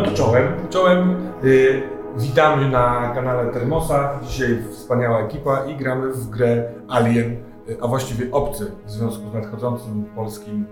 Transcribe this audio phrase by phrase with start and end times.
[0.00, 0.44] No to czołem.
[0.70, 1.16] Czołem.
[1.44, 1.82] Y,
[2.18, 4.20] witamy na kanale Termosa.
[4.28, 7.32] Dzisiaj wspaniała ekipa i gramy w grę Alien,
[7.68, 10.66] y, a właściwie Obcy w związku z nadchodzącym polskim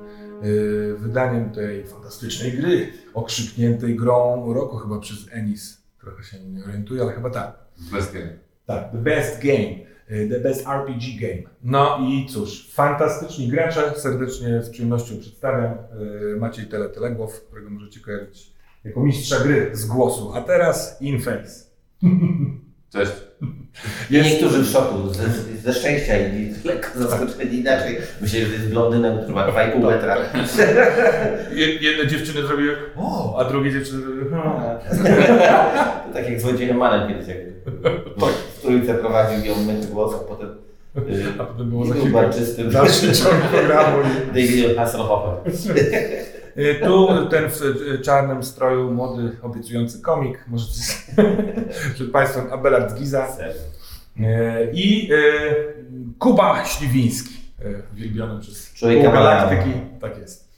[0.44, 5.82] y, wydaniem tej fantastycznej gry, okrzykniętej grą roku chyba przez Enis.
[6.00, 7.52] Trochę się nie orientuję, ale chyba tak.
[7.92, 8.30] Bez game.
[8.66, 9.74] Tak, the best game.
[10.10, 11.42] y, The best RPG game.
[11.62, 15.74] No i cóż, fantastyczni gracze, serdecznie z przyjemnością przedstawiam.
[16.34, 20.32] y, Maciej Tele Teległow, którego możecie kojarzyć jako mistrza gry z głosu.
[20.34, 21.64] A teraz Inface.
[22.92, 23.12] Cześć.
[24.10, 25.22] I niektórzy w szoku, ze,
[25.72, 27.96] ze szczęścia i lekko zaskoczeni inaczej.
[28.20, 30.16] Myśleli, że jest blondynem, który ma 2,5 metra.
[31.54, 34.60] Je- Jedne dziewczyny zrobiły o, a drugie dziewczyny zrobiły o.
[36.08, 37.38] To tak jak złodziejem Manem kiedyś, jak
[38.58, 40.48] w trójce prowadził ją męczy głos, a potem
[41.38, 43.98] A potem było y, za był chwilę dalszy ciąg programu.
[44.02, 45.52] i- David Hasselhoffem.
[46.58, 50.80] Y, Tu ten w y, czarnym stroju młody, obiecujący komik, możecie
[51.94, 53.26] przed Państwem Abelard Giza.
[54.20, 55.18] E, I e,
[56.18, 57.64] Kuba Śliwiński, e,
[57.94, 59.70] wielbiony przez Człowieka galaktyki.
[60.00, 60.48] Tak jest.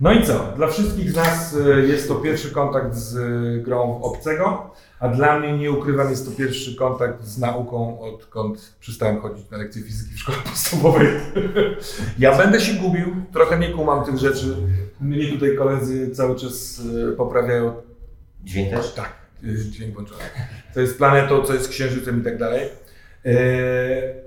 [0.00, 0.52] No i co?
[0.56, 5.38] Dla wszystkich z nas e, jest to pierwszy kontakt z e, grą obcego, a dla
[5.38, 10.14] mnie nie ukrywam, jest to pierwszy kontakt z nauką, odkąd przestałem chodzić na lekcje fizyki
[10.14, 11.06] w szkole podstawowej.
[12.18, 14.56] ja będę się gubił, trochę nie kumam tych rzeczy.
[15.00, 16.82] Mnie tutaj koledzy cały czas
[17.12, 17.74] e, poprawiają
[18.44, 18.92] Dźwięk też?
[18.92, 19.12] tak,
[19.70, 20.20] dźwięk włączony.
[20.74, 22.68] Co jest planetą, co jest księżycem i tak dalej.
[23.24, 23.34] E,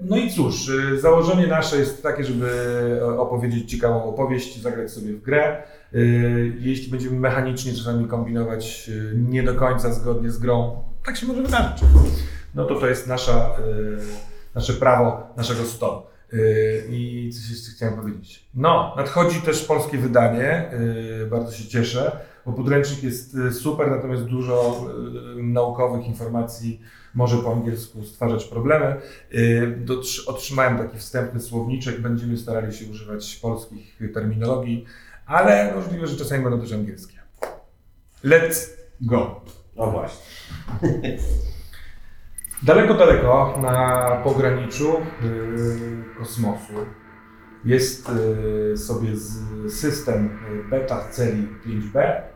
[0.02, 2.50] No i cóż, y, założenie nasze jest takie, żeby
[3.18, 5.64] opowiedzieć ciekawą opowieść, zagrać sobie w grę.
[5.96, 11.28] Y, Jeśli będziemy mechanicznie czasami kombinować y, nie do końca zgodnie z grą, tak się
[11.28, 11.84] może wydarzyć.
[12.56, 13.98] No to to jest nasza, y,
[14.56, 16.02] nasze prawo naszego stołu.
[16.90, 18.50] I coś jeszcze chciałem powiedzieć.
[18.54, 20.72] No, nadchodzi też polskie wydanie,
[21.30, 22.12] bardzo się cieszę
[22.48, 24.86] bo podręcznik jest super, natomiast dużo
[25.36, 26.82] naukowych informacji
[27.16, 28.96] może po angielsku stwarzać problemy.
[30.28, 34.86] Otrzymałem taki wstępny słowniczek, będziemy starali się używać polskich terminologii,
[35.28, 37.18] ale możliwe, że czasami będą też angielskie.
[38.26, 38.68] Let's
[39.02, 39.42] go!
[39.76, 40.26] No właśnie.
[42.64, 46.74] Daleko, daleko na pograniczu y, kosmosu
[47.66, 48.10] jest
[48.74, 49.40] y, sobie z,
[49.74, 52.00] system y, beta serii 5B.
[52.00, 52.28] Y,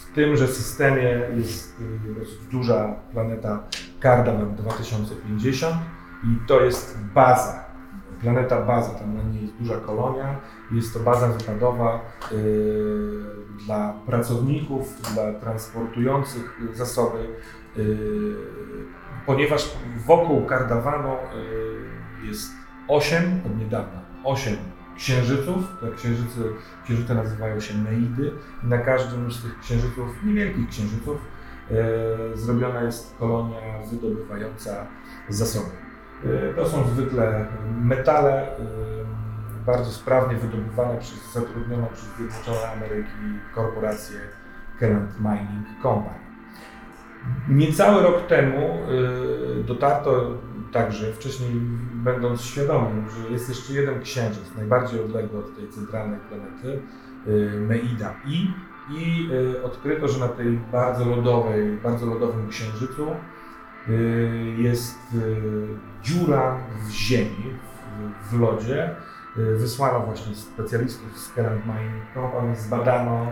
[0.00, 3.62] w tymże systemie jest y, dosyć duża planeta
[4.02, 5.76] Cardamom 2050
[6.24, 7.71] i to jest baza.
[8.22, 10.40] Planeta baza, tam na niej jest duża kolonia.
[10.72, 12.00] Jest to baza wypadowa
[12.32, 17.18] y, dla pracowników, dla transportujących zasoby,
[17.76, 18.34] y,
[19.26, 19.70] ponieważ
[20.06, 22.52] wokół Kardawano y, jest
[22.88, 24.56] 8, od niedawna, 8
[24.96, 25.76] księżyców.
[25.80, 26.40] Te księżyce,
[26.84, 28.32] księżyce nazywają się Neidy
[28.64, 31.16] i na każdym z tych księżyców, niewielkich księżyców,
[31.70, 34.86] y, zrobiona jest kolonia wydobywająca
[35.28, 35.81] zasoby.
[36.26, 37.46] Y, To są zwykle
[37.82, 38.52] metale, y,
[39.66, 44.16] bardzo sprawnie wydobywane przez zatrudnioną przez Zjednoczone Ameryki korporację
[44.78, 46.22] Current Mining Company.
[47.48, 48.78] Niecały rok temu
[49.60, 50.38] y, dotarto
[50.72, 51.50] także, wcześniej
[51.94, 56.82] będąc świadomym, że jest jeszcze jeden księżyc, najbardziej odległy od tej centralnej planety,
[57.60, 58.50] Meida I.
[58.90, 59.28] I
[59.64, 63.06] odkryto, że na tej bardzo lodowej, bardzo lodowym księżycu
[64.58, 65.66] jest y,
[66.02, 67.54] dziura w ziemi,
[68.30, 68.96] w, lodzie.
[69.38, 73.26] Y, Wysłano właśnie specjalistów z Current Mining Company, zbadano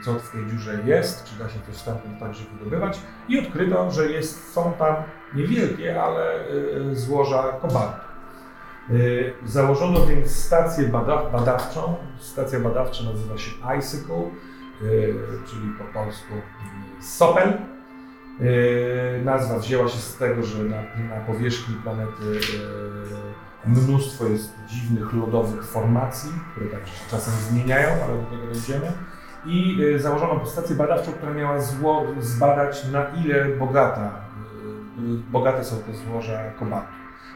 [0.00, 3.90] y, co w tej dziurze jest, czy da się coś stamtąd także wydobywać i odkryto,
[3.90, 4.94] że jest, są tam
[5.34, 8.10] niewielkie, ale y, złoża kobaltu.
[8.90, 11.96] Y, Założono więc stację bada badawczą.
[12.18, 14.30] Stacja badawcza nazywa się Icicle,
[14.82, 15.14] y,
[15.46, 16.34] czyli po polsku
[17.00, 17.52] y, Sopel.
[18.42, 20.76] Y, Nazwa wzięła się z tego, że na,
[21.16, 22.24] na powierzchni planety
[23.66, 28.92] y, mnóstwo jest dziwnych lodowych formacji, które także się czasem zmieniają, ale do tego dojdziemy.
[29.46, 34.10] I y, założono stację badawczą, która miała zło, zbadać na ile bogata,
[35.30, 36.88] bogate są te złoża kobaltu.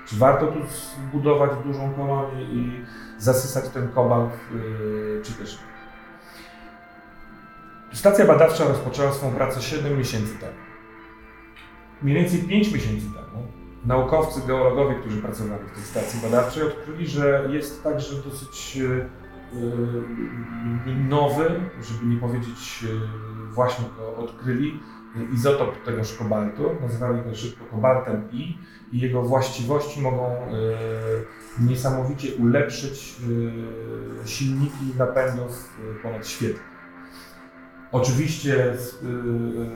[0.07, 2.85] Czy warto tu zbudować dużą kolonię i
[3.19, 4.31] zasysać ten kobalt,
[5.23, 5.75] czy też nie.
[7.97, 10.74] Stacja badawcza rozpoczęła swoją pracę 7 miesięcy temu.
[12.05, 13.47] Mniej więcej 5 miesięcy temu
[13.85, 19.09] naukowcy, geologowie, którzy pracowali w tej stacji badawczej, odkryli, że jest także dosyć y,
[20.87, 24.81] y, nowy, żeby nie powiedzieć y, właśnie go odkryli,
[25.35, 26.63] izotop tegoż kobaltu.
[26.81, 28.59] Nazywali go szybko kobaltem I
[28.93, 30.31] i jego właściwości mogą
[31.61, 33.17] niesamowicie ulepszyć
[34.25, 36.74] silniki napędów y, ponadświetlnych.
[37.95, 38.75] Oczywiście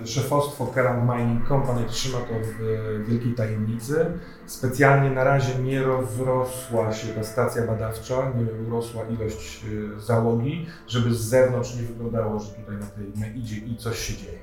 [0.03, 4.06] y, szefostwo Kerrang Mining Company trzyma to w wielkiej tajemnicy.
[4.47, 11.15] Specjalnie na razie nie rozrosła się ta stacja badawcza, nie urosła ilość y, załogi, żeby
[11.15, 14.38] z zewnątrz nie wyglądało, że tutaj na tej idzie i coś się dzieje.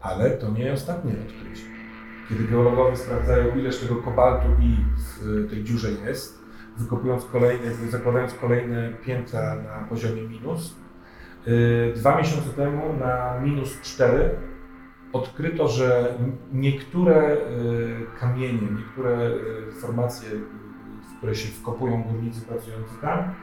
[0.00, 1.64] Ale to nie ostatnie odkrycie.
[2.28, 6.38] Kiedy geologowie sprawdzają, ileż tego kobaltu i w tej dziurze jest,
[6.76, 10.85] wykopując kolejne, zakładając kolejne piętra na poziomie minus, y,
[11.94, 14.30] dwa miesiące temu na minus 4
[15.12, 16.14] odkryto, że
[16.52, 17.38] niektóre y,
[18.20, 19.30] kamienie, niektóre
[19.68, 20.30] y, formacje,
[21.10, 23.34] w które się wkopują górnicy pracujący tam,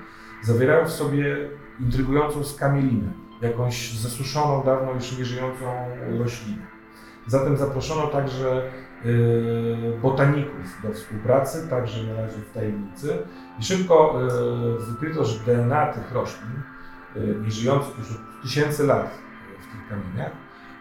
[0.41, 5.65] zawierają w sobie intrygującą skamielinę, jakąś zasuszoną, dawno już nieżyjącą
[6.19, 6.61] roślinę.
[7.27, 8.61] Zatem zaproszono także
[9.05, 13.17] y, botaników do współpracy, także na razie w tajemnicy.
[13.59, 14.19] I szybko
[14.79, 16.49] y, wykryto, że DNA tych roślin,
[17.15, 19.11] y, nieżyjących już od tysięcy lat
[19.61, 20.31] w tych kamieniach,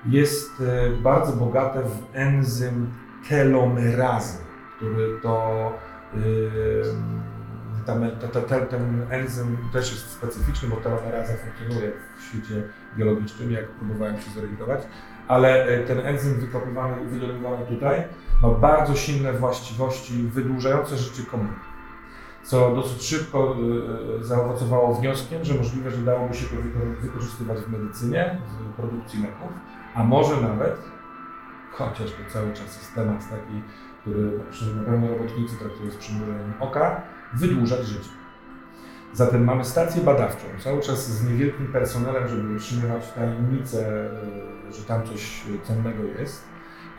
[0.07, 0.63] jest
[1.03, 2.93] bardzo bogate w enzym
[3.29, 4.39] telomerazy,
[4.77, 5.73] który to
[8.71, 12.63] ten, enzym też jest specyficzny, bo telomeraza funkcjonuje w świecie
[12.97, 14.83] biologicznym, jak próbowałem się zorientować
[15.29, 18.05] ale e, ten enzym wykopywany wydobywany tutaj
[18.43, 21.72] ma bardzo silne właściwości wydłużające życie komórki.
[22.43, 26.57] Co dosyć szybko e, e, zaowocowało wnioskiem, że możliwe, że dałoby się to
[27.01, 29.51] wykorzystywać w medycynie, w produkcji leków,
[29.95, 30.77] a może nawet,
[31.73, 33.63] chociaż to cały czas jest temat taki,
[34.01, 34.41] który
[34.77, 37.03] na pewno robotnicy traktują z przymrużeniem oka,
[37.35, 38.11] wydłużać życie.
[39.13, 44.11] Zatem mamy stację badawczą, cały czas z niewielkim personelem, żeby utrzymywać tajemnicę,
[44.69, 46.52] e, że tam coś cennego jest,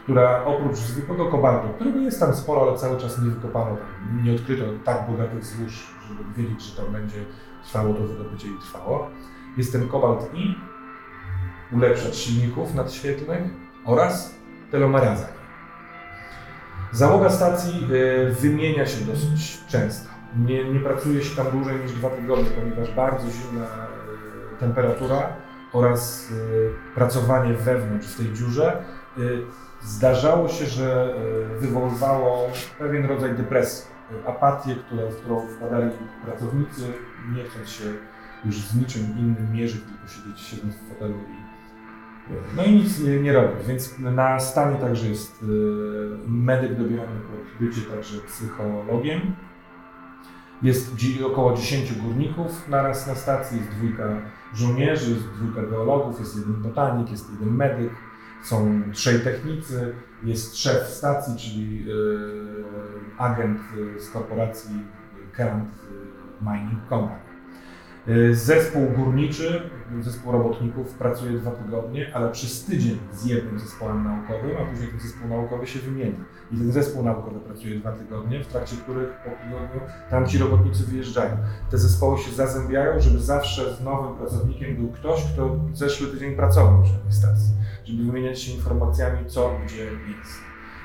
[0.04, 3.78] która oprócz zwykłego kobaltu, którego jest tam sporo, ale cały czas nie wykopano,
[4.24, 7.26] nie odkryto tak bogatych złóż, żeby wiedzieć, że tam będzie
[7.64, 9.10] trwało to wydobycie i trwało,
[9.58, 10.56] jest ten kobalt i
[11.72, 13.44] ulepszacz silników nadświetlnych
[13.86, 14.36] oraz
[14.72, 15.28] telomeraza.
[16.92, 17.88] Załoga stacji
[18.28, 20.10] e, wymienia się dosyć często.
[20.46, 25.36] Nie, nie pracuje się tam dłużej niż dwa tygodnie, ponieważ bardzo silna e, temperatura
[25.74, 28.84] oraz e, pracowanie wewnątrz w tej dziurze
[29.84, 31.16] zdarzało się, że
[31.60, 32.50] wywoływało
[32.80, 33.86] pewien rodzaj depresji,
[34.26, 35.92] apatię, które, w którą wpadali
[36.26, 36.82] pracownicy,
[37.36, 37.84] nie chcąc się
[38.46, 41.44] już z niczym innym mierzyć, tylko siedzieć, siedząc w fotelu i
[42.56, 43.68] no i nic nie, nie robić.
[43.68, 45.46] Więc na stanie także jest
[46.28, 49.36] medyk dobierany pod bycie także psychologiem.
[50.62, 50.96] Jest
[51.26, 54.04] około 10 górników naraz na stacji, jest dwójka
[54.54, 57.92] żołnierzy, jest dwójka geologów, jest jeden botanik, jest jeden medyk,
[58.44, 62.66] są trzej technicy, jest szef stacji, czyli yy,
[63.18, 63.60] agent
[63.98, 64.72] z korporacji
[65.36, 65.70] Current
[66.42, 67.33] Mining Company.
[68.08, 69.70] Y, zespół górniczy,
[70.02, 75.00] zespół robotników pracuje dwa tygodnie, ale przez tydzień z jednym zespołem naukowym, a później ten
[75.00, 76.18] zespół naukowy się wymienia.
[76.52, 80.84] I ten zespół naukowy pracuje dwa tygodnie, w trakcie których po tygodniu tam ci robotnicy
[80.84, 81.38] wyjeżdżają.
[81.72, 86.82] Te zespoły się zazębiają, żeby zawsze z nowym pracownikiem był ktoś, kto zeszły tydzień pracował
[86.82, 87.54] na tej stacji,
[87.86, 90.34] żeby wymieniać się informacjami, co, gdzie jest.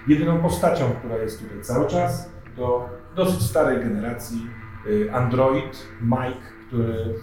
[0.09, 4.47] Jedyną postacią, która jest tutaj cały czas, to dosyć starej generacji
[4.87, 7.15] y, Android Mike, który,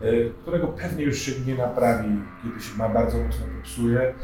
[0.00, 2.08] e, którego pewnie już się nie naprawi,
[2.42, 4.14] kiedy się ma bardzo mocno popsuje, e,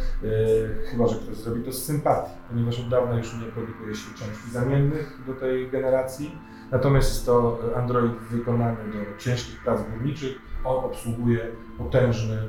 [0.91, 4.51] chyba że ktoś zrobi to z sympatii, ponieważ od dawna już nie produkuje się części
[4.53, 6.39] zamiennych do tej generacji.
[6.71, 10.39] Natomiast jest to Android wykonany do ciężkich prac górniczych.
[10.65, 11.47] On obsługuje
[11.79, 12.47] potężny e,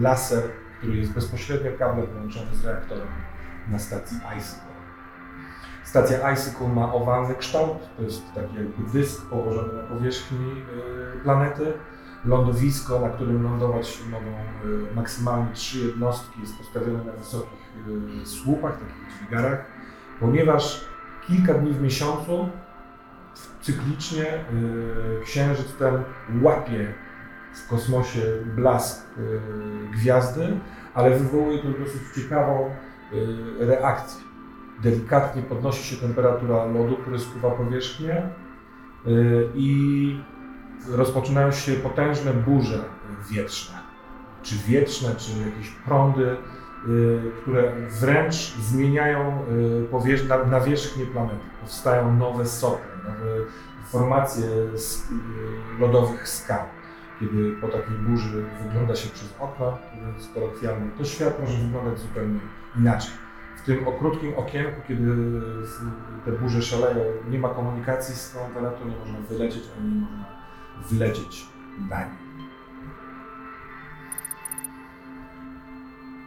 [0.00, 0.42] laser,
[0.78, 3.06] który jest bezpośrednio kablem połączony z reaktorem
[3.70, 4.63] na stacji ICE.
[5.94, 10.52] Stacja Icicle ma owalny kształt, to jest taki jakby dysk położony na powierzchni
[11.16, 11.72] y, planety.
[12.24, 14.26] Lądowisko, na którym lądować mogą
[14.90, 17.60] y, maksymalnie trzy jednostki, jest postawione na wysokich
[18.22, 19.64] y, słupach, takich dźwigarach,
[20.20, 20.84] ponieważ
[21.26, 22.48] kilka dni w miesiącu
[23.60, 24.44] cyklicznie
[25.24, 26.04] księżyc ten
[26.42, 26.94] łapie
[27.54, 28.20] w kosmosie
[28.56, 29.06] blask
[29.92, 30.60] gwiazdy,
[30.94, 32.70] ale wywołuje to dosyć ciekawą
[33.58, 34.23] reakcję
[34.84, 38.22] delikatnie podnosi się temperatura lodu, który skrywa powierzchnię
[39.06, 40.20] y, i
[40.90, 42.84] rozpoczynają się potężne burze
[43.30, 43.78] wietrzne,
[44.42, 46.36] czy wietrzne, czy jakieś prądy, y,
[47.42, 49.42] które wręcz zmieniają
[50.44, 51.44] y, nawierzchnię planety.
[51.60, 53.44] Powstają nowe sopy, nowe
[53.84, 54.46] formacje
[55.80, 56.62] lodowych skał.
[57.20, 62.40] Kiedy po takiej burzy wygląda się przez okno, mówiąc kolokwialnie, to świat może wyglądać zupełnie
[62.76, 63.23] inaczej
[63.64, 65.16] tym krótkim okienku, kiedy
[66.24, 70.24] te burze szaleją, nie ma komunikacji z tą planetą, nie można wylecieć, ani nie można
[70.90, 71.46] wlecieć
[71.90, 72.24] na nie.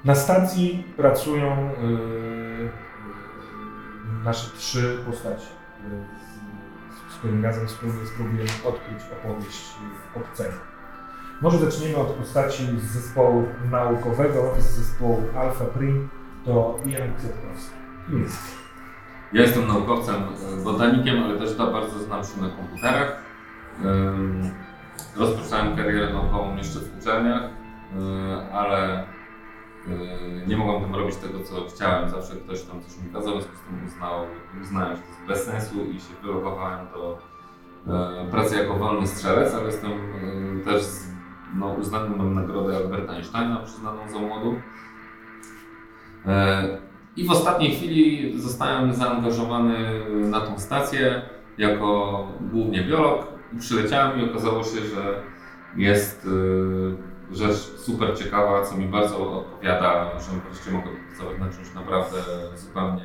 [0.06, 2.70] Na stacji pracują yy,
[4.24, 5.48] nasze trzy postaci,
[7.10, 7.70] z, z którymi razem
[8.06, 9.75] spróbujemy odkryć opowieść
[10.15, 10.56] obcego.
[11.41, 16.10] Może zaczniemy od postaci z zespołu naukowego, z zespołu Alpha Prim,
[16.48, 17.75] to Ian Kwiatkowski.
[19.34, 23.22] Ja jestem naukowcem, e, botanikiem, ale też bardzo znam się na komputerach.
[25.16, 31.66] Rozpoczynałem karierę naukową jeszcze w uczelniach, y, ale y, nie mogłem tam robić tego, co
[31.75, 32.10] chciałem.
[32.10, 34.25] Zawsze ktoś tam coś mi kazał, w związku z tym uznał,
[34.62, 37.18] uznałem, że to jest bez sensu i się wylogowałem do
[37.88, 40.84] e, pracy jako wolny strzelec, ale jestem e, też
[41.56, 44.56] no, uznany, mam nagrodę Alberta Einsteina przyznaną za młodu.
[46.27, 46.67] E,
[47.15, 51.22] I w ostatniej chwili zostałem zaangażowany na tą stację
[51.57, 53.27] jako głównie biolog.
[53.60, 55.22] Przyleciałem i okazało się, że
[55.77, 61.74] jest y, rzecz super ciekawa, co mi bardzo odpowiada, że wreszcie mogę pracować nad czymś
[61.75, 62.17] naprawdę
[62.55, 63.03] zupełnie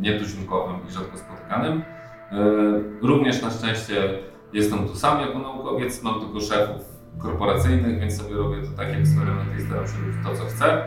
[0.00, 1.82] nietuzinkowym i rzadko spotykanym.
[1.82, 4.18] Y, Również na szczęście
[4.52, 6.84] jestem tu sam jako naukowiec, mam tylko szefów
[7.18, 10.84] korporacyjnych, więc sobie robię to takie eksperymenty i staram się robić to, co chcę.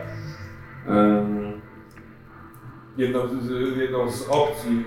[2.98, 4.86] Jedną z, jedną z opcji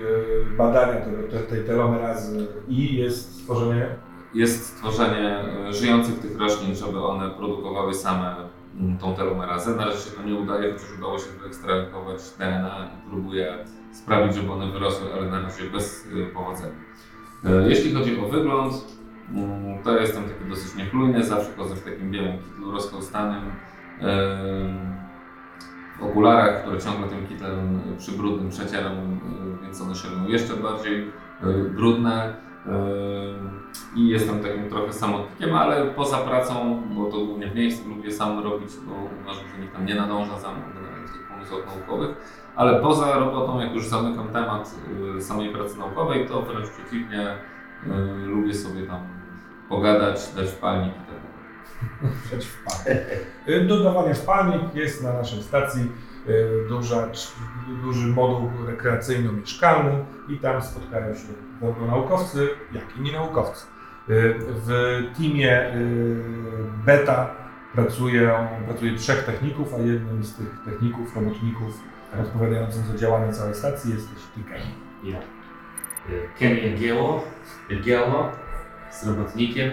[0.53, 1.01] e, badania
[1.49, 3.89] tej telomerazy I jest stworzenie
[4.33, 8.35] jest stworzenie e, żyjących tych roślin, żeby one produkowały same
[8.79, 9.75] mm, tą telomerazę.
[9.75, 13.57] Na razie się to nie udaje, chociaż udało się wyekstrahować DNA i próbuję
[13.91, 16.75] sprawić, żeby one wyrosły, ale na razie bez e, powodzenia.
[17.67, 18.73] Jeśli chodzi o wygląd,
[19.29, 23.41] mm, to jestem taki dosyć niechlujny, zawsze chodzę w takim białym kitlu rozkołstanym,
[26.09, 31.11] okularach, które ciągle tym kitlem przybrudnym przecieram, e, więc one się robią jeszcze bardziej
[31.43, 32.33] e, brudne.
[32.65, 32.73] E,
[33.95, 38.43] i jestem takim trochę samotnikiem, ale poza pracą, bo to głównie w miejscu lubię sam
[38.43, 42.09] robić, bo uważam, że nikt tam nie nadąża za mną generalnie tych pomysłach naukowych,
[42.55, 44.75] ale poza robotą, jak już zamykam temat
[45.19, 47.37] samej pracy naukowej, to wręcz przeciwnie,
[48.25, 48.99] lubię sobie tam
[49.69, 50.93] pogadać, dać palnik
[52.25, 53.03] przed wpalnik.
[53.47, 55.91] E, Dodawanie wpalnik jest na naszej stacji
[56.27, 57.07] e, duża,
[57.83, 61.21] duży moduł rekreacyjno-mieszkalny i tam spotkają się
[61.61, 63.65] zarówno naukowcy, jak i nienaukowcy.
[64.09, 64.67] E, W
[65.17, 65.71] teamie
[66.85, 67.35] beta
[67.75, 71.73] pracują, pracuje trzech techników, a jednym z tych techników, robotników
[72.21, 74.65] odpowiadającym za działanie całej stacji jesteś ty, Kenny.
[75.03, 75.17] Ja.
[76.09, 76.57] Y, Ken
[77.69, 78.31] Jagieło
[78.91, 79.71] z robotnikiem.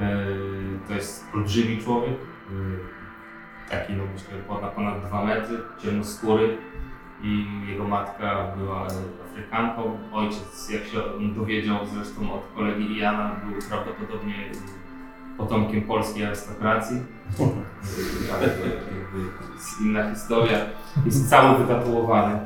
[0.00, 2.12] Y, To jest olbrzymi człowiek.
[2.12, 2.78] y,
[3.70, 6.58] Taki, no myślę, ponad, ponad 2 metry, ciemnoskóry.
[7.22, 8.86] I jego matka była
[9.30, 9.98] Afrykanką.
[10.12, 10.98] Ojciec, jak się
[11.36, 14.34] dowiedział zresztą od kolegi Iana, był prawdopodobnie
[15.38, 16.96] potomkiem polskiej arystokracji.
[18.30, 19.18] Jakby
[19.54, 20.58] jest inna historia.
[21.06, 22.38] Jest cały wytatuowany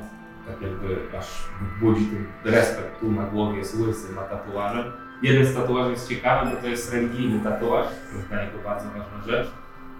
[0.46, 1.48] tak jakby aż
[1.80, 3.00] budzi ten respekt.
[3.00, 4.92] Tu na głowie jest łysy, ma tatuaże.
[5.22, 8.88] Jeden z tatuaży jest ciekawy, bo to jest religijny tatuaż, to jest dla niego bardzo
[8.88, 9.50] ważna rzecz.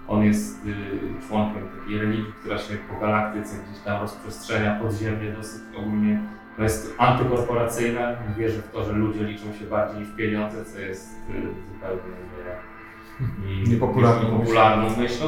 [0.07, 5.61] On jest y, członkiem takiej religii, która się po galaktyce gdzieś tam rozprzestrzenia podziemnie dosyć
[5.77, 6.21] ogólnie.
[6.57, 11.15] To jest antykorporacyjna, wierzy w to, że ludzie liczą się bardziej niż pieniądze, co jest
[11.29, 11.33] y,
[11.73, 12.01] zupełnie
[13.45, 15.27] nie, Niepopularną niepopularną myślą.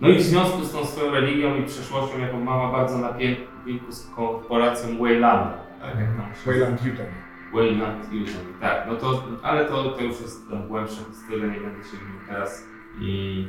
[0.00, 3.92] No i w związku z tą swoją religią i przeszłością, jaką mama bardzo na pięku
[3.92, 5.52] z korporacją Wayland.
[5.80, 8.12] Tak, jak tam Wayland Newton.
[8.12, 8.86] Wayland Newton, tak.
[8.86, 12.64] No to, ale to, to już jest tam głębsza historia, nie będę się nim teraz
[13.00, 13.46] i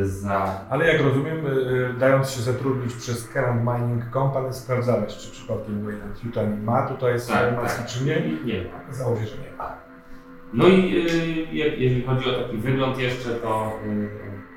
[0.00, 0.60] za...
[0.70, 6.24] Ale jak rozumiem, y, dając się zatrudnić przez Kerrand Mining Company, sprawdzałeś, czy przypadkiem Wayland
[6.24, 7.88] Newton ma tutaj swoje Tak, maski, tak.
[7.88, 8.20] czy nie.
[8.20, 8.92] Nie, nie ma.
[8.94, 9.74] Założę, że nie ma.
[10.52, 14.08] No i y, jeżeli chodzi o taki wygląd jeszcze, to y,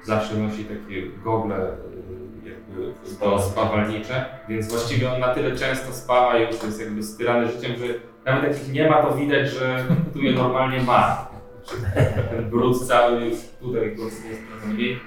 [0.04, 6.38] zawsze nosi takie gogle y, jakby to spawalnicze, więc właściwie on na tyle często spawa
[6.38, 7.86] i już jest jakby styrany życiem, że
[8.26, 11.30] nawet jak ich nie ma, to widać, że tu je normalnie ma.
[12.32, 15.00] Ten brud cały już tutaj go nie sprawdzili.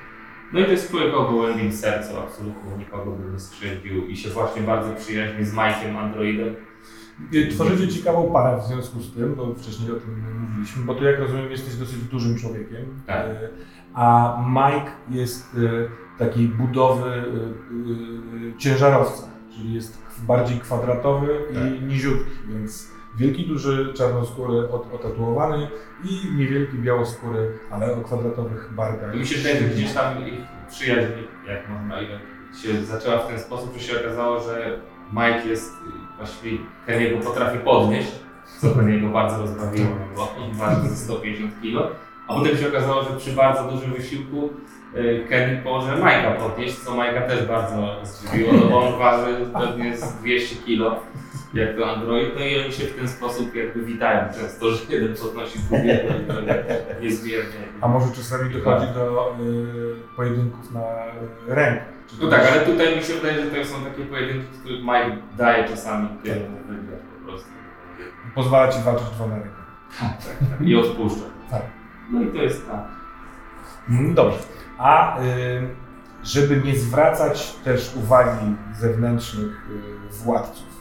[0.53, 4.31] No i to jest człowiek o gołębim sercu, absolutnie nikogo by nie skrzywdził i się
[4.31, 6.55] właśnie bardzo przyjaźni z Mike'iem Androidem.
[7.51, 11.19] Tworzycie ciekawą parę w związku z tym, bo wcześniej o tym mówiliśmy, bo tu jak
[11.19, 13.27] rozumiem jesteś dosyć dużym człowiekiem, Tak.
[13.27, 13.49] Y,
[13.95, 15.89] a Mike jest y,
[16.19, 21.83] takiej budowy y, ciężarowca, czyli jest bardziej kwadratowy i Tak.
[21.89, 25.69] niziutki, więc wielki, duży, czarnoskóry, ot- otatuowany
[26.05, 29.15] i niewielki, białoskóry, ale o kwadratowych barkach.
[29.15, 30.35] Mi się wydaje, że gdzieś tam ich
[30.71, 31.09] przyjaźń,
[31.49, 32.21] jak można ile
[32.63, 34.79] się zaczęła w ten sposób, że się okazało, że
[35.13, 38.09] Mike jest y, właściwie Kenny'ego potrafi podnieść,
[38.61, 41.91] co Kenny'ego bardzo rozbawiło, bo on waży ze 150 kg,
[42.29, 44.51] A potem się okazało, że przy bardzo dużym wysiłku
[44.97, 49.97] y, Kenny może Majka podnieść, co Majka też bardzo zdziwiło, no bo on waży pewnie
[49.97, 51.01] z 200 kg,
[51.55, 55.15] jak to Android, no i oni się w ten sposób jakby witają często, że jeden
[55.17, 56.65] podnosi drugiego i to nie-
[57.03, 57.61] niezmiernie.
[57.81, 60.83] A może czasami dochodzi do y, pojedynków na
[61.49, 61.85] rękę.
[62.11, 64.81] Czy No tak, ale tutaj mi się wydaje, że to są takie pojedynki, w których
[64.83, 66.35] Mike daje czasami tym
[66.69, 67.49] wygrać po prostu.
[68.35, 69.55] Pozwala ci walczyć dwoma rękami.
[70.01, 70.19] Tak,
[70.59, 70.61] tak.
[70.69, 71.25] I odpuszcza.
[71.51, 71.63] Tak.
[72.13, 72.85] No i to jest tak.
[73.91, 74.39] Mm, Dobrze.
[74.79, 75.23] A y,
[76.25, 79.67] żeby nie zwracać też uwagi zewnętrznych
[80.11, 80.72] y, władców y,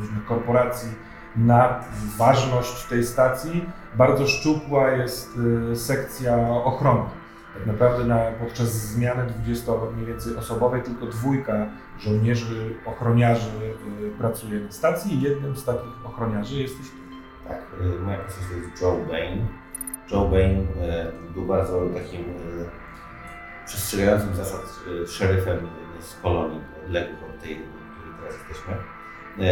[0.00, 0.88] różnych korporacji
[1.36, 1.80] na
[2.16, 3.64] ważność tej stacji,
[3.94, 5.38] bardzo szczupła jest
[5.72, 7.02] y, sekcja ochrony.
[7.54, 11.66] Tak naprawdę na, podczas zmiany 20 mniej więcej osobowej tylko dwójka
[11.98, 13.50] żołnierzy, ochroniarzy
[14.02, 16.96] y, pracuje na stacji jednym z takich ochroniarzy jesteś ty.
[17.48, 19.46] Tak, y, moja postać to jest Joe Bain.
[20.12, 20.66] Joe Bain
[21.34, 22.24] był bardzo takim
[23.66, 24.60] przestrzegającym zasad
[25.06, 25.68] szeryfem
[26.00, 28.99] z kolonii odległych od tej, w której teraz jesteśmy.
[29.38, 29.42] Y,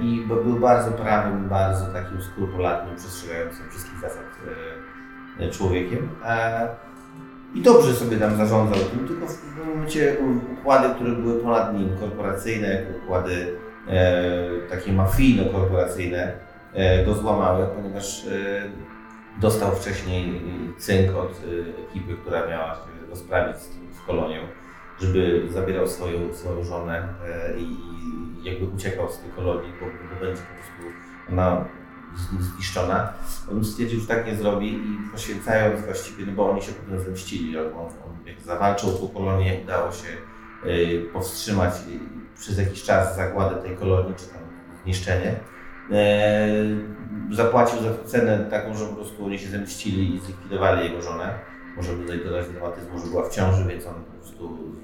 [0.00, 4.24] I był bardzo prawym, bardzo takim skrupulatnym, przestrzegającym wszystkich zasad
[5.40, 6.08] y, człowiekiem.
[6.24, 6.68] E,
[7.54, 10.16] I dobrze sobie tam zarządzał tym, tylko w pewnym momencie
[10.52, 13.56] układy, które były ponad nim, korporacyjne, układy
[13.88, 16.32] e, takie mafijno-korporacyjne,
[16.74, 18.30] e, go złamały, ponieważ e,
[19.40, 20.42] dostał wcześniej
[20.78, 23.56] cynk od e, ekipy, która miała się rozprawić
[23.92, 24.40] z kolonią,
[25.02, 27.76] żeby zabierał swoją, swoją żonę e, i
[28.42, 30.98] jakby uciekał z tej kolonii, bo, bo będzie po prostu
[31.32, 31.64] ona
[32.40, 33.12] zniszczona.
[33.52, 37.58] On stwierdził, że tak nie zrobi i poświęcając właściwie, no bo oni się potem zemścili,
[37.58, 40.08] ale on, on jak zawalczył o tą kolonię, udało się
[40.64, 44.42] e, powstrzymać e, przez jakiś czas zagładę tej kolonii, czy tam
[44.84, 45.36] zniszczenie.
[47.30, 51.38] Zapłacił za to cenę taką, że po prostu oni się zemścili i zlikwidowali jego żonę.
[51.76, 53.94] Możemy tutaj dodać dramatyzmu, że była w ciąży, więc on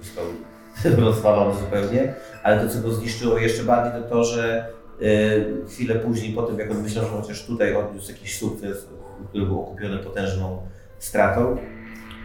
[0.02, 0.24] został
[1.06, 2.14] rozwalony zupełnie.
[2.42, 4.66] Ale to, co go zniszczyło jeszcze bardziej, to to, że
[5.02, 8.88] e, chwilę później, po tym jak on myślał, że chociaż tutaj odniósł jakiś sukces,
[9.28, 10.62] który był okupiony potężną
[10.98, 11.56] stratą,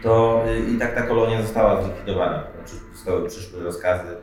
[0.02, 2.44] to e, i tak ta kolonia została zlikwidowana.
[2.54, 4.16] Znaczy, zostały przyszłe rozkazy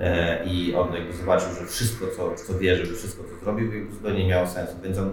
[0.00, 3.94] E, i on jakby zobaczył, że wszystko, co, co wierzy, że wszystko, co zrobił, jakby
[3.94, 4.72] zupełnie nie miało sensu.
[4.82, 5.12] Więc on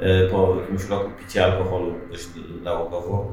[0.00, 2.28] e, po jakimś roku picia alkoholu dość
[2.62, 3.32] nałogowo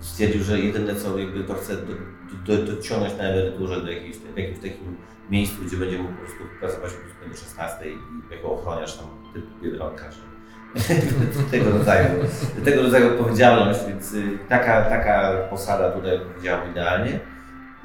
[0.00, 1.76] e, stwierdził, że jedyne co jakby to chce
[2.46, 4.96] do, do, dociągnąć na emeryturze do jakiegoś, w takim
[5.30, 6.92] miejscu, gdzie będzie mógł po prostu pracować
[7.30, 7.98] do 16 i
[8.30, 10.04] jako ochroniarz tam typu biedronka,
[11.50, 12.08] tego rodzaju,
[12.64, 17.20] tego rodzaju odpowiedzialność, więc y, taka, taka posada tutaj powiedziała idealnie.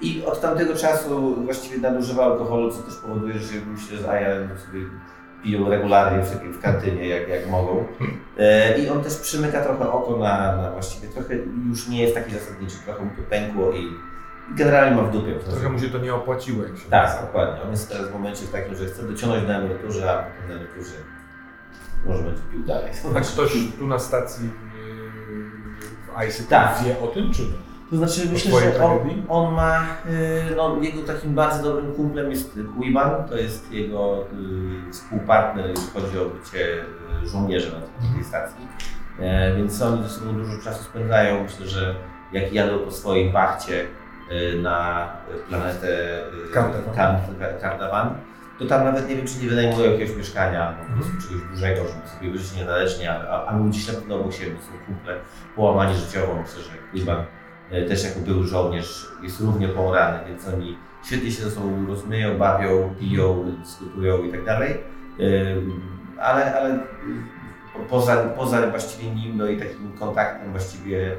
[0.02, 4.86] I od tamtego czasu właściwie nadużywa alkoholu, co też powoduje, że myślę, że Aja sobie
[5.44, 7.86] piją regularnie w, w kantynie, jak, jak mogą.
[8.38, 11.36] E, I on też przymyka trochę oko na, na właściwie, trochę
[11.70, 13.88] już nie jest taki zasadniczy, trochę mu to pękło i
[14.56, 15.34] generalnie ma w dupie.
[15.36, 17.62] Trochę mu się to nie opłaciło, jak się Tak, dokładnie.
[17.64, 20.96] On jest teraz w momencie takim, że chce dociągnąć na emeryturze, a potem na emeryturze
[22.06, 22.92] może będzie pił dalej.
[23.18, 26.84] A ktoś tu na stacji yy, w ICT Tak.
[26.86, 27.72] wie o tym, czy nie?
[27.90, 29.00] To znaczy O myślę, że on,
[29.30, 29.80] on ma,
[30.52, 34.26] y, no, jego takim bardzo dobrym kumplem jest Quiban, to jest jego
[34.88, 36.86] y, współpartner, jeśli chodzi o bycie
[37.24, 38.68] żołnierzem na tej- tej stacji.
[39.20, 41.44] E, więc oni ze sobą dużo czasu spędzają.
[41.44, 41.96] Myślę, że
[42.34, 43.86] jak jadą po swojej wachcie
[44.62, 45.08] na
[45.50, 46.94] planetę y, Kardawan.
[46.96, 48.10] Kar- Kardawan,
[48.60, 52.08] to tam nawet nie wiem, czy nie wynajmują jakiegoś mieszkania po prostu czegoś dużego, żeby
[52.10, 55.16] sobie żyć niezależnie, a, a, albo gdzieś na pewno obok siebie są kumple
[55.56, 56.36] połamani życiowo.
[56.42, 57.24] Myślę, że Quiban
[57.72, 62.38] e, też jako były żołnierz jest równie połrany, więc oni świetnie się ze sobą rozmyją,
[62.38, 64.78] bawią, piją, dyskutują i tak dalej.
[66.20, 66.80] Ale, ale y,
[67.74, 71.16] po- poza, poza właściwie nim no i takim kontaktem właściwie y,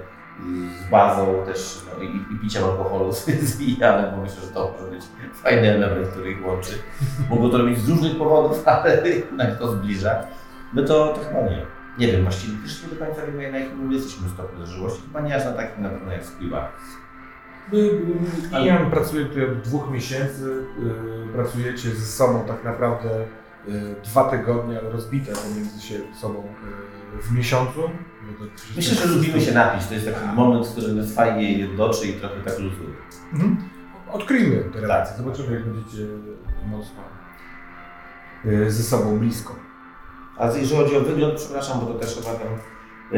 [0.87, 5.05] z bazą też no, i, i piciem alkoholu zwijane, bo myślę, że to może być
[5.35, 6.73] fajny element, który ich łączy.
[7.31, 10.27] Mogą to robić z różnych powodów, ale jednak to zbliża.
[10.75, 11.67] No to, to chyba nie.
[11.99, 15.03] Nie wiem, właściwie też nie do końca wiemy, na jakim my jesteśmy stopniu zażyłości.
[15.03, 16.73] Chyba nie aż na takim na pewno jak Squiba.
[18.65, 20.65] Ian pracuje tutaj od dwóch miesięcy.
[21.29, 23.11] y, Pracujecie ze sobą tak naprawdę
[23.69, 25.81] y, dwa tygodnie, ale rozbite pomiędzy
[26.21, 26.45] sobą
[27.19, 27.91] y, w miesiącu.
[28.77, 29.87] Myślę, że lubimy się napić.
[29.87, 32.89] To jest taki moment, w którym nas fajnie jednoczy i trochę tak luzuje.
[33.33, 33.57] Mhm.
[34.13, 34.83] Odkryjmy te Tak.
[34.83, 35.17] relacje.
[35.17, 36.07] Zobaczymy, jak będziecie
[36.67, 37.01] mocno
[38.47, 39.57] y, ze sobą blisko.
[40.39, 42.49] A jeżeli chodzi o wygląd, przepraszam, bo to też chyba tam.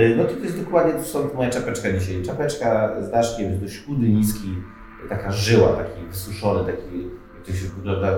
[0.02, 2.22] y, No to, to jest dokładnie to stąd moja czapeczka dzisiaj.
[2.22, 4.54] Czapeczka z daszkiem jest dość chudy, niski,
[5.08, 7.02] taka żyła, taki wysuszony, taki,
[7.34, 8.08] jak to się wygląda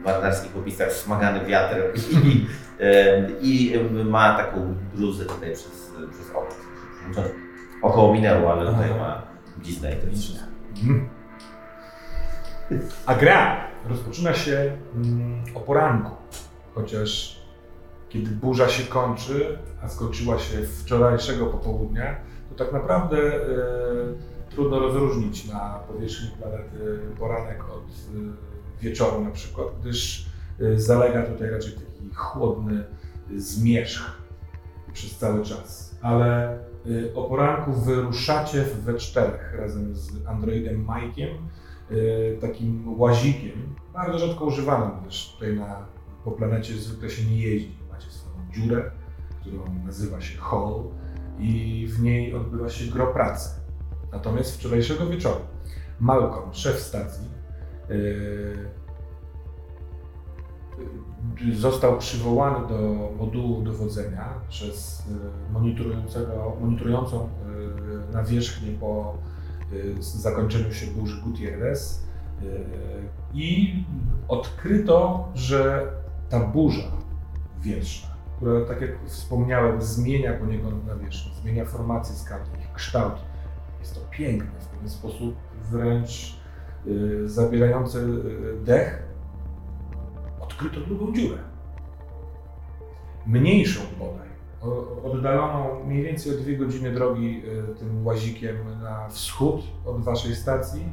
[0.00, 1.82] w marynarskich opisach, smagany wiatrem
[2.24, 2.46] i,
[2.80, 6.46] y, i ma taką bluzę tutaj przez, przez oko.
[7.14, 7.22] To
[7.82, 9.22] około minęło, ale tutaj ma
[9.56, 11.08] bliznę i to jest Mhm.
[13.06, 16.16] A gra rozpoczyna się mm, o poranku,
[16.74, 17.40] chociaż
[18.08, 22.16] kiedy burza się kończy, a skończyła się wczorajszego popołudnia,
[22.48, 23.40] to tak naprawdę e,
[24.50, 30.26] trudno rozróżnić na powierzchni planety poranek od e, wieczoru na przykład, gdyż
[30.60, 32.84] e, zalega tutaj raczej taki chłodny
[33.36, 34.25] zmierzch
[34.96, 35.94] przez cały czas.
[36.02, 41.34] Ale y, o poranku wyruszacie we czterech razem z androidem Mike'iem,
[41.90, 45.86] y, takim łazikiem, bardzo rzadko używanym, gdyż tutaj na,
[46.24, 47.78] po planecie zwykle się nie jeździ.
[47.92, 48.90] Macie swoją dziurę,
[49.40, 50.82] którą nazywa się Hall
[51.38, 53.50] i w niej odbywa się gro pracy.
[54.12, 55.40] Natomiast wczorajszego wieczoru
[56.00, 57.28] Malcolm, szef stacji,
[57.90, 58.85] y,
[61.52, 67.28] został przywołany do modułu dowodzenia przez y, monitorującego, monitorującą
[68.10, 69.14] y, nawierzchnię po
[69.72, 72.06] y, zakończeniu się burzy Gutierrez
[73.34, 73.84] i
[74.28, 75.92] odkryto, że
[76.28, 76.92] ta burza
[77.60, 82.14] wietrzna, która tak jak wspomniałem zmienia poniekąd nawierzchnię, zmienia formację
[82.60, 83.14] ich kształt,
[83.80, 85.34] jest to piękne, w pewien sposób
[85.70, 86.36] wręcz
[87.26, 87.98] zabierające
[88.64, 89.05] dech,
[90.56, 91.38] odkryto drugą dziurę.
[93.26, 94.28] Mniejszą bodaj,
[95.04, 97.42] oddaloną mniej więcej o dwie godziny drogi
[97.72, 100.92] y, tym łazikiem na wschód od waszej stacji.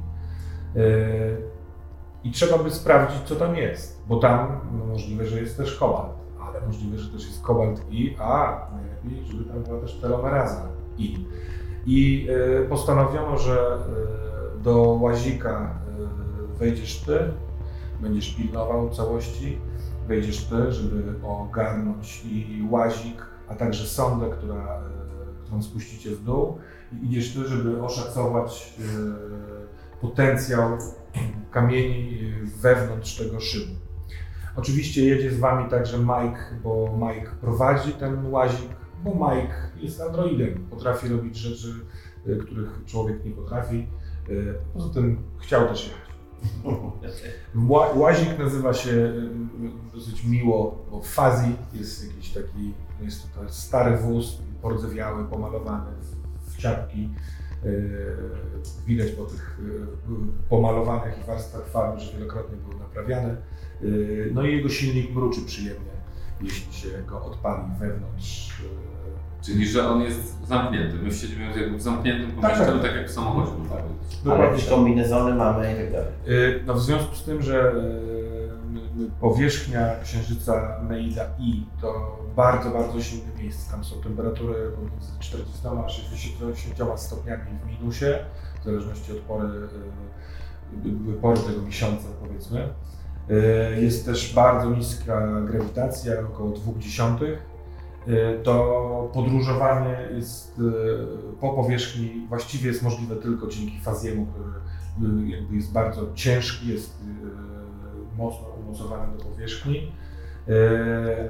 [0.76, 1.38] Y,
[2.24, 6.14] I trzeba by sprawdzić, co tam jest, bo tam no, możliwe, że jest też kobalt,
[6.42, 11.26] ale możliwe, że też jest kobalt i, a najlepiej, żeby tam była też telomeraza i.
[11.86, 12.28] I
[12.64, 13.78] y, postanowiono, że
[14.64, 15.76] do łazika
[16.60, 17.20] wejdziesz ty,
[18.04, 19.58] będziesz pilnował całości,
[20.08, 24.82] wejdziesz ty, żeby ogarnąć i łazik, a także sondę, która,
[25.42, 26.58] y, którą spuścicie w dół
[26.92, 30.78] i idziesz ty, żeby oszacować y, potencjał
[31.52, 33.74] kamieni y, wewnątrz tego szybu.
[34.56, 38.70] Oczywiście jedzie z wami także Mike, bo Mike prowadzi ten łazik,
[39.04, 41.74] bo Mike jest androidem, potrafi robić rzeczy,
[42.42, 43.88] których człowiek nie potrafi.
[44.74, 46.03] Poza tym chciał też jechać.
[47.56, 49.30] Ła- Łazik nazywa się y,
[49.94, 56.58] dosyć miło, bo Fazi jest jakiś taki, jest to stary wóz, pordzewiały, pomalowany w, w
[56.58, 57.10] ciapki.
[57.66, 58.16] Y,
[58.88, 59.88] Widać po tych y,
[60.50, 63.38] pomalowanych i warstwach farby, że wielokrotnie był naprawiany.
[63.84, 65.92] Y, No i jego silnik mruczy przyjemnie,
[66.42, 68.54] jeśli się go odpali wewnątrz.
[69.46, 70.96] Czyli, że on jest zamknięty.
[71.04, 72.88] My siedzimy jakby w zamkniętym Tak, pomieszczeniu, tak.
[72.92, 73.52] tak jak w samochodzie.
[73.70, 74.32] Tak.
[74.34, 74.74] Ale jakieś tak.
[74.74, 76.08] kombinezony mamy i tak dalej.
[76.28, 83.02] Y, No w związku z tym, że y, powierzchnia Księżyca Neida I to bardzo, bardzo
[83.02, 83.72] silne miejsce.
[83.72, 88.06] Tam są temperatury pomiędzy 40 a 60 stopniami w minusie,
[88.62, 89.48] w zależności od pory,
[91.10, 92.70] y, pory tego miesiąca powiedzmy.
[93.80, 97.24] Jest też bardzo niska grawitacja, około 0,2.
[97.26, 97.38] Y,
[98.44, 100.64] To podróżowanie jest y,
[101.42, 104.50] po powierzchni właściwie jest możliwe tylko dzięki Faziemu, który
[105.26, 109.92] y, jakby jest bardzo ciężki, jest y, mocno umocowany do powierzchni,
[110.48, 110.52] y,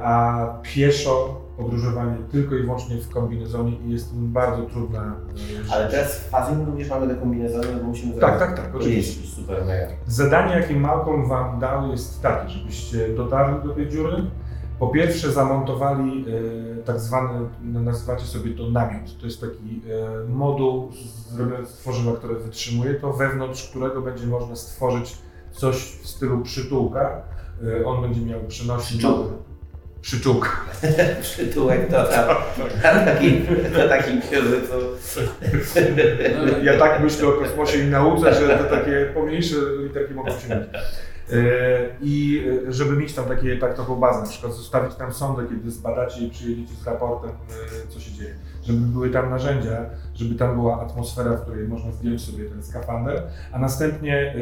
[0.02, 5.16] a pieszo podróżowanie tylko i wyłącznie w kombinezonie i jest to bardzo trudna
[5.68, 9.28] y, Ale teraz w fazji również mamy te kombinezony, bo musimy Tak, tak, tak, oczywiście.
[9.28, 9.88] super mega.
[10.08, 14.16] Zadanie, jakie Malcolm Wam dał, jest takie, żebyście dotarli do tej dziury.
[14.84, 16.26] Po pierwsze, zamontowali
[16.80, 19.18] e, tak zwany, no, nazywacie sobie to namiot.
[19.20, 20.92] To jest taki e, moduł
[21.30, 25.18] zrobiony z tworzywa, które wytrzymuje to, wewnątrz którego będzie można stworzyć
[25.52, 27.22] coś w stylu przytułka.
[27.82, 29.00] E, on będzie miał przenośnik.
[29.00, 29.34] Przyczółek.
[30.02, 30.50] Przyczółka.
[31.22, 32.28] Przytułek to tam,
[32.84, 34.74] na takim, na takim księżycu.
[36.64, 40.64] Ja tak myślę o kosmosie i nauce, że te takie pomniejsze literki mogą się mieć.
[41.32, 41.36] E,
[42.02, 46.22] I e, żeby mieć tam takie taktową bazę, na przykład zostawić tam sondę, kiedy zbadacie
[46.22, 48.36] i przyjedziecie z raportem, e, co się dzieje.
[48.64, 53.24] Żeby były tam narzędzia, żeby tam była atmosfera, w której można zdjąć sobie ten skafander,
[53.52, 54.36] a następnie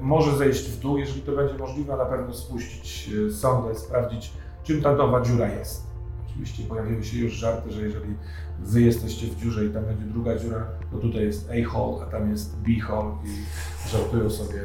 [0.00, 4.32] może zejść w dół, jeżeli to będzie możliwe, na pewno spuścić sondę, sprawdzić,
[4.64, 5.86] czym ta nowa dziura jest.
[6.30, 8.14] Oczywiście pojawiły się już żarty, że jeżeli
[8.60, 12.30] wy jesteście w dziurze i tam będzie druga dziura, to tutaj jest A-hole, a tam
[12.30, 14.60] jest B-hole i żartują sobie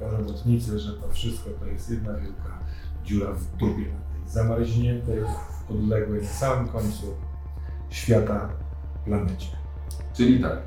[0.00, 2.58] robotnicy, że to wszystko to jest jedna wielka
[3.04, 3.84] dziura w dupie,
[4.26, 5.18] zamarzniętej,
[5.70, 7.06] odległej na samym końcu
[7.90, 8.48] świata
[9.04, 9.46] planecie.
[10.14, 10.58] Czyli tak.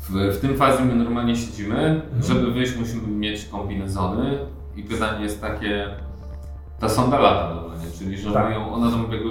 [0.00, 1.76] W, w tym fazie my normalnie siedzimy.
[1.76, 2.22] Mhm.
[2.22, 4.38] Żeby wyjść, musimy mieć kombinezony.
[4.76, 5.86] I pytanie jest takie.
[6.80, 8.52] Ta sonda lata normalnie, czyli że Tak.
[8.54, 9.30] ją, ona tam jakby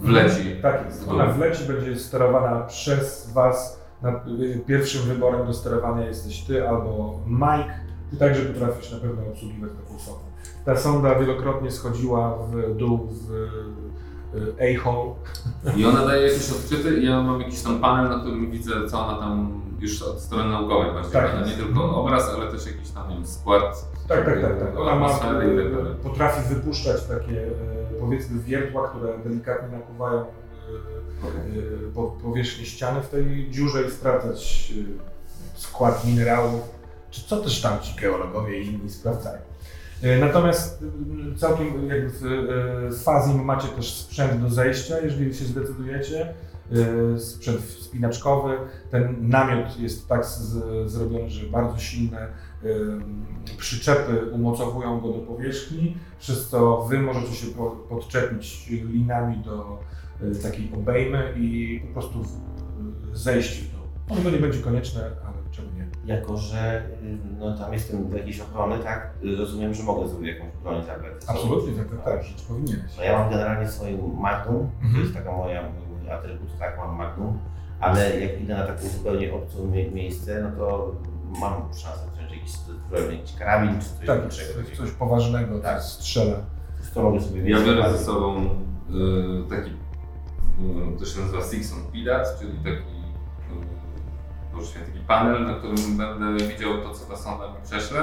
[0.00, 0.56] wleci.
[0.62, 1.08] Tak jest.
[1.08, 3.84] Ona wleci, będzie sterowana przez Was.
[4.02, 7.83] Na, y, pierwszym wyborem do sterowania jesteś Ty albo Mike.
[8.14, 10.24] Ty także potrafisz na pewno obsługiwać taką sondę.
[10.64, 13.30] Ta sonda wielokrotnie schodziła w dół w
[14.34, 15.14] y, A-hole.
[15.76, 19.06] I ona daje jakieś odczyty i ja mam jakiś tam panel, na którym widzę, co
[19.06, 21.12] ona tam już od strony naukowej bardziej.
[21.12, 23.90] Tak nie tylko obraz, ale też jakiś tam nie wiem, skład.
[24.08, 24.60] Tak, tak, tak.
[24.60, 24.78] tak.
[24.78, 25.36] Ona ma, tak
[26.02, 27.50] potrafi wypuszczać takie y,
[28.00, 30.24] powiedzmy wiertła, które delikatnie nakuwają y,
[31.28, 31.58] Okej.
[31.58, 34.72] y, po, powierzchnię ściany w tej dziurze i sprawdzać
[35.54, 36.73] skład minerałów,
[37.22, 39.38] co też tam ci geologowie i inni sprawdzają.
[40.04, 40.82] Y, Natomiast
[41.34, 46.34] y, całkiem jakby w, y, w Fazim macie też sprzęt do zejścia, jeżeli się zdecydujecie.
[47.18, 48.56] Sprzęt wspinaczkowy.
[48.90, 52.28] Ten namiot jest tak z, zrobiony, że bardzo silne
[53.58, 59.78] przyczepy umocowują go do powierzchni, przez co wy możecie się po, podczepić linami do
[60.42, 62.24] takiej obejmy i po prostu
[63.12, 64.22] zejść w dół.
[64.24, 65.10] To nie będzie konieczne,
[65.56, 66.14] czemu nie?
[66.14, 69.10] Jako, że y, no, tam jestem do jakiejś ochrony, tak?
[69.38, 71.12] Rozumiem, że mogę sobie jakąś broń zabrać.
[71.26, 72.96] Absolutnie, tak, tak, tak, rzecz powinieneś.
[72.96, 75.02] No ja mam generalnie swoją Magnum, to Mhm.
[75.02, 77.38] jest taka moja mój atrybut, tak, mam Magnum,
[77.80, 80.94] ale jak idę na taką zupełnie obcą mie- miejsce, no to
[81.40, 82.52] mam szansę wziąć jakiś,
[83.12, 85.82] jakiś karabin czy coś Tak, coś, coś poważnego, Tak.
[85.82, 86.36] strzela.
[86.94, 92.36] To mogę sobie Ja biorę ze sobą y, taki, y, to się nazywa Sixon Pidat,
[92.40, 92.93] czyli taki,
[94.54, 98.02] powiedzmy, taki panel, na którym będę widział to, co ta sonda mi prześle.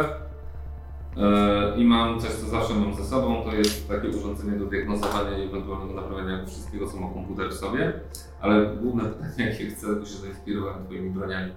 [1.18, 5.38] Y, I mam coś, co zawsze mam ze sobą, to jest takie urządzenie do diagnozowania
[5.38, 7.94] i ewentualnego naprawiania wszystkiego, co ma komputer w sobie.
[8.42, 11.52] Ale główne pytanie, jakie chcę, bo się zainspirowałem Twoimi broniami,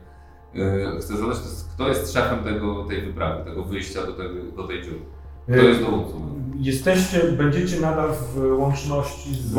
[0.57, 4.35] y, chcę zadać, to jest, kto jest szefem tego, tej wyprawy, tego wyjścia do, tego,
[4.57, 4.99] do tej dziury?
[5.45, 6.35] Kto jest dowódcą?
[6.57, 9.55] Jesteście, będziecie nadal w łączności z,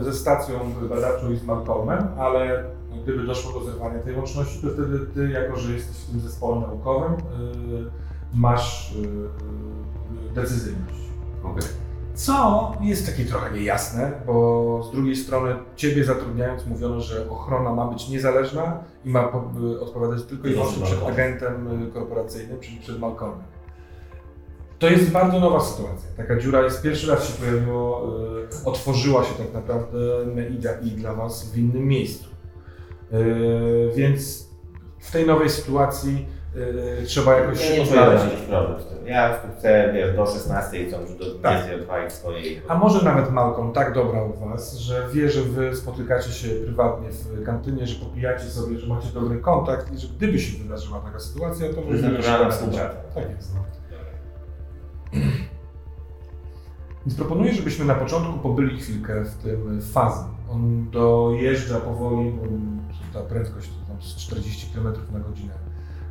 [0.00, 0.54] ze stacją
[0.88, 2.64] badawczą i z Malcolmem, ale
[3.08, 6.60] gdyby doszło do zerwania tej łączności, to wtedy ty, jako że jesteś w tym zespole
[6.60, 7.16] naukowym, y,
[8.34, 10.98] masz y, decyzyjność.
[11.44, 11.68] Okej.
[12.14, 17.86] Co jest takie trochę niejasne, bo z drugiej strony ciebie zatrudniając mówiono, że ochrona ma
[17.86, 22.76] być niezależna i ma po- y, odpowiadać tylko i wyłącznie przed agentem y, korporacyjnym, czyli
[22.80, 23.42] przed Malcolmem.
[24.78, 26.08] To jest bardzo nowa sytuacja.
[26.16, 28.06] Taka dziura jest pierwszy raz się pojawiło,
[28.62, 29.98] y, otworzyła się tak naprawdę
[30.34, 32.28] Meida i dla Was w innym miejscu.
[33.12, 34.48] Y, więc
[35.00, 36.26] w tej nowej sytuacji
[37.02, 38.24] y, trzeba jakoś Ja odnaleźć.
[39.06, 41.62] Ja chcę, wiesz, do 16 chcę już do Tak.
[41.64, 42.62] 22 swojej.
[42.68, 47.44] A może nawet Malcolm tak dobrał Was, że wie, że Wy spotykacie się prywatnie w
[47.44, 51.68] kantynie, że popijacie sobie, że macie dobry kontakt i że gdyby się wydarzyła taka sytuacja,
[51.68, 52.94] to jest możliwe, że naturalna się współpraca.
[53.14, 53.54] Tak jest.
[53.54, 53.60] No.
[57.06, 60.24] Więc proponuję, żebyśmy na początku pobyli chwilkę w tym fazie.
[60.50, 62.32] On dojeżdża powoli,
[63.18, 65.54] ta prędkość to tam z 40 km na godzinę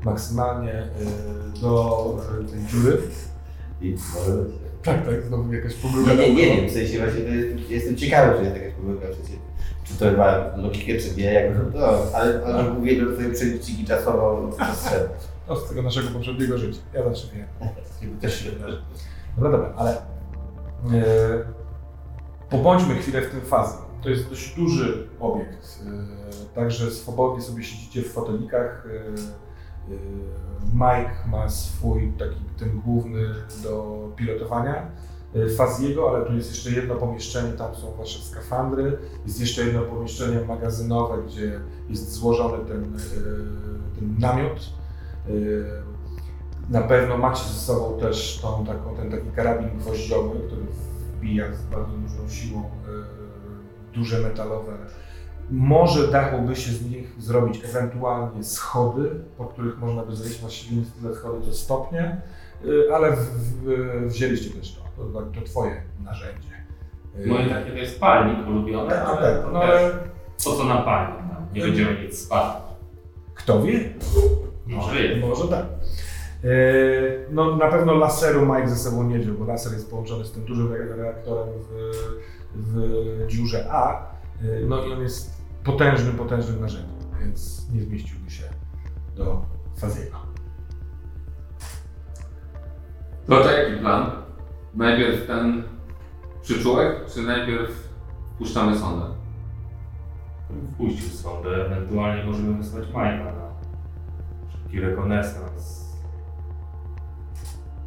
[0.03, 2.97] maksymalnie y, do y, tej dziury.
[3.81, 3.95] I.
[4.83, 6.13] Tak, tak, znowu jakaś pomyłka.
[6.13, 9.07] Nie, nie, nie wiem, w sensie właśnie to jest, jestem ciekawy, czy jest jakaś pomyłka,
[9.07, 9.31] czy,
[9.83, 15.09] czy to ma logikę, czy nie, jak to, ale, ale uwielbiam sobie przeliciki czasowo-przestrzenne.
[15.49, 16.79] No, z tego naszego poprzedniego życia.
[16.93, 17.47] Ja zawsze wiem.
[18.21, 18.51] Też się.
[19.35, 19.97] Dobra, dobra, ale e,
[22.49, 23.73] pobądźmy chwilę w tym fazie.
[24.01, 26.26] To jest dość duży obiekt, e,
[26.57, 28.87] także swobodnie sobie siedzicie w fotelikach.
[28.87, 29.97] E, e,
[30.73, 33.21] Mike ma swój taki ten główny
[33.63, 34.91] do pilotowania.
[35.35, 38.97] e, Faziego, ale tu jest jeszcze jedno pomieszczenie, tam są wasze skafandry.
[39.25, 42.97] Jest jeszcze jedno pomieszczenie magazynowe, gdzie jest złożony ten,
[43.95, 44.59] ten namiot.
[46.69, 50.61] Na pewno macie ze sobą też tą, taką, ten taki karabin gwoździowy, który
[51.17, 52.69] wbija z bardzo dużą siłą
[53.93, 54.77] duże metalowe.
[55.51, 60.39] Może dałoby się z nich zrobić ewentualnie schody, po których można by zejść.
[60.41, 62.21] Właściwie nie tyle schody, to stopnie,
[62.63, 65.03] yy, ale w, w, wzięliście też to.
[65.03, 66.47] To, to twoje narzędzie.
[67.25, 69.91] Moje takie to jest palnik ulubiony, tak, ale tak, no ale
[70.45, 71.19] po co na palnik?
[71.29, 72.53] No, nie będziemy nic spalić.
[73.35, 73.79] kto wie?
[74.67, 75.21] Może jest.
[75.21, 75.65] Może tak.
[76.43, 76.47] E,
[77.31, 80.45] No na pewno laseru Mike ze sobą nie wziął, bo laser jest połączony z tym
[80.45, 82.01] dużym re- reaktorem w,
[82.55, 84.05] w dziurze A.
[84.41, 88.43] E, No i on jest potężnym, potężnym narzędziem, więc nie zmieściłby się
[89.15, 89.45] do
[89.77, 90.17] Faziego.
[93.27, 94.11] No to jaki plan?
[94.75, 95.63] Najpierw ten
[96.41, 97.89] przyczółek, czy najpierw
[98.37, 99.05] puszczamy sondę?
[100.73, 103.51] Wpuścił sondę, ewentualnie możemy wysłać Majka na
[104.51, 105.87] szybki rekonesans.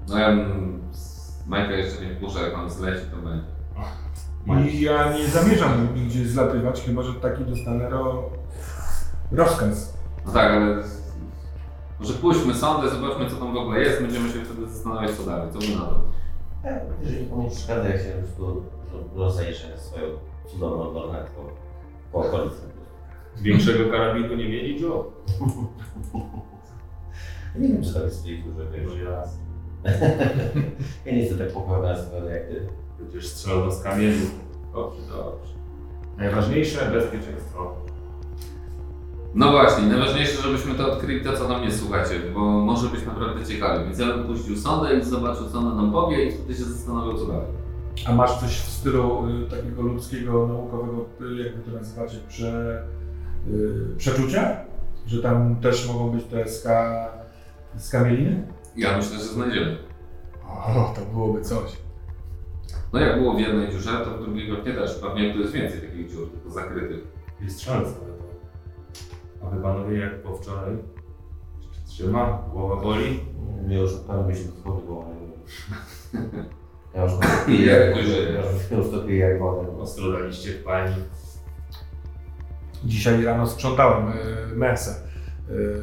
[0.08, 3.59] No ja bym z Majka jeszcze nie wpuszczę, jak on zleci, to będzie.
[4.46, 8.30] I ja nie zamierzam nigdzie zlatywać, chyba że taki dostanę ro...
[9.32, 9.96] rozkaz.
[10.26, 10.82] No tak, ale
[12.00, 15.52] może pójdźmy sondę, zobaczmy co tam w ogóle jest, będziemy się wtedy zastanawiać co dalej,
[15.52, 16.00] co by na to.
[16.64, 18.64] E, Jeżeli komuś nie przeszkadza, jak się po prostu
[19.14, 20.06] rozejrzę swoją
[20.50, 21.40] cudowną lornetką
[22.12, 22.60] po okolicy.
[23.42, 25.12] Większego karabinu nie mieli Joe.
[27.54, 29.28] Ja nie wiem, czy to jest w tej górze, wiesz.
[31.04, 32.66] Ja nie jestem tak pokorny jak ty.
[33.00, 34.26] Będziesz strzelał do skamieniu.
[34.74, 35.52] Dobrze, dobrze.
[36.18, 37.74] Najważniejsze bezpieczeństwo.
[39.34, 43.46] No właśnie, najważniejsze, żebyśmy to odkryli to, co nam nie słuchacie, bo może być naprawdę
[43.46, 43.84] ciekawe.
[43.84, 47.18] Więc ja bym puścił sondę i zobaczył, co ona nam powie i wtedy się zastanowił,
[47.18, 47.46] co dalej.
[48.06, 52.82] A masz coś w stylu y, takiego ludzkiego, naukowego, y, jak wy to nazywacie, prze,
[53.48, 54.56] y, przeczucia?
[55.06, 57.08] Że tam też mogą być te ska,
[57.78, 58.46] skamieliny?
[58.76, 59.76] Ja myślę, że znajdziemy.
[60.48, 61.76] O, to byłoby coś.
[62.92, 64.94] No jak było w jednej dziurze, to w drugiej pewnie też.
[64.94, 67.00] Pewnie tu jest więcej takich dziur, tylko zakrytych.
[67.40, 68.24] Jest szansa na to.
[69.46, 70.76] A wy panowie jak po wczoraj?
[71.60, 72.42] Czy trzyma?
[72.52, 73.20] Głowa boli?
[73.64, 75.10] Mnie już parę miesięcy było.
[76.94, 79.78] Ja już to piję, Jak ja już to piję jak wodę.
[79.78, 80.94] Ostro daliście w pani.
[82.84, 84.94] Dzisiaj rano sprzątałem y, mesę
[85.50, 85.82] y,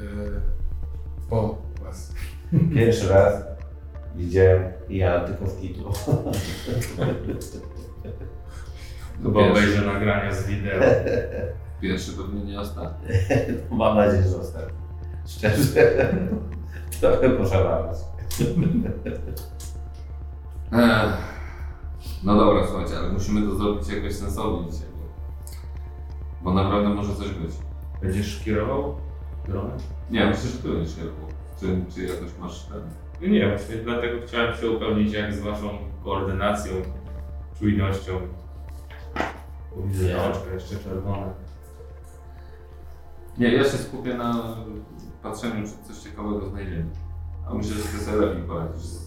[1.29, 2.13] po was.
[2.73, 3.46] Pierwszy raz
[4.17, 5.91] widziałem ja tylko w kitlu.
[9.23, 9.51] Chyba Wiesz.
[9.51, 10.81] obejrzę nagrania z wideo.
[11.81, 13.09] Pierwszy pewnie nie ostatni.
[13.77, 14.77] Mam nadzieję, że ostatni.
[15.27, 16.15] Szczerze,
[17.01, 17.95] trochę poszalałem.
[20.71, 21.37] Ech.
[22.23, 25.07] No dobra, słuchajcie, ale musimy to zrobić jakoś sensownie dzisiaj, bo,
[26.43, 27.51] bo naprawdę może coś być.
[28.01, 28.95] Będziesz kierował
[29.47, 29.77] dronem?
[30.11, 31.27] Nie, myślę, że ty będziesz kierował.
[31.59, 32.81] Czy, czy jakoś masz ten...
[33.21, 35.69] No nie, właśnie dlatego chciałem się upewnić jak z waszą
[36.03, 36.73] koordynacją,
[37.59, 38.19] czujnością.
[39.75, 41.33] Bo Widzę, że oczka jeszcze czerwone.
[43.37, 44.57] Nie, ja się skupię na
[45.23, 46.85] patrzeniu, czy coś ciekawego znajdziemy.
[47.49, 48.81] A myślę, że ty sobie lepiej poradzisz.
[48.85, 49.06] z-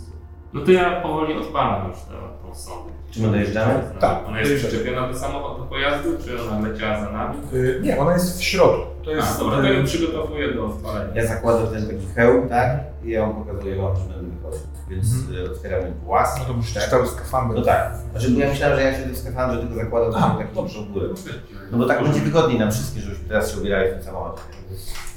[0.52, 2.14] No to ja powoli odpalam już tę,
[2.48, 2.92] tą sondę.
[3.10, 3.74] Czy my dojeżdżamy?
[4.00, 4.72] Tak, Ona jest dojeżdżamy.
[4.74, 7.34] przyczepiona do samochodu, do pojazdu, czy ona leciała za nami?
[7.54, 8.86] Y, nie, ona jest w środku.
[9.04, 11.14] To A, jest, dobra, to y, ją przygotowuję do odpalenia.
[11.14, 12.80] Ja zakładam ten taki hełm, tak?
[13.04, 14.60] I ja wam pokazuję wam, że będę wychodził.
[14.90, 15.06] Więc
[15.46, 16.38] y, otwieramy włas.
[16.38, 16.82] no to musisz tak?
[16.88, 17.58] cały skafander.
[17.58, 17.92] No tak.
[18.12, 20.78] Znaczy, bo ja myślałem, że ja się w skafandrze tylko zakładam A, taki dobrze.
[20.78, 21.06] dużą górę.
[21.72, 24.42] No bo tak będzie wygodniej nam wszystkim, żebyśmy teraz się ubierali w tym samochodzie.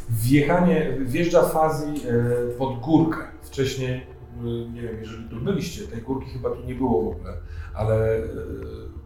[0.10, 3.18] Wjechanie, wjeżdża Fazi e, pod górkę.
[3.42, 4.06] Wcześniej,
[4.48, 7.38] nie wiem, jeżeli tu byliście, tej górki chyba tu nie było w ogóle,
[7.74, 8.22] ale e,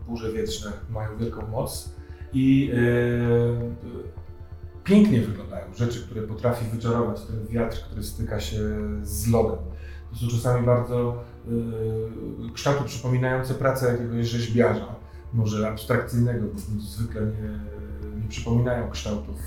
[0.07, 1.95] burze wietrzne mają wielką moc
[2.33, 2.77] i e,
[4.83, 8.59] pięknie wyglądają rzeczy, które potrafi wyczarować ten wiatr, który styka się
[9.03, 9.59] z lodem.
[10.11, 14.95] To są czasami bardzo e, kształty przypominające pracę jakiegoś rzeźbiarza,
[15.33, 17.59] może abstrakcyjnego, bo zwykle nie,
[18.21, 19.39] nie przypominają kształtów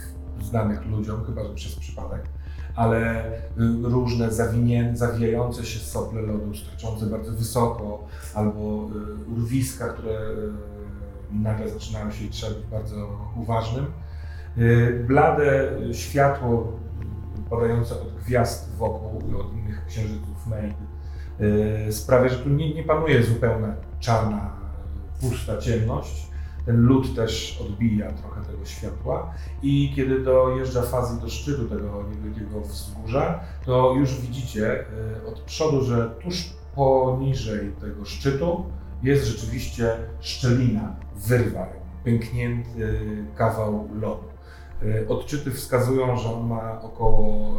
[0.43, 2.23] znanych ludziom, chyba że przez przypadek,
[2.77, 3.41] ale y,
[3.83, 4.33] różne
[4.95, 8.05] zawijające się sople lodu, sterczące bardzo wysoko,
[8.35, 10.53] albo y, urwiska, które y,
[11.33, 13.87] nagle zaczynają się i trzeba być bardzo uważnym.
[15.07, 16.73] Blade światło
[17.51, 20.75] padające od gwiazd wokół i od innych księżyców May
[21.89, 24.51] y, sprawia, że tu nie, nie panuje zupełna czarna,
[25.21, 26.30] pusta ciemność.
[26.67, 32.61] Ten lód też odbija trochę tego światła i kiedy dojeżdża fazy do szczytu tego niewielkiego
[32.61, 38.65] wzgórza, to już widzicie y, od przodu, że tuż poniżej tego szczytu
[39.03, 41.67] jest rzeczywiście szczelina, wyrwa,
[42.05, 42.99] pęknięty
[43.37, 44.25] kawał lodu.
[44.83, 47.55] Y, Odczyty wskazują, że on ma około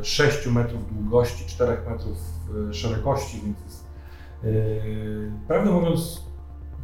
[0.00, 2.16] y, 6 metrów długości, 4 metrów
[2.72, 3.88] szerokości, więc jest,
[5.48, 6.27] prawdę mówiąc,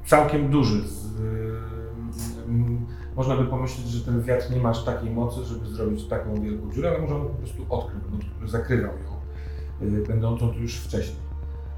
[0.06, 0.78] całkiem duży.
[0.78, 0.84] Y,
[3.16, 6.72] można by pomyśleć, że ten wiatr nie ma aż takiej mocy, żeby zrobić taką wielką
[6.72, 10.76] dziurę, ale może on po prostu odkrył lód, który zakrywał ją, y, będącą tu już
[10.76, 11.16] wcześniej.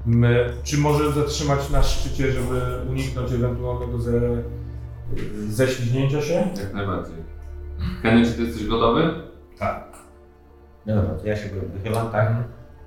[0.05, 4.43] My, czy może zatrzymać na szczycie, żeby uniknąć ewentualnego ze, y,
[5.51, 6.33] ześliźnięcia się?
[6.33, 7.15] Jak najbardziej.
[8.03, 9.13] Kenny, czy ty jesteś gotowy?
[9.59, 9.97] Tak.
[10.85, 12.33] No dobra, to ja się wychylam, tak?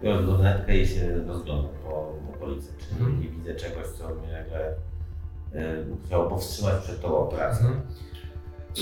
[0.03, 2.73] Biorę lornetkę i się rozglądam po okolicy.
[2.79, 3.21] Czy Mhm.
[3.21, 4.75] nie widzę czegoś, co mnie nagle
[5.55, 7.67] y, chciało powstrzymać przed tą operacją.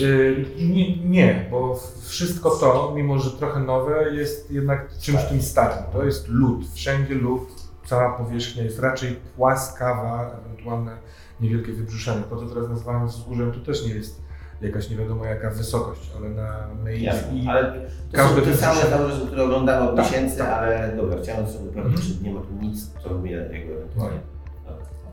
[0.01, 5.85] Y, Nie, nie, bo wszystko to, mimo że trochę nowe, jest jednak czymś tym starym.
[5.93, 7.49] To jest lód, wszędzie lód,
[7.87, 10.97] cała powierzchnia jest raczej płaskawa, ewentualne
[11.41, 12.23] niewielkie wybrzuszenie.
[12.31, 14.23] To, co teraz nazywamy wzgórzem, to też nie jest
[14.61, 18.57] jakaś nie wiadomo jaka wysokość, ale na Mei Jasne, i ale to każde są te
[18.57, 20.49] same założenia, które oglądamy od Tak, miesięcy, tak.
[20.49, 22.19] ale dobra, chciałem sobie upewnić, Mhm.
[22.19, 24.17] czy nie ma tu nic, co mnie jakby ewentualnie...
[24.21, 24.38] Dobra.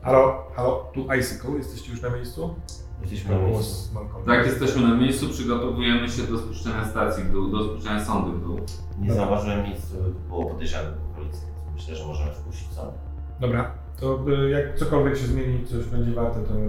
[0.06, 2.54] Halo, halo, tu Icicle, jesteście już na miejscu?
[3.00, 3.98] Jesteśmy na miejscu.
[4.26, 8.42] Tak, jesteśmy na miejscu, przygotowujemy się do spuszczenia stacji w dół, do spuszczenia sondy w
[8.42, 8.60] dół.
[8.98, 9.78] Nie zauważyłem nic,
[10.28, 11.40] było podejrzane w okolicy.
[11.46, 12.86] więc Myślę, że możemy wpuścić sam.
[13.40, 16.68] Dobra, to y, jak cokolwiek się zmieni, coś będzie warte, to y,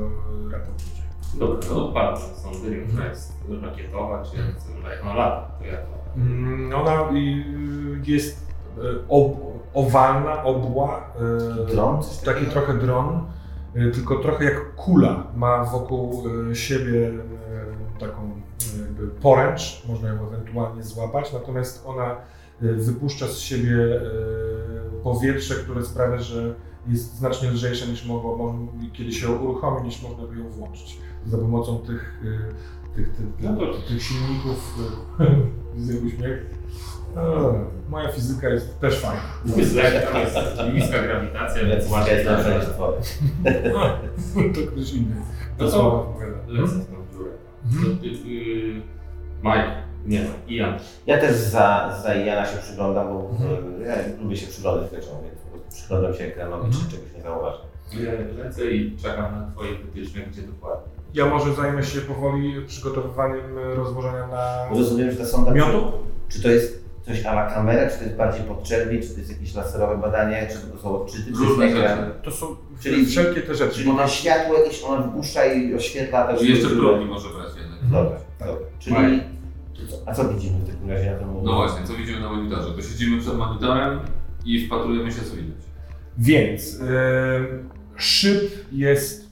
[0.51, 1.01] raportujcie.
[1.39, 5.73] Dobra, to odpalam sądy, nie wiem, czy jest rakietowa, czy jak ona lata, to jak
[5.73, 6.13] lata.
[6.15, 9.37] Mm, Ona y, jest y, ob,
[9.77, 11.13] owalna, obła,
[11.69, 11.99] y, Dron?
[12.25, 13.21] Taki trochę dron,
[13.75, 15.27] y, tylko trochę jak kula.
[15.35, 17.11] Ma wokół y, siebie
[17.99, 18.31] taką
[18.79, 22.15] jakby poręcz, można ją ewentualnie złapać, natomiast ona
[22.61, 24.01] wypuszcza z siebie
[25.03, 26.53] powietrze, które sprawia, że
[26.87, 30.99] jest znacznie lżejsza niż mogło, mo- kiedy się uruchomi, niż można by ją włączyć.
[31.25, 34.77] Za pomocą tych, y, tych, tych, No tych, tych silników,
[36.07, 36.45] uśmiech.
[37.17, 37.53] No,
[37.89, 39.21] moja fizyka jest też fajna.
[39.75, 40.35] Lekka, jest
[40.73, 42.97] niska grawitacja, więc łatwiej jest niż twoje.
[44.53, 45.15] to ktoś inny.
[45.57, 46.37] To to- opowiada.
[46.47, 47.31] lecę w tą dziurę.
[47.65, 47.97] Mhm.
[47.97, 48.81] To ty, y,
[49.43, 49.71] Mike,
[50.05, 50.73] nie Ian.
[51.07, 53.81] Ja też za, za Jana się przyglądam, bo Mhm.
[53.83, 56.85] e, ja lubię się przyglądać rzeczom, więc po prostu przyglądam się ekranowi, Mhm.
[56.85, 57.61] czy czegoś nie zauważam.
[57.93, 60.91] Ja lecę i czekam na twoje wytyczne, gdzie dokładnie.
[61.13, 65.51] Ja może zajmę się powoli przygotowywaniem rozłożenia na Rozumiem, że sonda...
[65.51, 65.91] miotu.
[66.29, 69.31] Czy to jest coś a la kamera, czy to jest bardziej podczerwi, czy to jest
[69.31, 72.11] jakieś laserowe badanie, czy to są odczyty, czy Różne rzeczy.
[72.23, 73.75] To są Czyli- wszelkie te rzeczy.
[73.75, 76.41] Czyli to światło jakieś ona wpuszcza i oświetla też...
[76.43, 77.91] I jeszcze próbki może brać jednak.
[77.91, 78.47] Dobra, Tak.
[78.47, 78.65] dobra.
[78.79, 79.21] Czyli...
[79.73, 82.29] to co- A co widzimy w takim razie na tym No właśnie, co widzimy na
[82.29, 82.71] monitorze?
[82.71, 83.99] To siedzimy przed monitorem
[84.45, 85.57] i wpatrujemy się, co widać.
[86.17, 87.45] Więc e,
[87.95, 89.29] szyb jest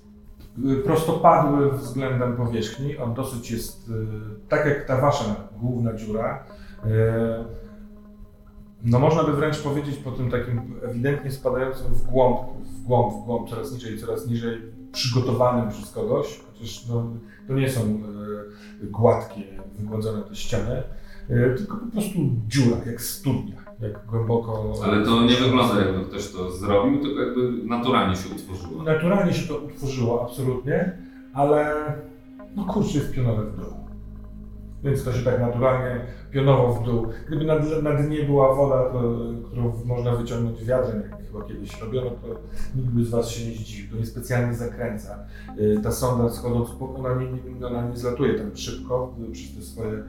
[0.71, 2.97] e, prostopadły względem powierzchni.
[2.97, 3.93] On dosyć jest e,
[4.49, 6.43] tak jak ta wasza główna dziura.
[8.85, 13.25] No można by wręcz powiedzieć po tym takim ewidentnie spadającym w głąb, w głąb, w
[13.25, 14.61] głąb, coraz niżej, coraz niżej,
[14.91, 17.07] przygotowanym przez kogoś, chociaż no,
[17.47, 19.41] to nie są e, gładkie,
[19.79, 20.83] wygładzone te ściany,
[21.29, 24.73] e, tylko po prostu dziura, jak studnia, jak głęboko...
[24.83, 28.83] Ale to nie wygląda jakby ktoś to zrobił, tylko jakby naturalnie się utworzyło.
[28.83, 30.97] Naturalnie się to utworzyło, absolutnie,
[31.33, 31.75] ale
[32.55, 33.84] no kurczę, jest pionowe w dół.
[34.85, 37.07] Więc to się tak naturalnie pionowo w dół.
[37.27, 39.01] Gdyby na, na dnie była woda, to,
[39.45, 42.27] którą można wyciągnąć wiatrem, jak chyba kiedyś robiono, to
[42.75, 43.91] nikt z Was się nie zdziwił.
[43.91, 45.19] To nie specjalnie zakręca.
[45.59, 49.61] Y, Ta sonda schodząc, po- ona nie, ona nie zlatuje tak szybko, y, przez te
[49.61, 50.03] swoje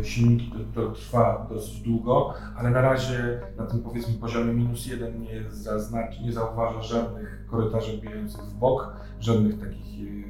[0.00, 4.86] y, silniki to, to trwa dosyć długo, ale na razie na tym powiedzmy poziomie minus
[4.86, 10.24] jeden nie, zaznacz, nie zauważa żadnych korytarzy bijających w bok, żadnych takich y,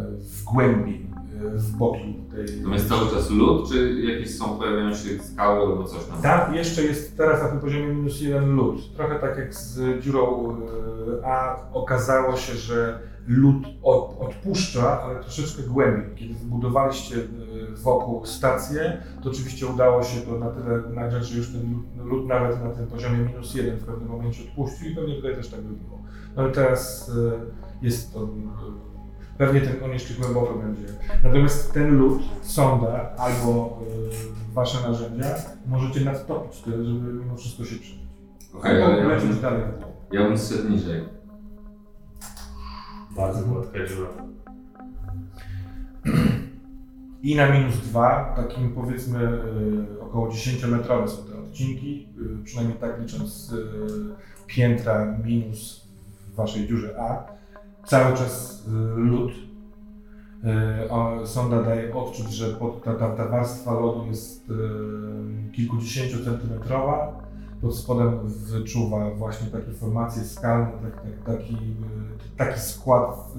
[0.00, 0.20] y,
[1.44, 2.62] y, w boki tej...
[2.62, 6.22] Tam jest cały czas lód, czy jakieś są, pojawiają się skały albo coś tam?
[6.22, 8.94] Tam jeszcze jest teraz na tym poziomie minus jeden lód.
[8.96, 15.62] Trochę tak jak z dziurą y, A okazało się, że lód od, odpuszcza, ale troszeczkę
[15.62, 16.14] głębiej.
[16.14, 17.26] Kiedy wybudowaliście y,
[17.76, 22.64] wokół stację, to oczywiście udało się to na tyle nagrzać, że już ten lód, nawet
[22.64, 25.74] na tym poziomie minus jeden w pewnym momencie odpuścił i pewnie tutaj też tak by
[25.84, 25.98] było.
[26.36, 27.10] No ale teraz
[27.82, 28.28] jest to,
[29.38, 30.86] pewnie ten on jeszcze głęboko będzie.
[31.24, 33.80] Natomiast ten lód, sonda albo
[34.52, 35.34] y, wasze narzędzia
[35.66, 37.98] możecie nadtopić tyle, żeby mimo wszystko się przeżyć.
[38.54, 39.62] Okej, ale ja lecieć bym, dalej
[40.12, 41.04] ja bym zszedł niżej.
[43.16, 44.08] Bardzo gładka dziura.
[47.22, 49.18] I na minus dwa, takim powiedzmy
[49.98, 52.08] y, około 10-metrowe są te odcinki,
[52.40, 53.66] y, przynajmniej tak licząc y,
[54.46, 55.88] piętra minus
[56.32, 57.35] w waszej dziurze A.
[57.86, 59.32] Cały czas y, lód.
[61.22, 67.26] Y, Sonda daje odczyt, że pod, ta, ta, ta warstwa lodu jest y, kilkudziesięciocentymetrowa.
[67.60, 71.56] Pod spodem wyczuwa właśnie takie formacje skalne, tak, tak, taki,
[72.36, 73.32] taki skład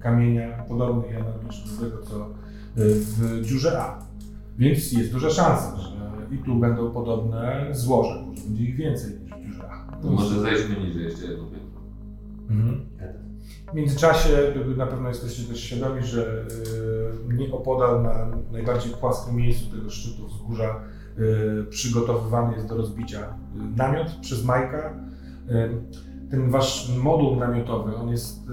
[0.00, 2.26] kamienia, podobny i analogiczny do tego, co
[2.76, 3.98] w dziurze A.
[4.58, 5.92] Więc jest duża szansa, że
[6.34, 9.96] i tu będą podobne złoża, może będzie ich więcej niż w dziurze A.
[9.96, 11.80] To może zejdźmy niżej jeszcze jedno piętro.
[12.50, 12.91] Mhm.
[13.72, 14.28] W międzyczasie
[14.76, 16.44] na pewno jesteście też świadomi, że
[17.30, 20.80] y, nieopodal na najbardziej płaskim miejscu tego szczytu wzgórza
[21.18, 24.94] y, przygotowywany jest do rozbicia y, namiot przez Majka.
[26.30, 28.46] Ten wasz moduł namiotowy, on jest,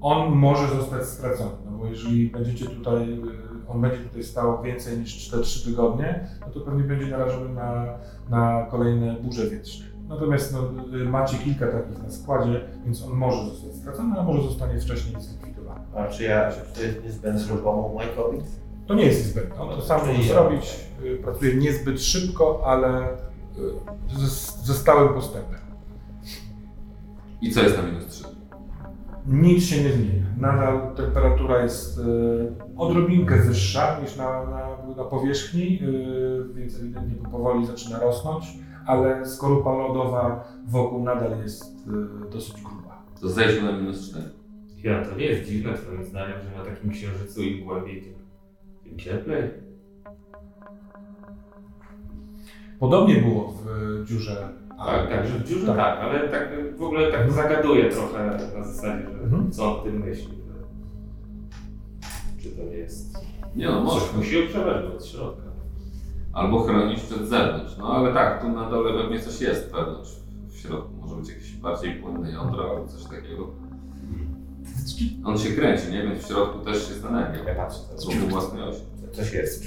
[0.00, 3.22] on może zostać stracony, no bo jeżeli będziecie tutaj,
[3.68, 7.98] on będzie tutaj stał więcej niż te 3 tygodnie, no to pewnie będzie narażony na,
[8.30, 9.93] na kolejne burze wietrzne.
[10.08, 14.42] Natomiast no, y, macie kilka takich na składzie, więc on może zostać stracony, a może
[14.42, 15.80] zostanie wcześniej zlikwidowany.
[15.96, 18.40] A czy ja, czy to jest niezbędne, żeby pomógł Mike'owi?
[18.86, 19.60] To nie jest niezbędne.
[19.60, 20.28] On to sam może ja.
[20.28, 20.76] zrobić.
[21.04, 24.26] y, Pracuje niezbyt szybko, ale y, ze,
[24.64, 25.58] ze stałym postępem.
[27.40, 28.24] I co jest na minus 3?
[29.26, 30.24] Nic się nie zmienia.
[30.38, 32.00] Nadal temperatura jest
[32.76, 35.80] odrobinkę wyższa niż na, na, na powierzchni,
[36.54, 38.44] więc ewidentnie to powoli zaczyna rosnąć,
[38.86, 41.64] ale skorupa lodowa wokół nadal jest
[42.26, 43.02] e, dosyć gruba.
[43.20, 44.24] To zejdźmy na minus 4.
[44.82, 48.14] Ja, to nie jest dziwne twoim zdaniem, że na takim księżycu im głębiej, tym,
[48.84, 49.50] tym cieplej.
[52.80, 53.66] Podobnie było w
[54.04, 54.86] dziurze A.
[54.86, 55.76] Tak, tak, że w dziurze Tak.
[55.76, 59.50] tak, ale tak w ogóle tak zagaduję trochę na zasadzie, że Mhm.
[59.52, 60.34] co on o tym myśli.
[60.46, 63.18] Że, czy to nie jest...
[63.56, 64.16] Nie no, może.
[64.16, 65.42] Musi przeważyć od środka.
[66.34, 67.76] Albo chronić przed zewnątrz.
[67.78, 70.10] No ale tak, tu na dole pewnie coś jest wewnątrz.
[70.48, 73.48] W środku może być jakieś bardziej płynne jądro albo coś takiego.
[75.24, 76.02] On się kręci, nie?
[76.02, 77.44] Więc w środku też jest energia.
[77.44, 78.80] Ja patrzę, Z wokół własnej osi.
[79.12, 79.64] coś jest.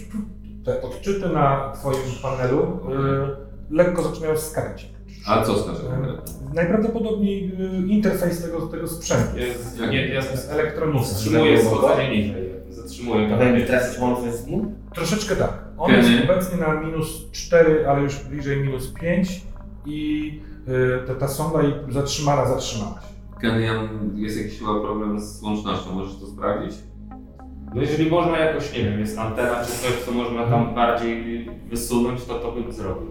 [0.65, 4.89] Te odczyty na Twoim panelu e, lekko zaczynają skakać.
[5.27, 6.33] A co skaże konkretnie?
[6.53, 7.51] Najprawdopodobniej
[7.85, 9.37] e, interfejs tego, tego sprzętu.
[9.37, 11.07] Jest, Jak- nie, ja Elektroniczny.
[11.07, 12.49] zatrzymuję schodzenie niżej.
[12.69, 14.75] Zatrzymuję tracić moc z nim?
[14.95, 15.66] Troszeczkę tak.
[15.77, 19.41] On jest obecnie na minus 4, ale już bliżej minus 5
[19.85, 20.31] i
[20.67, 23.39] y, ta, ta sonda i zatrzymana, zatrzymała się.
[23.41, 26.77] Kenyan, jest jakiś chyba problem z łącznością, możesz to sprawdzić?
[27.75, 32.25] No jeżeli można jakoś, nie wiem, jest antena czy coś, co można tam bardziej wysunąć,
[32.25, 33.07] to to bym zrobił.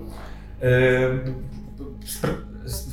[0.62, 1.46] Y,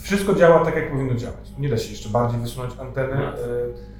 [0.01, 1.51] wszystko działa tak, jak powinno działać.
[1.59, 3.13] Nie da się jeszcze bardziej wysunąć anteny.
[3.13, 3.92] Y,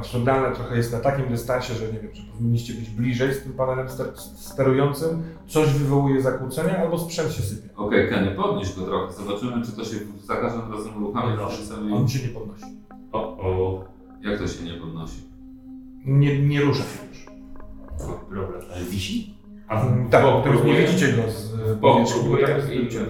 [0.00, 3.52] absurdalne trochę jest na takim dystansie, że nie wiem, że powinniście być bliżej z tym
[3.52, 7.68] panelem ster- sterującym, coś wywołuje zakłócenia albo sprzęt się sypie.
[7.76, 9.12] Okej, Kenny, podnieś go trochę.
[9.12, 11.36] Zobaczymy, czy to się za każdym razem uruchamia.
[11.92, 12.64] On się nie podnosi.
[13.12, 13.84] O, o,
[14.22, 15.22] Jak to się nie podnosi?
[16.04, 17.26] Nie, nie rusza się już.
[18.28, 18.60] problem.
[18.74, 19.34] Ale wisi?
[19.68, 21.50] A Tak, bo nie widzicie go z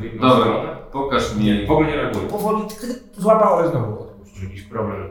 [0.00, 1.44] w inną Dobra, pokaż mi.
[1.44, 2.26] Nie, w ogóle nie reaguję.
[2.28, 2.62] Powoli
[3.18, 4.44] złapał, ale znowu odpuścił.
[4.48, 5.09] Jakiś problem.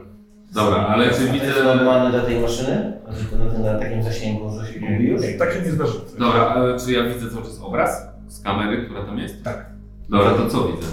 [0.54, 1.64] Dobra, ale czy to jest widzę...
[1.64, 2.94] normalne dla tej maszyny?
[3.08, 3.14] Na,
[3.52, 5.22] tym- na takim zasięgu, że się gubi już?
[5.40, 6.02] Tak się nie zdarzyło.
[6.20, 9.44] Dobra, ale czy ja widzę cały czas obraz z kamery, która tam jest?
[9.44, 9.66] Tak.
[10.10, 10.88] Dobra, to co widzę?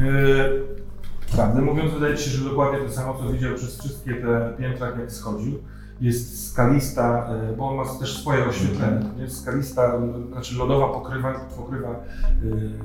[0.00, 0.62] Yy,
[1.36, 4.86] prawdę mówiąc, wydaje ci się, że dokładnie to samo, co widział przez wszystkie te piętra,
[5.00, 5.52] jak schodził.
[6.00, 9.00] Jest skalista, yy, bo on ma też swoje oświetlenie.
[9.18, 11.88] Jest skalista, yy, znaczy lodowa pokrywa, pokrywa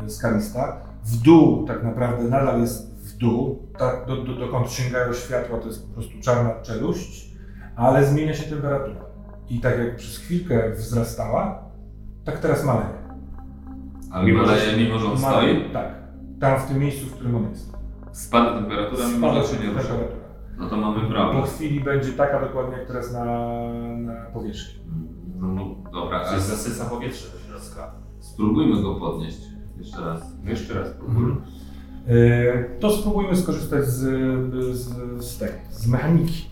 [0.04, 0.78] yy, skalista.
[1.06, 2.89] W dół tak naprawdę nadal jest
[3.20, 7.32] dół, tak, do, do, dokąd sięgają światła, to jest po prostu czarna czeluść,
[7.76, 9.02] ale zmienia się temperatura.
[9.50, 11.64] I tak jak przez chwilkę wzrastała,
[12.26, 13.00] tak teraz maleje.
[14.12, 15.32] Ale Mimo, że maleje, mimo że on stoi?
[15.32, 15.88] Maleje, tak.
[16.40, 17.74] Tam w tym miejscu, w którym on jest.
[18.12, 19.82] Spada temperatura, mimo że się nie rusza.
[19.88, 20.20] temperatura.
[20.58, 21.44] No to mamy Po problem.
[21.44, 23.26] chwili będzie taka dokładnie jak teraz na,
[23.98, 24.84] na powierzchni.
[25.40, 27.92] No, no, dobra, a Coś z- zasysa powietrze do środka.
[28.20, 29.40] spróbujmy go podnieść.
[29.78, 30.22] Jeszcze raz.
[30.44, 31.28] Jeszcze raz próbuję.
[31.28, 31.36] Yy,
[32.80, 34.00] To spróbujmy skorzystać z,
[34.76, 34.90] z,
[35.26, 36.50] z tej, z mechaniki.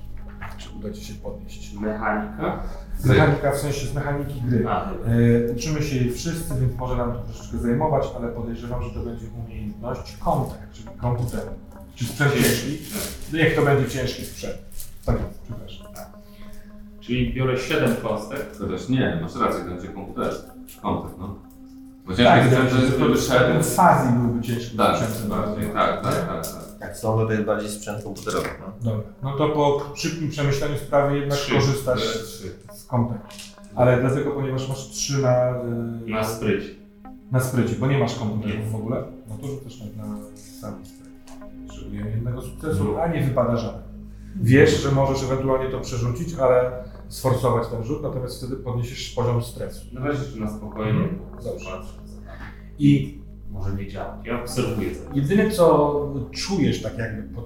[0.58, 1.74] Czy uda Ci się podnieść?
[1.74, 2.64] Mechanika?
[3.06, 4.68] Mechanika w sensie z mechaniki gry.
[4.68, 8.90] A, Yy, Uczymy się jej wszyscy, więc może nam to troszeczkę zajmować, ale podejrzewam, że
[8.90, 11.52] to będzie umiejętność kontakt, czyli komputeru.
[11.96, 12.78] Czy sprzęt ciężki?
[13.34, 14.58] Niech to będzie ciężki sprzęt.
[15.06, 15.88] Tak przepraszam.
[17.02, 18.46] czyli biorę 7 kostek.
[18.60, 20.34] Chociaż nie, masz rację, to będzie komputer.
[20.82, 21.36] Komputer, no.
[22.08, 23.54] Bo ciężki Tak, sprzęt to jest szedł.
[23.54, 25.30] ten fazji byłby ciężkim Tak, sprzętem.
[25.30, 26.80] bardziej, tak, tak, tak, tak.
[26.80, 28.48] Tak, są to jest bardziej sprzęt komputerowy.
[28.60, 28.92] No.
[28.92, 31.54] Dobra, no to po szybkim przemyśleniu sprawy jednak Trzy.
[31.56, 32.02] korzystasz
[32.74, 33.36] z kontaktu.
[33.76, 35.52] Ale dlatego, ponieważ masz trzy na,
[36.08, 36.68] y, Na sprycie.
[37.32, 38.72] na sprycie, bo nie masz komputerów Nie.
[38.72, 40.18] w ogóle, no to rzucasz na, na
[40.62, 41.12] sam spryt.
[41.68, 43.82] Potrzebujemy jednego sukcesu, a nie wypada żaden.
[44.36, 46.72] Wiesz, że możesz ewentualnie to przerzucić, ale
[47.10, 49.86] sforsować ten rzut, natomiast wtedy podniesiesz poziom stresu.
[49.94, 50.92] No weź jeszcze na spokojnie.
[51.04, 51.20] Mhm.
[51.44, 51.70] Dobrze.
[52.80, 53.18] I
[53.52, 54.18] Może nie działa.
[54.26, 54.90] Ja obserwuję.
[55.14, 57.46] Jedyne co czujesz tak jakby pod,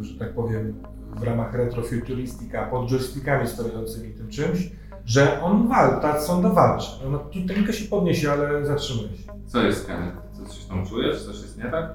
[0.00, 0.74] że tak powiem,
[1.16, 4.70] w ramach retrofuturistika, pod joystickami stojącymi tym czymś,
[5.04, 6.90] że on walczy, ta sonda walczy.
[7.06, 9.32] Ona tu tylko się podniesie, ale zatrzymuje się.
[9.46, 10.12] Co jest Kenny?
[10.32, 11.22] Co coś tam czujesz?
[11.22, 11.94] Coś jest nie tak?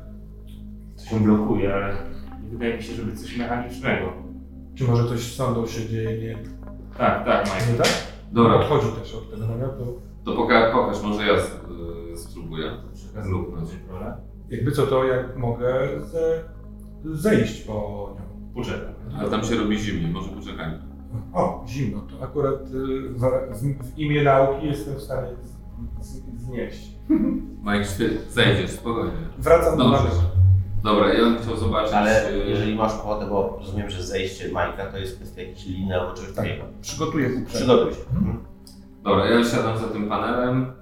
[0.96, 1.96] Coś ją blokuje, ale
[2.44, 4.14] nie wydaje mi się, żeby coś mechanicznego.
[4.76, 6.38] Czy może coś z sondą się dzieje nie,
[7.02, 7.84] Tak, tak, nie Mike.
[7.84, 7.93] tak?
[8.32, 9.99] Dobra, Odchodzi też od tego namiotu.
[10.26, 12.72] to poka pokaż, może ja y, spróbuję.
[13.89, 14.18] Dobra.
[14.49, 16.43] Jakby co to, jak mogę ze,
[17.06, 17.74] zejść po
[18.16, 18.54] nią.
[18.54, 18.93] Poczekaj.
[19.20, 20.80] Ale tam się robi zimniej, może poczekajmy.
[21.34, 23.20] O, zimno, to akurat y, w,
[23.52, 25.28] w, w imię nauki jestem w stanie
[25.99, 26.91] z, z, znieść.
[27.64, 29.12] Mike, świe- zejdziesz, spokojnie.
[29.38, 29.97] Wracam do Dobrze.
[30.04, 30.22] namiotu.
[30.84, 31.94] Dobra, ja bym chciał zobaczyć...
[31.94, 36.00] Ale y, jeżeli masz ochotę, bo rozumiem, że zejście Majka to jest kwestia jakiejś liny
[36.00, 36.64] albo czegoś Tak, takiego.
[36.82, 37.50] przygotuję uprzednio.
[37.54, 38.00] Przygotuj się.
[38.18, 38.38] Mhm.
[39.04, 40.74] Dobra, ja siadam za tym panelem,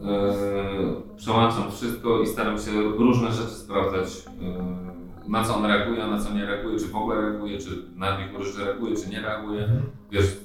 [0.00, 4.96] yy, przełączam wszystko i staram się różne rzeczy sprawdzać yy,
[5.28, 8.18] na co on reaguje, a na co nie reaguje, czy w ogóle reaguje, czy na
[8.54, 9.68] że reaguje, czy nie reaguje.
[10.10, 10.36] Wiesz,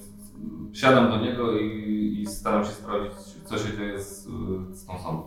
[0.74, 3.12] siadam do niego i, i staram się sprawdzić,
[3.46, 4.28] co się dzieje z,
[4.72, 5.24] z tą sondą.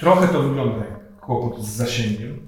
[0.00, 2.38] Trochę to wygląda jak kłopot z zasięgiem,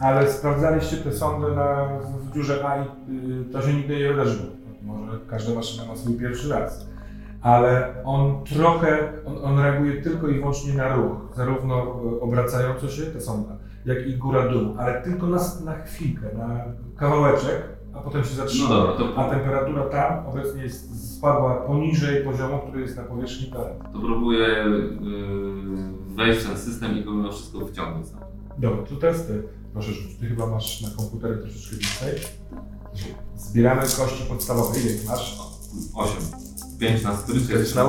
[0.00, 1.88] ale sprawdzaliście te sądy na,
[2.30, 4.46] w dziurze A i y, to się nigdy nie wydarzyło.
[4.82, 6.86] Może każda maszyna ma swój pierwszy raz.
[7.42, 11.82] Ale on trochę, on, on reaguje tylko i wyłącznie na ruch, zarówno
[12.16, 16.64] y, obracająco się, ta sonda, jak i góra-dół, ale tylko na, na chwilkę, na
[16.96, 17.62] kawałeczek,
[17.94, 18.68] a potem się No zatrzyma.
[18.68, 23.80] dobra, to, A temperatura tam obecnie jest, spadła poniżej poziomu, który jest na powierzchni terenu.
[23.92, 28.06] to próbuję yy, wejść w ten system i pomimo wszystko wyciągnąć.
[28.58, 29.42] Dobra, to testy.
[29.72, 30.16] Proszę rzuć.
[30.20, 32.30] Ty chyba masz na komputerze troszeczkę więcej.
[33.36, 34.80] Zbieramy kości podstawowe.
[34.80, 35.38] Ile ich masz?
[35.94, 36.22] 8.
[36.78, 37.84] 5 na jest 3 na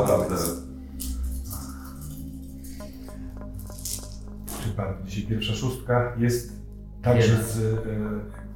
[4.75, 6.53] pan dzisiaj pierwsza szóstka jest
[7.01, 7.81] także z, e,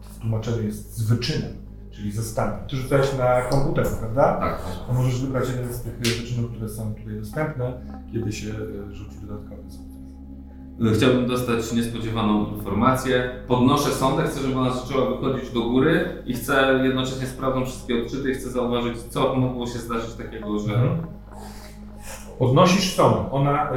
[0.01, 1.53] w tłumaczeniu jest z wyczynem,
[1.99, 2.59] czyli ze stanem.
[2.69, 4.37] Ty rzucałeś na komputer, prawda?
[4.39, 4.61] Tak.
[4.87, 7.73] To możesz wybrać jeden z tych wyczynów, które są tutaj dostępne,
[8.13, 9.89] kiedy się e, rzuci dodatkowy sukces.
[10.97, 13.29] Chciałbym dostać niespodziewaną informację.
[13.47, 18.31] Podnoszę sondę, chcę, żeby ona zaczęła wychodzić do góry i chcę jednocześnie sprawdzam wszystkie odczyty
[18.31, 21.19] i chcę zauważyć, co mogło się zdarzyć takiego, że Mhm.
[22.39, 23.31] Podnosisz sondę.
[23.31, 23.75] Ona e,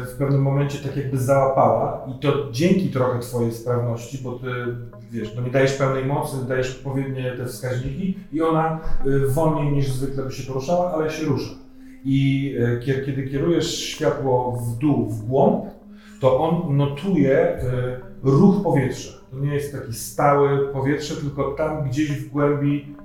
[0.00, 4.46] w pewnym momencie tak jakby załapała i to dzięki trochę Twojej sprawności, bo Ty
[5.10, 9.88] wiesz, no nie dajesz pełnej mocy, dajesz odpowiednie te wskaźniki i ona e, wolniej niż
[9.92, 11.50] zwykle by się poruszała, ale się rusza.
[12.04, 15.64] I kie- kiedy kierujesz światło w dół, w głąb,
[16.20, 17.60] to on notuje e,
[18.22, 19.12] ruch powietrza.
[19.30, 22.96] To nie jest taki stały powietrze, tylko tam gdzieś w głębi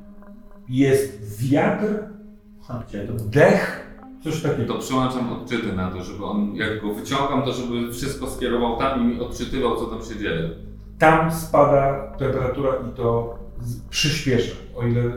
[0.69, 1.85] jest wiatr,
[3.25, 3.87] dech,
[4.23, 4.73] coś takiego.
[4.73, 9.01] to przyłączam odczyty na to, żeby on, jak go wyciągam, to żeby wszystko skierował tam
[9.01, 10.49] i mi odczytywał, co tam się dzieje.
[10.99, 13.39] Tam spada temperatura i to
[13.89, 14.55] przyspiesza.
[14.75, 15.09] O ile e,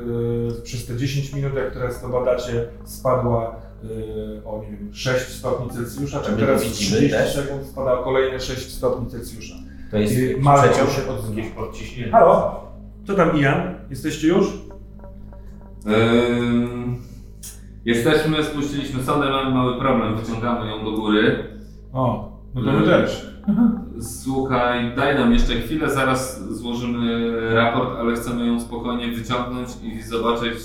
[0.62, 5.70] przez te 10 minut, jak teraz to badacie, spadła e, o nie wiem, 6 stopni
[5.70, 7.35] Celsjusza, A tak teraz to w widzimy 30 też?
[7.35, 9.55] sekund spada o kolejne 6 stopni Celsjusza.
[9.91, 10.91] To jest przeciąg.
[10.91, 11.43] się odzywa.
[11.57, 12.12] Podciśnienie.
[12.12, 12.64] Halo?
[13.07, 13.74] Co tam Ian?
[13.91, 14.47] Jesteście już?
[15.87, 16.97] Ym,
[17.85, 21.45] jesteśmy, spuściliśmy sondę, mamy mały problem, wyciągamy ją do góry.
[21.93, 23.36] O, no to my Mm.
[24.01, 30.59] Słuchaj, daj nam jeszcze chwilę, zaraz złożymy raport, ale chcemy ją spokojnie wyciągnąć i zobaczyć,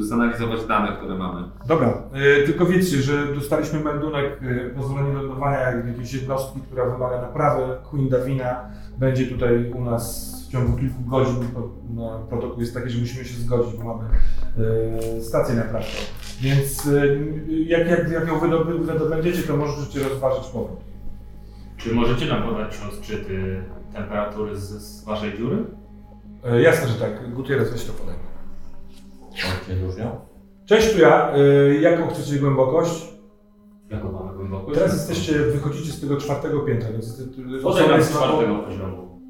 [0.00, 1.48] zanalizować dane, które mamy.
[1.66, 7.62] Dobra, e, tylko wiedzcie, że dostaliśmy meldunek, e, pozwolenie lądowania jakiejś jednostki, która wymaga naprawy.
[7.90, 8.60] Queen Davina
[8.98, 11.44] będzie tutaj u nas w ciągu kilku godzin.
[11.94, 14.08] No, protokół jest taki, że musimy się zgodzić, bo mamy
[15.18, 15.98] e, stację naprawczą.
[16.40, 16.88] Więc
[17.66, 18.38] jak, jak, jak ją
[18.86, 20.89] wydobędziecie, to możecie rozważyć powrót.
[21.80, 25.64] Czy możecie nam podać odczyty temperatury z, z waszej dziury?
[26.44, 27.34] E, jasne, że tak.
[27.34, 28.14] Gutierrez, weź to podaj.
[29.66, 30.20] Się różnią?
[30.66, 31.32] Cześć, tu ja.
[31.34, 33.08] E, jaką chcecie głębokość?
[33.90, 34.78] Jaką mamy głębokość?
[34.78, 38.54] Teraz jesteście, wychodzicie z tego czwartego piętra, więc ty- ty- Podaj nam jest z czwartego
[38.58, 39.20] poziomu.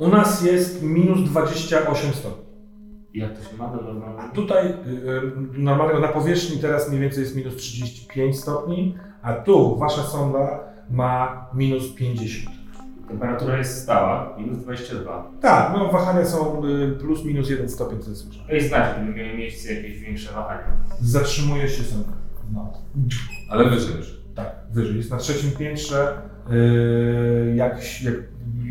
[0.00, 2.44] U nas jest minus 28 stopni.
[3.14, 4.34] Jak to się ma do normalnego?
[4.34, 9.76] Tutaj y, y, normalnego na powierzchni teraz mniej więcej jest minus 35 stopni, a tu
[9.78, 12.56] wasza sonda ma minus 50.
[13.08, 15.30] Temperatura jest stała, minus 22.
[15.40, 18.40] Tak, no wahania są y, plus minus 1 stopień Celsjusza.
[18.46, 20.64] To jest znacznie, że miały miejsce jakieś większe wahania.
[21.00, 22.12] Zatrzymuje się sonda.
[22.54, 22.72] No.
[23.50, 24.20] Ale wyżej już.
[24.34, 24.96] Tak, wyżej.
[24.96, 26.22] Jest na trzecim piętrze.
[26.52, 28.14] y, Jak, jak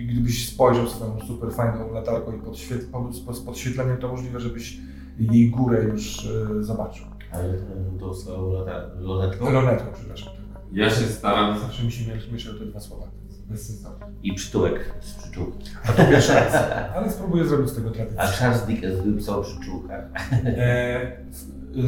[0.09, 4.77] gdybyś spojrzał swoją super fajną latarką i podświet, po- z podświetleniem, to możliwe, żebyś
[5.19, 7.05] jej górę już y, zobaczył.
[7.31, 7.53] Ale
[7.99, 8.51] to są
[8.99, 10.33] lunetką Lonetką, przepraszam.
[10.71, 13.05] Ja się staram, Zawsze mi się mieszały te dwa słowa.
[13.49, 13.89] Bez sensu.
[14.23, 15.69] i przytułek z przyczółki.
[15.85, 16.53] A to pierwszy raz.
[16.95, 18.23] Ale spróbuję zrobić z tego A tradycję.
[18.39, 20.03] Charles Dickens wypisał przyczółkę.
[20.45, 21.11] E,
[21.75, 21.79] y,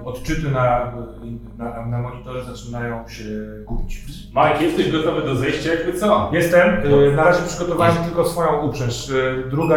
[0.00, 0.92] y, odczyty na,
[1.58, 3.24] na, na monitorze zaczynają się
[3.66, 4.02] gubić.
[4.28, 6.30] Mike, jesteś gotowy do zejścia jakby co?
[6.32, 6.68] Jestem.
[6.92, 9.08] y, Na razie przygotowałem tylko swoją uprzęż.
[9.10, 9.76] Y, Druga,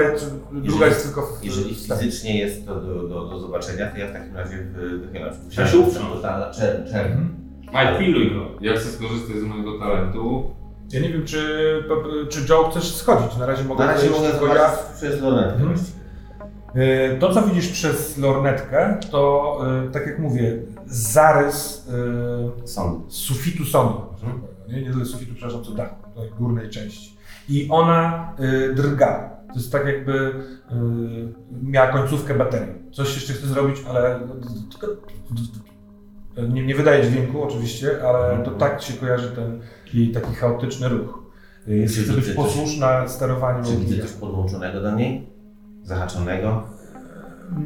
[0.52, 4.14] druga jest tylko w Jeżeli fizycznie jest to do, do, do zobaczenia, to ja w
[4.14, 5.62] takim razie wy- wychylam się.
[5.62, 6.00] Ja się uprzę.
[6.00, 7.06] Totalna czer, czer.
[7.06, 7.47] Mhm.
[7.68, 8.42] Mike, pilnuj go.
[8.62, 10.52] ja chcę skorzystać z mojego talentu.
[10.92, 11.84] Ja nie wiem, czy,
[12.30, 13.38] czy Joe chcesz schodzić.
[13.38, 15.54] Na razie mogę Na razie mogę tylko zobaczyć przez lunetkę.
[15.64, 15.76] Mhm.
[16.76, 21.88] Y, To, co widzisz przez lornetkę, to y, tak jak mówię, zarys
[22.66, 23.14] Sąd.
[23.14, 24.02] z sufitu sądu.
[24.70, 27.18] Nie, nie tyle sufitu, przepraszam, co dachu, tej górnej części.
[27.50, 28.34] I ona
[28.76, 29.38] drga.
[29.48, 30.34] To jest tak jakby y,
[31.64, 32.74] miała końcówkę baterii.
[32.92, 34.20] Coś jeszcze chce zrobić, ale
[36.44, 39.60] nie, nie wydaje dźwięku oczywiście, ale to tak się kojarzy ten
[39.94, 41.24] jej taki chaotyczny ruch.
[41.68, 45.28] Jest, Czy chce być widzę coś- posłuszna sterowaniu Czy widzę coś podłączonego do niej?
[45.84, 46.64] Zahaczonego?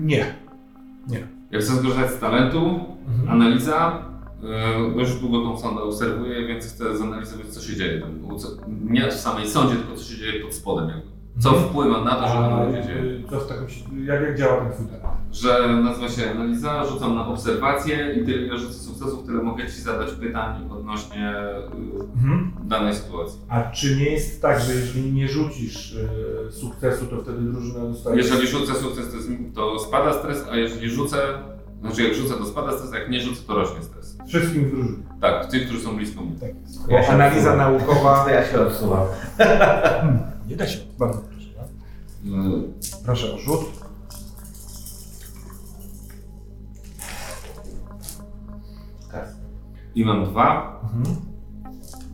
[0.02, 0.26] Nie.
[1.52, 3.30] Jak chcę skorzystać z talentu, Mhm.
[3.30, 4.06] analiza,
[4.90, 8.02] yy, dość długo tą sondę obserwuję, więc chcę zanalizować co się dzieje.
[8.02, 8.10] tam.
[8.90, 10.90] Nie w samej sądzie, tylko co się dzieje pod spodem.
[10.90, 11.12] Jakby.
[11.40, 11.70] Co Mhm.
[11.70, 13.02] wpływa na to, że A dzieje.
[13.02, 15.00] y, co w takim, jak, jak działa ten futer?
[15.32, 19.82] Że nazywa się analiza, rzucam na obserwację i tyle ile rzucę sukcesów, tyle mogę Ci
[19.82, 21.34] zadać pytań odnośnie
[22.16, 22.52] Mhm.
[22.64, 23.40] yy, danej sytuacji.
[23.50, 26.08] A czy nie jest tak, że jeżeli nie rzucisz y,
[26.52, 28.18] sukcesu, to wtedy drużyna dostaje...
[28.18, 31.18] Jeżeli rzucę sukces, to, jest, to spada stres, a jeżeli rzucę,
[31.82, 34.18] znaczy jak rzucę, to spada stres, a jak nie rzucę, to rośnie stres.
[34.28, 35.04] Wszystkim w drużynie.
[35.22, 36.32] Tak, tych, którzy są blisko mnie.
[36.40, 36.50] Tak.
[36.90, 38.24] Ja analiza naukowa...
[38.24, 39.08] To ja się odsuwam.
[40.48, 40.80] Nie da się.
[41.00, 41.48] Bardzo proszę.
[42.24, 42.64] Yy,
[43.06, 43.62] Proszę o rzut.
[49.12, 49.30] Kas.
[49.96, 50.80] I mam dwa.
[50.84, 51.16] Mhm.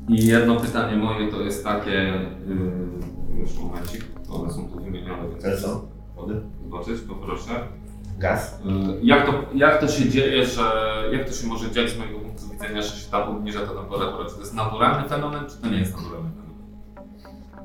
[0.09, 5.43] I jedno pytanie moje to jest takie, yy, już momencik, one są tu wymienione, więc
[5.43, 6.41] To są wody?
[6.63, 7.67] zobaczyć, poproszę.
[8.19, 8.59] Gaz?
[8.65, 10.63] Yy, jak, to, jak to się dzieje, że,
[11.11, 14.25] jak to się może dziać z mojego punktu widzenia, że się tam obniża ta temperatura?
[14.30, 16.46] Czy to jest naturalny fenomen, czy to nie jest naturalny fenomen?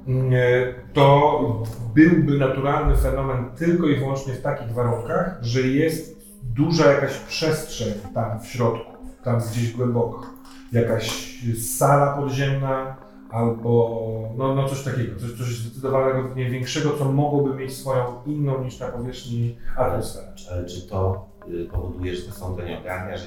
[0.06, 1.62] Nie, To
[1.94, 8.40] byłby naturalny fenomen tylko i wyłącznie w takich warunkach, że jest duża jakaś przestrzeń tam
[8.40, 8.92] w środku,
[9.24, 10.26] tam gdzieś głęboko.
[10.72, 11.38] Jakaś
[11.78, 12.96] sala podziemna
[13.30, 14.00] albo
[14.36, 18.80] no, no coś takiego, coś, coś zdecydowanego, nie większego, co mogłoby mieć swoją inną niż
[18.80, 20.32] na powierzchni atmosferę.
[20.52, 23.26] Ale czy to y, powoduje, że ta sonda nie ogarnia, że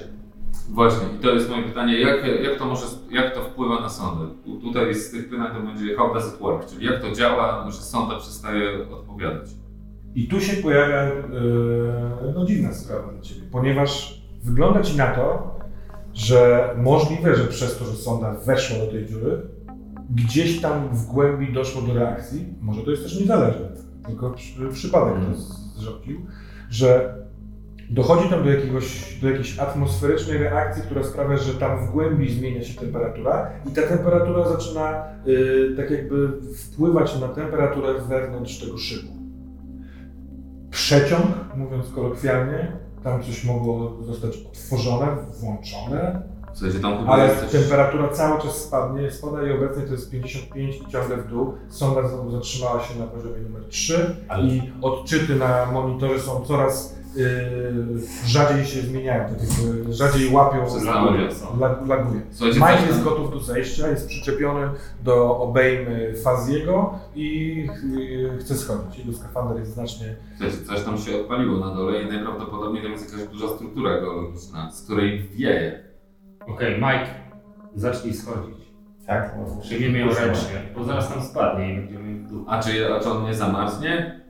[0.70, 3.90] Właśnie, i to jest moje pytanie, jak, jak, to może, jak to wpływa na?
[4.46, 7.66] Tu- Tutaj z tych pytań to będzie how does it work, czyli jak to działa,
[7.72, 9.50] że sonda przestaje odpowiadać.
[10.16, 11.12] I tu się pojawia e,
[12.36, 15.56] no, dziwna sprawa dla Ciebie, ponieważ wygląda Ci na to,
[16.14, 19.42] że możliwe, że przez to, że sonda weszła do tej dziury,
[20.10, 23.68] gdzieś tam w głębi doszło do reakcji, może to jest też niezależne,
[24.08, 25.42] tylko przy, przypadek to
[25.82, 26.26] zrobił,
[26.70, 27.16] że
[27.90, 32.64] dochodzi tam do, jakiegoś, do jakiejś atmosferycznej reakcji, która sprawia, że tam w głębi zmienia
[32.64, 39.16] się temperatura i ta temperatura zaczyna y, tak jakby wpływać na temperaturę wewnątrz tego szybu
[40.76, 41.26] przeciąg,
[41.56, 45.08] mówiąc kolokwialnie, tam coś mogło zostać otworzone,
[45.40, 46.22] włączone,
[46.54, 47.52] W sensie ale jest coś...
[47.52, 51.54] temperatura cały czas spadnie, spada i obecnie to jest 55 i ciągle w dół.
[51.70, 56.96] Sonda znowu zatrzymała się na poziomie numer 3 Ale- i odczyty na monitorze są coraz
[57.16, 60.66] yy, rzadziej się zmieniają, tak jakby rzadziej łapią,
[61.88, 62.22] laguje.
[62.54, 64.70] Mike jest gotów do zejścia, jest przyczepiony
[65.04, 67.56] do obejmy Faziego i
[67.94, 69.00] yy, chce schodzić.
[69.00, 73.14] Jego skafander jest znacznie Coś, coś tam się odpaliło na dole i najprawdopodobniej tam jest
[73.14, 75.84] jakaś duża struktura geologiczna, z której wieje.
[76.48, 77.08] Okej, Mike,
[77.76, 78.56] zacznij schodzić.
[79.08, 79.36] tak?
[79.62, 82.46] Przyjmiemy ją ręcznie, bo zaraz tam spadnie i będziemy w dół.
[82.48, 84.22] A czy, a czy on nie zamarznie?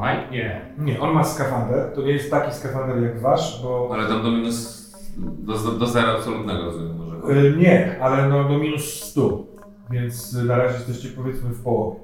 [0.00, 0.30] Mike?
[0.30, 0.60] Nie.
[0.78, 1.92] Nie, on ma skafander.
[1.94, 3.90] To nie jest taki skafander jak wasz, bo.
[3.92, 4.90] Ale tam do minus...
[5.18, 7.40] do, do, do zera absolutnego rozumiem może.
[7.40, 9.44] Y, nie, ale no do minus 100.
[9.90, 12.00] Więc na razie jesteście powiedzmy w połowie.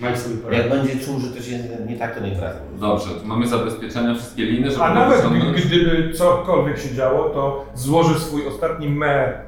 [0.00, 0.60] Mike sobie poradzi.
[0.60, 2.58] Jak będzie czuł, że to się nie tak, to nie wraca.
[2.80, 5.66] Dobrze, to mamy zabezpieczenia, wszystkie liny, żeby A nawet wyciągnąć.
[5.66, 9.42] gdyby cokolwiek się działo, to złoży swój ostatni me,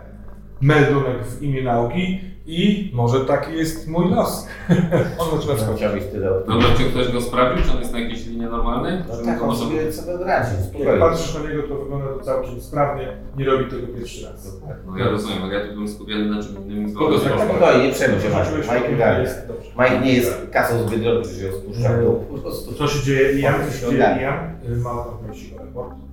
[0.61, 2.21] meldunek w imię nauki
[2.51, 4.47] i może taki jest mój los.
[5.19, 5.77] on zaczyna.
[5.77, 6.47] Chciałbyś tyle od...
[6.47, 8.99] Dobra, czy ktoś go sprawdził, czy on jest na jakiejś linie normalnej?
[9.09, 12.61] No Żeby tak, on sobie sobie radzi, Jak patrzysz na niego, to wygląda to całkiem
[12.61, 13.09] sprawnie.
[13.37, 14.57] Nie robi tego pierwszy raz.
[14.87, 16.95] No ja rozumiem, ale ja tu byłem skupiony na czym innym.
[16.95, 18.91] Kogo tak- że- Spokojnie, nie przejmuj się, Mike.
[18.91, 19.35] Mike.
[19.79, 22.15] Mike nie jest kasą zbyt drogi, że się spuszcza w dół.
[22.15, 22.75] Po prostu.
[22.75, 24.33] Co się dzieje, Co się dzieje?
[24.69, 26.10] Y, Malcolm prosi o raport.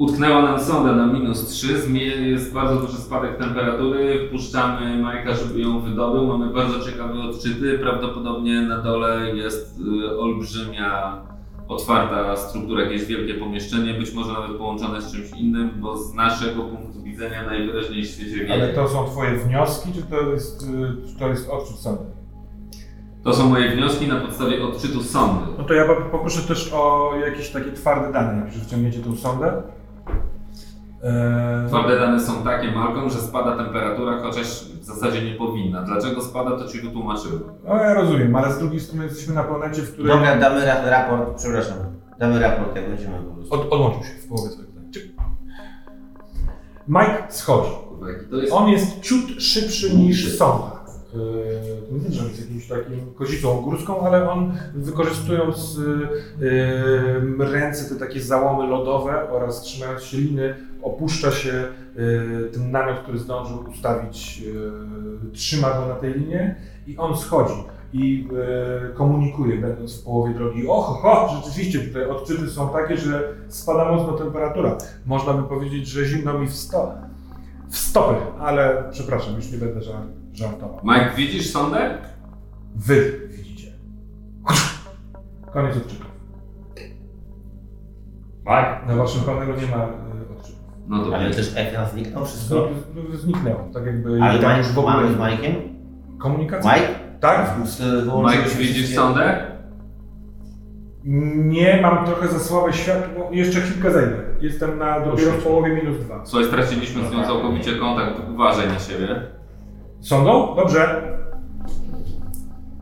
[0.00, 5.60] Utknęła nam sonda na minus 3, zmie- jest bardzo duży spadek temperatury, wpuszczamy Majka, żeby
[5.60, 11.22] ją wydobył, mamy bardzo ciekawe odczyty, prawdopodobnie na dole jest y, olbrzymia,
[11.68, 16.62] otwarta struktura, jakieś wielkie pomieszczenie, być może nawet połączone z czymś innym, bo z naszego
[16.62, 21.18] punktu widzenia najwyraźniej w świecie Ale to są twoje wnioski, czy to jest, y, czy
[21.18, 22.02] to jest odczyt sądu?
[23.24, 25.44] To są moje wnioski na podstawie odczytu sondy.
[25.58, 29.62] No to ja poproszę też o jakieś takie twarde dane, jak już wciągniecie tą sondę.
[31.02, 35.82] Eee, Twarde dane są takie, Malcolm, że spada temperatura, chociaż w zasadzie nie powinna.
[35.82, 37.40] Dlaczego spada, to Ci wytłumaczyłem.
[37.68, 40.12] No ja rozumiem, ale z drugiej strony jesteśmy na planecie, w której...
[40.12, 41.76] Dobra, damy ra raport, przepraszam.
[42.18, 43.54] Damy raport, jak będziemy po prostu.
[43.54, 44.70] Od, odłączył się w połowie swojego.
[46.88, 47.70] Mike schodzi.
[48.52, 50.79] On jest ciut szybszy niż sonda.
[51.14, 55.78] Yy, nie że jest jakimś takim kozicą górską, ale on wykorzystując
[56.40, 61.64] yy, ręce, te takie załomy lodowe oraz trzymając się liny, opuszcza się
[61.96, 64.42] yy, ten namiot, który zdążył ustawić,
[65.32, 66.56] trzyma go na tej linie
[66.86, 68.28] i on schodzi i
[68.94, 70.66] komunikuje, będąc w połowie drogi.
[70.68, 74.78] Och, ho, rzeczywiście tutaj odczyty są takie, że spada mocno temperatura.
[75.06, 76.94] Można by powiedzieć, że zimno mi w, sto,
[77.70, 77.76] w
[78.40, 80.02] ale przepraszam, już nie będę żar,
[80.32, 80.80] żartował.
[80.84, 81.98] Mike, widzisz sondę?
[82.76, 83.72] Wy widzicie.
[85.52, 86.10] Koniec odczytów.
[88.40, 90.60] Mike, Na waszym panelu nie ma y, odczytów.
[90.88, 91.18] No dobra.
[91.18, 92.54] Ale też ekran zniknął, wszystko.
[92.94, 95.54] Znik- Zniknęło, tak jakby Ale tam Mike, już w ogóle mamy z Majkiem?
[96.18, 96.72] komunikacja.
[96.74, 96.88] Mike?
[97.20, 97.56] Tak?
[98.24, 99.50] Mike, widzisz sondę?
[101.04, 103.28] Nie, mam trochę za słabe światło.
[103.32, 104.16] Jeszcze chwilkę zejdę.
[104.40, 106.26] Jestem na dopiero w połowie minus dwa.
[106.26, 108.20] Słuchaj, straciliśmy z nią całkowicie kontakt.
[108.34, 109.08] Uważaj na siebie.
[110.00, 110.54] Sądą?
[110.56, 111.02] Dobrze.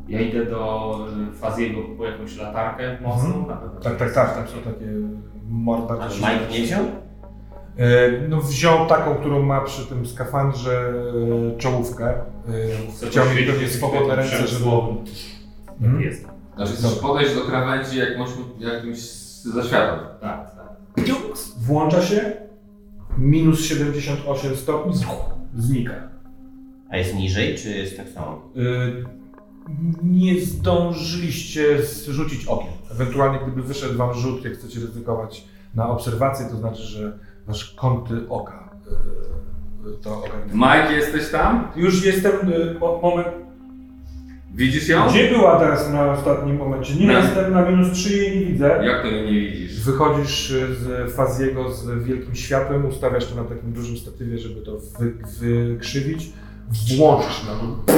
[0.09, 0.95] ja idę do
[1.33, 3.27] y, Faziego po jakąś latarkę mocną.
[3.29, 3.47] Mhm.
[3.47, 3.81] na pewno.
[3.81, 4.35] Tak, tak, tak.
[4.35, 4.87] Tam są takie
[5.49, 5.95] morda.
[6.01, 6.85] A Mike nie wziął?
[7.77, 10.93] E, No wziął taką, którą ma przy tym skafandrze
[11.55, 12.09] e, czołówkę.
[12.09, 14.71] E, Chciał mieć pewnie swobodne ręce, żeby...
[15.81, 16.01] Mhm.
[16.01, 16.27] Jest.
[16.57, 18.99] Znaczy chcesz podejść do krawędzi jakąś, jakimś
[19.55, 20.03] zaświatą.
[20.21, 20.69] Tak, tak.
[21.59, 22.33] Włącza się,
[23.19, 24.93] minus 78 stopni,
[25.57, 25.93] znika.
[26.91, 28.43] A jest niżej, czy jest tak samo?
[28.57, 29.05] Y,
[30.03, 32.73] Nie zdążyliście zrzucić okiem.
[32.91, 38.15] Ewentualnie gdyby wyszedł wam rzut, jak chcecie ryzykować na obserwację, to znaczy, że wasz kąty
[38.29, 38.71] oka
[39.87, 40.23] y, to.
[40.55, 41.69] Mike, jesteś tam?
[41.77, 43.29] Już jestem, y, mo- moment,
[44.55, 45.09] Widzisz ją?
[45.09, 46.95] gdzie była teraz na ostatnim momencie?
[46.95, 48.81] Nie Na- jestem na minus 3 i jej nie widzę.
[48.85, 49.81] Jak to jej nie widzisz?
[49.85, 55.15] Wychodzisz z Faziego z wielkim światłem, ustawiasz to na takim dużym statywie, żeby to wy,
[55.41, 56.33] wykrzywić.
[56.97, 57.93] Włączysz na to.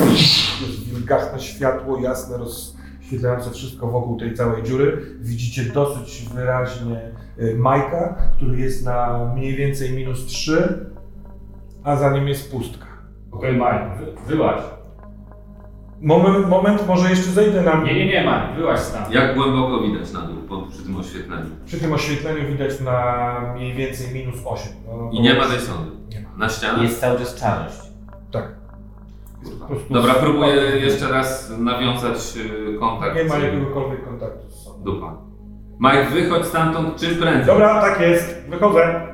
[0.66, 5.02] Jest wilgachne światło, jasne, rozświetlające wszystko wokół tej całej dziury.
[5.20, 10.86] Widzicie dosyć wyraźnie y, Majka, który jest na mniej więcej minus 3,
[11.84, 12.86] a za nim jest pustka.
[13.32, 14.60] Okej, Mike, wy, wyłaź.
[16.00, 19.14] Moment, moment, może jeszcze zejdę na Nie, nie, nie, Mike, wyłaź stamtąd.
[19.14, 21.50] Jak głęboko widać na dół po, przy tym oświetleniu?
[21.66, 24.72] Przy tym oświetleniu widać na mniej więcej minus 8.
[24.86, 25.90] No, I nie ma tej sondy.
[26.14, 26.28] Nie ma.
[26.36, 26.82] Na ścianach?
[26.82, 27.89] Jest cały czas czarność.
[29.44, 29.66] Kurwa.
[29.90, 33.16] Dobra, próbuję jeszcze raz nawiązać y, kontakt.
[33.16, 34.84] Nie ma jakiegokolwiek kontaktu z sobą.
[34.84, 35.16] Dupa.
[35.80, 37.46] Mike, wychodź stamtąd czym prędzej.
[37.46, 39.06] Dobra, tak jest, wychodzę.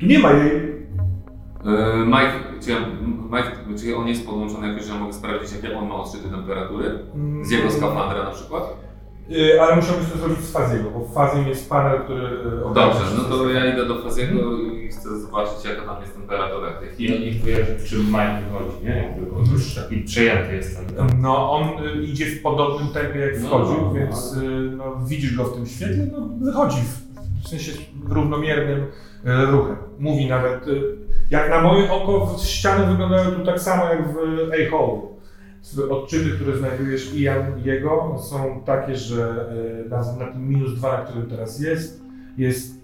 [0.00, 0.56] Tu nie ma jej.
[0.56, 2.76] Y, Mike, czy, ja,
[3.30, 6.98] Mike, czy on jest podłączony jakoś, że ja mogę sprawdzić, jakie on ma odczyty temperatury?
[7.42, 8.87] Z jego skafandra na przykład?
[9.28, 12.26] Yy, ale musiałbyś to zrobić z Faziego, bo w Fazim jest panel, który...
[12.64, 16.70] ogarnia Dobrze, no to ja idę do Faziego i chcę zobaczyć, jaka tam jest temperatura
[16.72, 17.14] w tej I chwili.
[17.16, 19.14] on nie wie, czym Mike wychodzi, nie?
[19.38, 21.06] On już taki przejęty jest ten.
[21.20, 24.40] No, on y, idzie w podobnym tempie jak No, wchodził, no, więc y,
[24.76, 27.72] no, widzisz go w tym świetle, no wychodzi w, w sensie
[28.08, 28.86] równomiernym y,
[29.46, 29.76] ruchem.
[29.98, 30.82] Mówi nawet, y,
[31.30, 34.16] jak na moje oko, w- ściany wyglądają tu tak samo jak w
[34.52, 35.00] A-Hole.
[35.90, 39.46] Odczyty, które znajdujesz i Jan i jego są takie, że
[39.86, 42.02] y, na, na tym minus 2, na którym teraz jest,
[42.38, 42.74] jest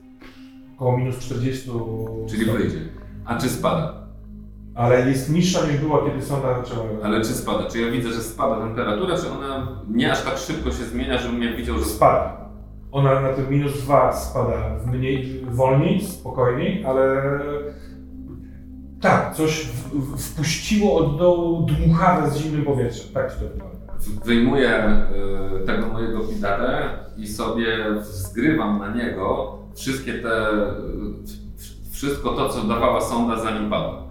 [0.77, 1.71] około minus 40
[2.29, 2.79] Czyli wyjdzie.
[3.25, 4.05] A czy spada?
[4.75, 6.85] Ale jest niższa niż była, kiedy sonda zaczęła.
[7.03, 7.71] Ale czy spada?
[7.71, 11.43] Czy ja widzę, że spada temperatura, czy ona nie aż tak szybko się zmienia, żebym
[11.43, 12.45] ja widział, że Spada.
[12.93, 17.23] Ona na tym minus 2 spada w mniej, wolniej, spokojniej, ale
[19.05, 23.07] tak, coś w, wpuściło od dołu dmuchawe z zimnym powietrzem.
[23.15, 23.77] Tak ci to wygląda.
[24.25, 24.85] wyjmuję
[25.63, 27.67] y, tego mojego pidatę i sobie
[28.03, 30.47] zgrywam na niego wszystkie te,
[31.91, 34.05] wszystko to, co dawała sonda zanim padła.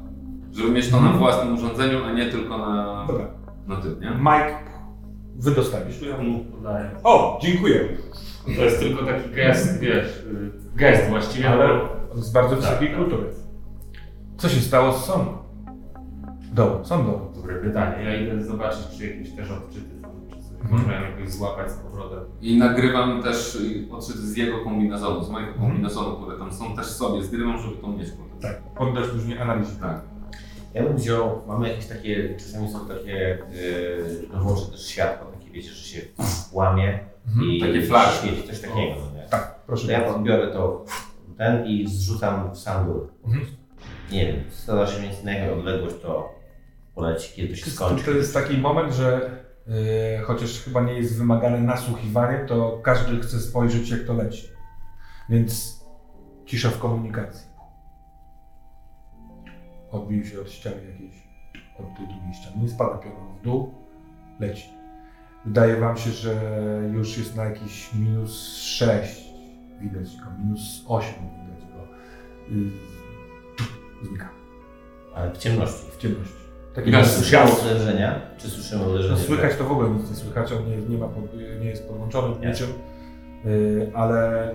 [0.51, 1.17] Żeby mieć to na Mhm.
[1.19, 3.25] własnym urządzeniu, a nie tylko na, Dobra.
[3.67, 4.09] na tym, nie?
[4.09, 4.57] Mike,
[5.35, 6.01] wydostawisz.
[6.01, 6.89] Ja mu podaję.
[7.03, 7.79] O, dziękuję.
[8.55, 11.69] To jest tylko taki gest, wiesz, y, gest właściwie, Ale
[12.15, 12.97] jest bardzo wysokiej Tak, tak.
[12.97, 13.29] kultury.
[14.37, 15.37] Co się stało z sondą?
[16.53, 17.31] Dołu, sondą.
[17.35, 18.03] dobre pytanie.
[18.03, 20.71] Ja idę zobaczyć, czy jakieś też odczyty są, czy coś Mhm.
[20.81, 22.19] można ją jakoś złapać z powrotem.
[22.41, 23.57] I nagrywam też
[23.91, 25.69] odczyty z jego kombinezonu, z mojego Mhm.
[25.69, 28.39] kombinezonu, które tam są, też sobie zgrywam, żeby to mieć potem.
[28.41, 29.71] Tak, poddasz później analizie.
[29.81, 30.01] Tak.
[30.73, 35.51] Ja bym wziął, mamy jakieś takie, czasami są takie, yy, no włączę też światło, takie
[35.51, 36.01] wiecie, że się
[36.51, 36.99] łamie
[37.47, 38.17] i Takie flash.
[38.19, 38.95] świeci, coś takiego.
[39.11, 39.27] no nie?
[39.29, 40.85] Tak, proszę To ja podbiorę to
[41.37, 43.07] ten i zrzucam w sam dół.
[43.25, 43.45] Mhm.
[44.13, 46.39] Nie wiem, 180 na jaką odległość to
[46.95, 48.05] poleci, kiedy to się skończy.
[48.05, 49.29] To jest taki moment, że
[49.67, 54.47] yy, chociaż chyba nie jest wymagane nasłuchiwanie, to każdy chce spojrzeć, jak to leci.
[55.29, 55.79] Więc
[56.45, 57.47] cisza w komunikacji.
[59.91, 61.15] Odbił się od ściany jakiejś.
[61.79, 62.57] od tej drugiej ściany.
[62.61, 63.73] Nie spada pionowo w dół,
[64.39, 64.69] leci.
[65.45, 66.35] Wydaje Wam się, że
[66.93, 69.23] już jest na jakiś minus 6,
[69.81, 71.87] widać go, minus 8 widać go.
[72.55, 72.92] Yy,
[74.07, 74.29] znika
[75.15, 75.91] Ale w ciemności.
[75.91, 76.33] w ciemności.
[76.75, 77.61] Taki Widać, masz Słyszymy gaz.
[77.61, 78.19] uderzenia?
[78.37, 79.15] Czy słyszymy uderzenia?
[79.15, 81.87] No, słychać to w ogóle nic nie słychać, on nie, nie, ma, pod- nie jest
[81.87, 82.47] podłączony Nie.
[82.47, 82.67] niczym,
[83.45, 84.49] yy, ale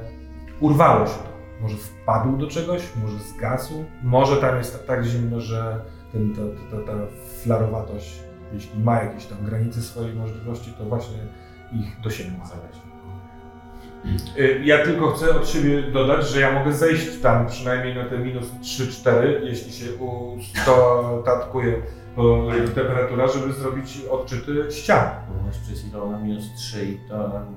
[0.60, 1.28] urwało się to.
[1.60, 5.80] Może wpadł do czegoś, może zgasł, może tam jest tak zimno, że
[6.12, 6.40] ten, ta,
[6.70, 6.98] ta, ta, ta
[7.42, 8.18] flarowatość,
[8.52, 11.18] jeśli ma jakieś tam granice swojej możliwości, to właśnie
[11.72, 12.44] ich dosięgła.
[12.44, 12.48] Y,
[14.64, 18.46] Ja tylko chcę od siebie dodać, że ja mogę zejść tam przynajmniej na te minus
[18.62, 21.82] 3-4, jeśli się ustatkuje
[22.16, 25.06] po temperatura, żeby zrobić odczyty ścian.
[25.50, 27.54] Przed chwilą na minus 3 i to nam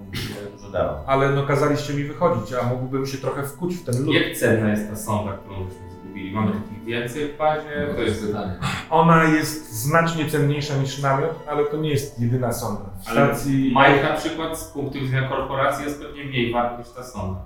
[0.52, 1.04] dużo dało.
[1.08, 4.16] Ale no kazaliście mi wychodzić, a mógłbym się trochę wkuć w ten lód.
[4.16, 5.91] Jak cenna jest ta sonda, którą żeśmy
[6.34, 7.88] Mamy takich więcej w bazie?
[7.96, 8.54] To jest pytanie.
[8.90, 12.82] Ona jest znacznie cenniejsza niż namiot, ale to nie jest jedyna sonda.
[13.06, 13.68] W Ale stacji...
[13.78, 17.40] Mike na przykład z punktu widzenia korporacji jest pewnie mniej wart niż ta sonda.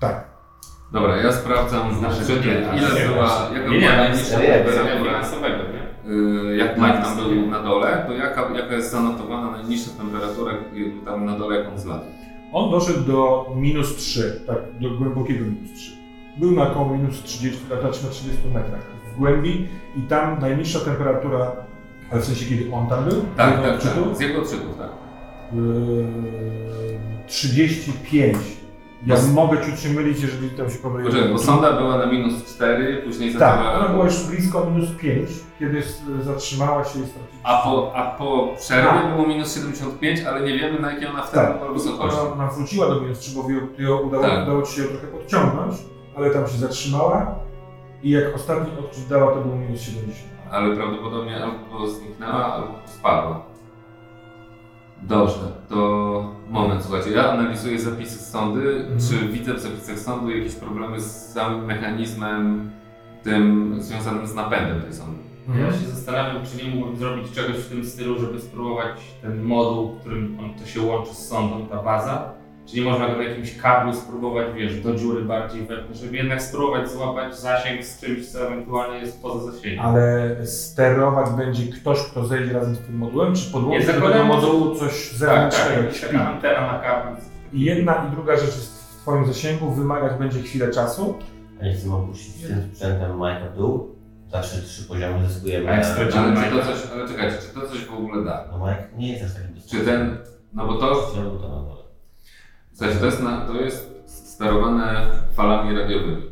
[0.00, 0.24] Tak.
[0.92, 4.38] Dobra, ja sprawdzam Z naszego odczyty, nie, ile nie, była, nie, jaka nie, była najniższa
[4.38, 4.96] temperatura.
[4.98, 6.10] finansowego, nie?
[6.52, 10.92] Y, Jak Mike tam był na dole, to jaka, jaka jest zanotowana najniższa temperatura y,
[11.04, 12.04] tam na dole, jak on zlazł?
[12.52, 15.92] On doszedł do minus 3, tak, do głębokiego minus 3.
[16.36, 18.80] Był na około minus 30, znaczy na 30 metrach
[19.14, 21.52] w głębi i tam najniższa temperatura,
[22.12, 23.24] ale w sensie kiedy on tam był?
[23.36, 24.04] Tak, tak, odczytu?
[24.06, 24.16] tak.
[24.16, 24.88] Z jego odczytów, tak.
[25.52, 26.04] Yy,
[27.26, 28.36] 35.
[29.06, 29.32] Ja No.
[29.32, 31.12] mogę ciut się mylić, jeżeli tam się pomyliłem.
[31.12, 33.74] Poczekaj, bo sonda była na minus 4, później Tak, zaczęła...
[33.78, 35.28] ona była już blisko minus 5,
[35.58, 35.82] kiedy
[36.20, 37.40] zatrzymała się i straciła.
[37.42, 39.14] A po, a po przerwie A.
[39.16, 42.20] było minus 75, ale nie wiemy na jakiej ona wtedy Tak, była wysokości.
[42.20, 44.42] ona, ona wróciła do minus 3, bo ją- ją udało, Tak.
[44.42, 45.74] udało ci się trochę podciągnąć,
[46.16, 47.34] ale tam się zatrzymała
[48.02, 50.30] i jak ostatni odczyt dała, to było minus 70.
[50.50, 53.42] Ale prawdopodobnie albo zniknęła, albo spadła.
[55.02, 58.76] Dobrze, to moment, słuchajcie, ja analizuję zapisy sądy.
[58.76, 58.98] Mhm.
[59.00, 62.70] Czy widzę w zapisach sądu jakieś problemy z samym mechanizmem
[63.22, 65.24] tym związanym z napędem tej sądy?
[65.48, 69.96] Ja się zastanawiam, czy nie mógłbym zrobić czegoś w tym stylu, żeby spróbować ten moduł,
[70.00, 72.32] którym on to się łączy z sondą, ta baza.
[72.66, 76.42] Czy nie można go na jakimś kablu spróbować, wiesz, do dziury bardziej wepchnąć, żeby jednak
[76.42, 79.80] spróbować złapać zasięg z czymś, co ewentualnie jest poza zasięgiem.
[79.80, 84.06] Ale sterować będzie ktoś, kto zejdzie razem z tym modułem, czy podłączy Nie, do tego
[84.06, 86.20] zakładam, modułu coś Tak, zewnętrznego, tak, taka pin.
[86.20, 87.16] antena na kablu.
[87.52, 91.18] I jedna i druga rzecz jest w Twoim zasięgu, wymagać będzie chwilę czasu.
[91.60, 93.94] A nie chcemy opuścić tym sprzętem Mike'a w dół?
[94.32, 95.68] Zawsze trzy poziomy zyskujemy.
[95.70, 96.56] A jak stracimy Ale czy Majka?
[96.56, 98.48] to coś, ale czekajcie, czy to coś w ogóle da?
[98.52, 100.16] No Mike nie jest aż taki Czy ten,
[100.52, 101.84] no bo to, Wziął to na dole.
[102.74, 106.22] Słuchajcie, to jest, na, to jest sterowane falami radiowymi.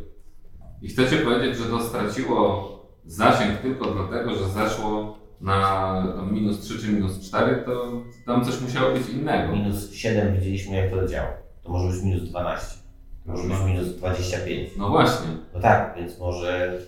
[0.83, 2.69] I chcecie powiedzieć, że to straciło
[3.05, 7.93] zasięg tylko dlatego, że zeszło na minus 3 czy minus 4, to
[8.27, 9.57] tam coś musiało być innego.
[9.57, 11.29] Minus 7 widzieliśmy jak to leciało.
[11.63, 12.79] To może być minus 12.
[13.27, 14.71] To może być minus 25.
[14.77, 16.79] No właśnie, No tak, więc może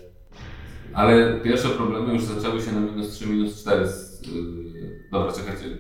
[0.95, 3.89] ale pierwsze problemy już zaczęły się na minus 3, minus 4.
[3.89, 4.64] Z, yy,
[5.15, 5.67] dobra, czekajcie.
[5.69, 5.77] Yy,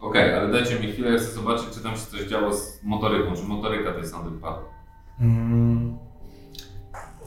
[0.00, 3.34] Okej, ale dajcie mi chwilę, ja chcę zobaczyć, czy tam się coś działo z motoryką,
[3.34, 4.62] czy motoryka tej sondy wypadła.
[5.20, 5.96] Mm.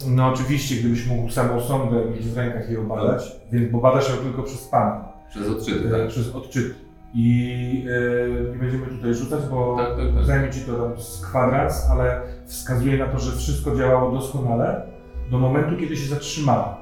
[0.07, 4.09] No oczywiście, gdybyś mógł samą sondę mieć w rękach i ją badać, więc, bo badasz
[4.09, 6.07] ją tylko przez pana, Przez odczyty, e, tak?
[6.07, 6.75] przez odczyt.
[7.13, 10.25] I e, nie będziemy tutaj rzucać, bo Tak, tak, tak.
[10.25, 14.87] zajmie Ci to tam z kwadrans, ale wskazuje na to, że wszystko działało doskonale
[15.31, 16.77] do momentu, kiedy się zatrzymała.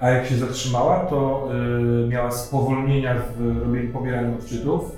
[0.00, 1.48] A jak się zatrzymała, to
[2.04, 4.96] y, miała spowolnienia w robieniu, pobieraniu odczytów,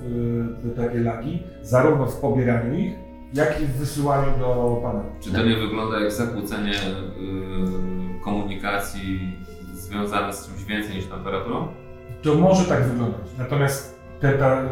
[0.65, 2.93] y, te takie lagi, zarówno w pobieraniu ich,
[3.35, 5.09] jak i w wysyłaniu do panelu.
[5.21, 9.37] Czy to nie wygląda jak zakłócenie yy, komunikacji
[9.73, 11.69] związane z czymś więcej niż temperaturą?
[12.23, 13.27] To może tak wyglądać.
[13.39, 14.63] Natomiast te, ta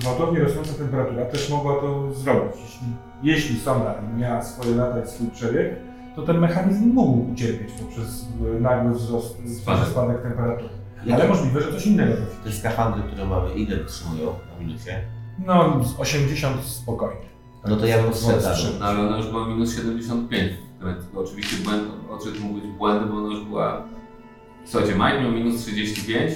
[0.00, 2.56] gwałtownie rosnąca temperatura też mogła to zrobić.
[2.62, 2.86] Jeśli,
[3.22, 5.76] jeśli sonda miała swoje lata i swój przebieg,
[6.16, 9.88] to ten mechanizm mógł ucierpieć poprzez y, nagły wzrost, Spadek.
[9.88, 10.68] spadek temperatury.
[11.14, 12.12] Ale możliwe, że coś innego.
[12.44, 14.90] te skafandry, które mamy, ile wytrzymują na minusie?
[15.46, 17.26] No, z 80 spokojnie.
[17.68, 18.30] No to ja bym dół.
[18.80, 20.52] No ale ona już była minus 75.
[21.12, 23.82] To Oczywiście błęd, odczyt mógł być błędny, bo ona już była...
[24.64, 26.32] Słuchajcie, Mike miał minus 35,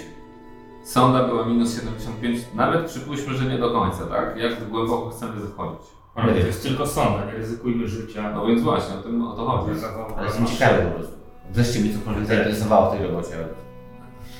[0.84, 4.36] sonda była minus 75, nawet przypuśćmy, że nie do końca, tak?
[4.36, 5.99] Jak głęboko chcemy zachodzić.
[6.14, 8.32] Ale to jest tylko sonda, nie ryzykujmy życia.
[8.34, 9.80] No więc właśnie, o, tym, o to chodzi.
[10.16, 11.16] Ale jestem ciekawy po prostu.
[11.50, 13.28] Wreszcie mnie cokolwiek zainteresowało w tej robocie.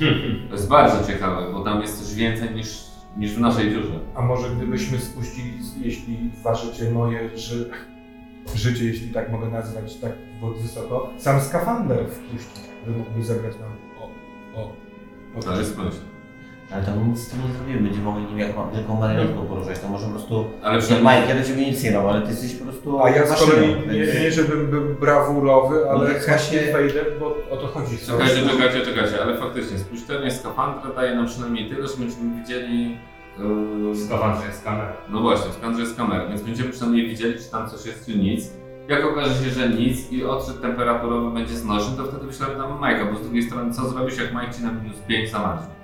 [0.48, 2.84] To jest bardzo ciekawe, bo tam jest coś więcej niż,
[3.16, 4.00] niż w naszej dziurze.
[4.14, 7.70] A może gdybyśmy spuścili, jeśli ważycie moje ży,
[8.54, 10.12] życie, jeśli tak mogę nazwać, tak
[10.62, 14.10] wysoko, sam skafander wpuścić, by mógłby zagrać nam o,
[14.60, 15.76] o, To jest.
[16.72, 19.78] Ale to my nic z tym nie zrobimy, będziemy mogli nim jak wielką marionetką poruszać,
[19.78, 20.44] to może po prostu...
[20.62, 23.02] Ale Nie, przynajmniej Mike, ja do ciebie nic nie robię, ale ty jesteś po prostu
[23.02, 27.26] A ja z kolei nie, nie żebym był brawurowy, ale No, właśnie właśnie- wejdę, bo
[27.50, 27.98] o to chodzi.
[27.98, 32.96] Czekajcie, czekajcie, czekajcie, ale faktycznie spuszczenie skafandra daje nam przynajmniej tyle, że będziemy widzieli...
[33.38, 34.92] Yy, W skafandrze jest kamera.
[35.10, 38.18] no właśnie, w skafandrze jest kamera, więc będziemy przynajmniej widzieli, czy tam coś jest, czy
[38.18, 38.50] nic.
[38.88, 43.04] Jak okaże się, że nic i odczyt temperaturowy będzie znośny, to wtedy wyślemy nam Majka,
[43.04, 45.79] bo z drugiej strony co zrobisz, jak Mike ci na minus 5 zamarznie?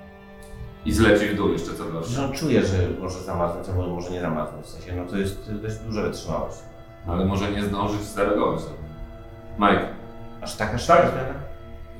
[0.87, 2.09] I zleci w dół jeszcze co gorsze.
[2.11, 5.51] Że on czuje, że może zamarznąć, albo może nie zamarznąć, w sensie, no to jest
[5.61, 6.57] dość duża wytrzymałość.
[7.07, 8.61] Ale może nie zdążyć zareagować.
[9.59, 9.87] Mike.
[10.41, 11.03] Aż tak, aż Tak.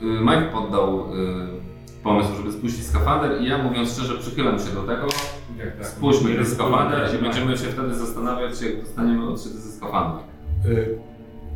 [0.02, 4.84] Y, Mike poddał y, pomysł, żeby spuścić skafander i ja mówiąc szczerze przychylam się do
[4.84, 5.08] tego.
[5.58, 5.88] Jak tak?
[5.88, 10.24] Spuśćmy ten skafander i Będzie będziemy się wtedy zastanawiać, jak dostaniemy odszyty ze skafandra.
[10.66, 10.98] Y,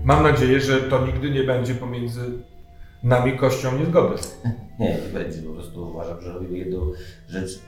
[0.03, 2.21] Mam nadzieję, że to nigdy nie będzie pomiędzy
[3.03, 4.15] nami kością niezgody.
[4.79, 6.91] Nie, nie będzie, po prostu uważam, że robimy jedną
[7.27, 7.59] rzecz,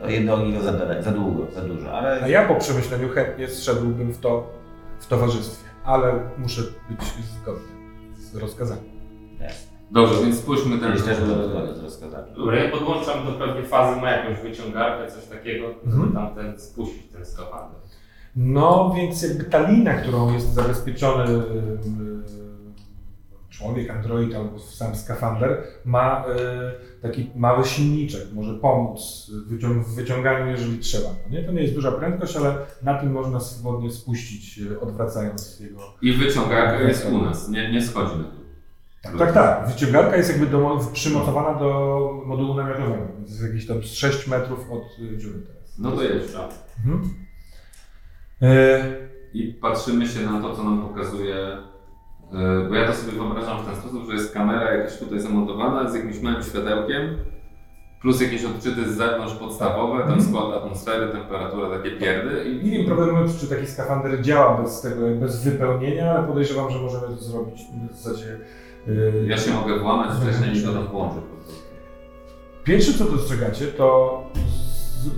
[0.00, 2.22] no, jedno ogniwo za, za długo, za dużo, ale...
[2.22, 4.50] A ja po przemyśleniu chętnie zszedłbym w to
[5.00, 7.00] w towarzystwie, ale muszę być
[7.42, 7.68] zgodny
[8.16, 8.80] z rozkazami.
[9.40, 9.68] Jasne.
[9.90, 10.90] Dobrze, więc spójrzmy ten.
[10.92, 12.34] Myślę, że to zgodnie z rozkazami.
[12.36, 15.90] Dobra, ja podłączam do pewnej fazy, ma jakąś wyciągarkę, coś takiego, Mhm.
[16.02, 17.80] żeby tam ten spuścić ten skafander.
[18.36, 21.24] No więc jakby ta lina, którą jest zabezpieczony
[23.50, 29.30] człowiek, android albo sam skafander, ma y, taki mały silniczek, może pomóc
[29.84, 31.08] w wyciąganiu, jeżeli trzeba.
[31.08, 31.44] No nie?
[31.44, 36.12] To nie jest duża prędkość, ale na tym można swobodnie spuścić, y, odwracając jego I
[36.12, 38.38] wyciągarka jest u nas, nie, nie schodzi na dół.
[39.02, 39.68] Tak, tak, tak.
[39.68, 44.70] Wyciągarka jest jakby do, przymocowana do modułu namiotowego, więc jest jakieś tam z 6 metrów
[44.70, 45.78] od y, dziury teraz.
[45.78, 46.36] No to jest.
[46.86, 47.14] Mhm.
[48.42, 48.84] E,
[49.34, 51.36] I patrzymy się na to, co nam pokazuje.
[52.32, 55.90] Y, Bo ja to sobie wyobrażam w ten sposób, że jest kamera jakaś tutaj zamontowana
[55.90, 57.16] z jakimś małym światełkiem,
[58.00, 60.22] plus jakieś odczyty z zewnątrz podstawowe, tam Mhm.
[60.22, 62.44] skład atmosfery, temperatura, takie pierdy.
[62.44, 66.70] I nie wiem, problemu jest, czy taki skafander działa bez tego, bez wypełnienia, ale podejrzewam,
[66.70, 67.60] że możemy to zrobić
[67.92, 68.38] w zasadzie.
[68.88, 71.22] y, Ja się mogę włamać wcześniej i go tam prostu.
[72.64, 74.22] Pierwsze, co dostrzegacie, to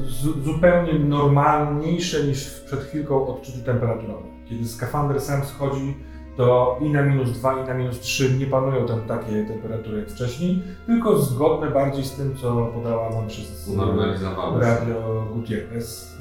[0.08, 4.22] z, zupełnie normalniejsze niż przed chwilką odczyty temperaturowe.
[4.48, 5.96] Kiedy skafander sam schodzi,
[6.41, 10.11] to i na minus 2, i na minus 3 nie panują tam takie temperatury jak
[10.11, 13.72] wcześniej, tylko zgodne bardziej z tym, co podała Wam przez się.
[14.61, 16.16] Radio Gutierrez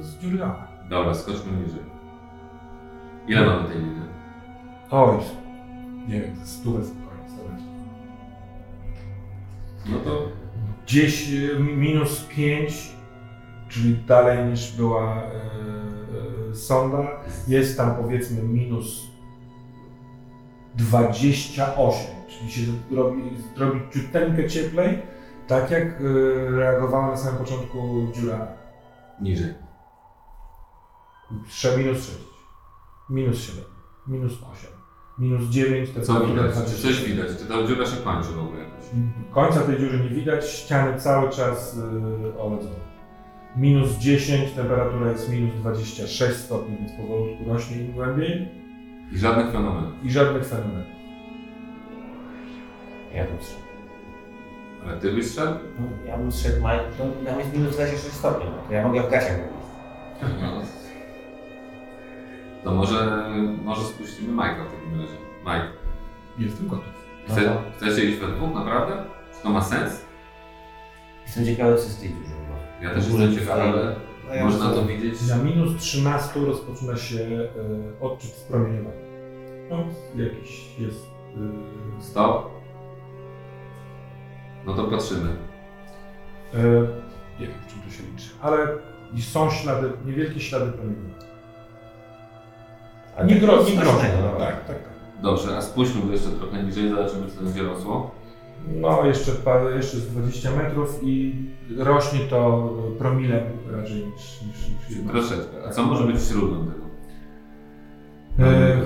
[0.00, 0.68] y, z Giuliana.
[0.90, 1.82] Dobra, skoczmy niżej.
[3.28, 4.00] Ile mamy tej liny?
[4.90, 5.16] Oj,
[6.08, 7.10] nie wiem, stówę spokojnie.
[9.90, 10.28] No to
[10.86, 12.92] Gdzieś y, minus 5,
[13.68, 15.20] czyli dalej niż była e,
[16.50, 17.08] e, sonda,
[17.48, 19.09] jest tam powiedzmy minus
[20.80, 22.60] 28, czyli się
[22.96, 23.22] robi,
[23.56, 24.98] robi ciuteńkę cieplej,
[25.46, 26.00] tak jak e,
[26.50, 28.46] reagowała na samym początku dziura.
[29.20, 29.54] niżej.
[31.48, 32.18] Trze- Minus 6,
[33.10, 33.64] minus 7,
[34.08, 34.70] minus 8,
[35.18, 36.52] minus 9, to Co widać?
[36.54, 36.82] Czy 20.
[36.82, 37.28] coś widać?
[37.38, 38.84] Czy ta dziura się kończy w ogóle jakoś?
[39.30, 42.90] Końca tej dziury nie widać, ściany cały czas yy, oledzone.
[43.56, 48.59] Minus 10, temperatura jest minus 26 stopni, więc powolutku rośnie im głębiej
[49.12, 50.04] I żadnych fenomenów.
[50.04, 50.86] i żadnych fenomenów.
[53.14, 53.60] Ja bym zszedł.
[54.86, 55.52] Ale ty byś szedł?
[55.78, 58.62] No, ja bym zszedł, Mike, to tam jest minus 26 stopni, no.
[58.68, 60.40] to ja mogę w gaciach mówić.
[60.42, 60.62] No.
[62.64, 63.28] To może,
[63.64, 65.12] może spuścimy Majka w takim razie.
[65.44, 65.68] Mike,
[66.38, 66.84] Jestem gotów.
[67.28, 69.04] chce, No to- chcecie iść we dwóch naprawdę?
[69.36, 70.04] Czy to ma sens?
[71.26, 73.90] Jestem ciekawy, co z tej bo- Ja też jestem ciekawy, ale no
[74.34, 75.28] ja można to widzieć.
[75.28, 77.48] Na minus 13 rozpoczyna się yy,
[78.00, 79.00] odczyt promieniowania.
[79.70, 79.76] No,
[80.24, 81.06] jakiś jest.
[81.36, 82.50] Yy, Stop.
[84.66, 85.36] No to patrzymy.
[86.54, 86.88] yy,
[87.40, 88.68] nie wiem, czym to się liczy, ale
[89.20, 91.14] są ślady, niewielkie ślady promieniowania.
[93.16, 93.82] Ale Nie tak nie groźne.
[94.22, 94.38] no.
[94.38, 94.90] Tak, tak, tak.
[95.22, 98.10] Dobrze, a spójrzmy go jeszcze trochę niżej, zobaczymy co to będzie rosło.
[98.74, 101.34] No, jeszcze, parę, jeszcze z 20 metrów i
[101.78, 104.68] rośnie to promilem raczej niż, niż,
[104.98, 105.10] niż.
[105.10, 105.64] Troszeczkę.
[105.68, 106.86] A co może być źródłem tego?
[108.50, 108.76] E,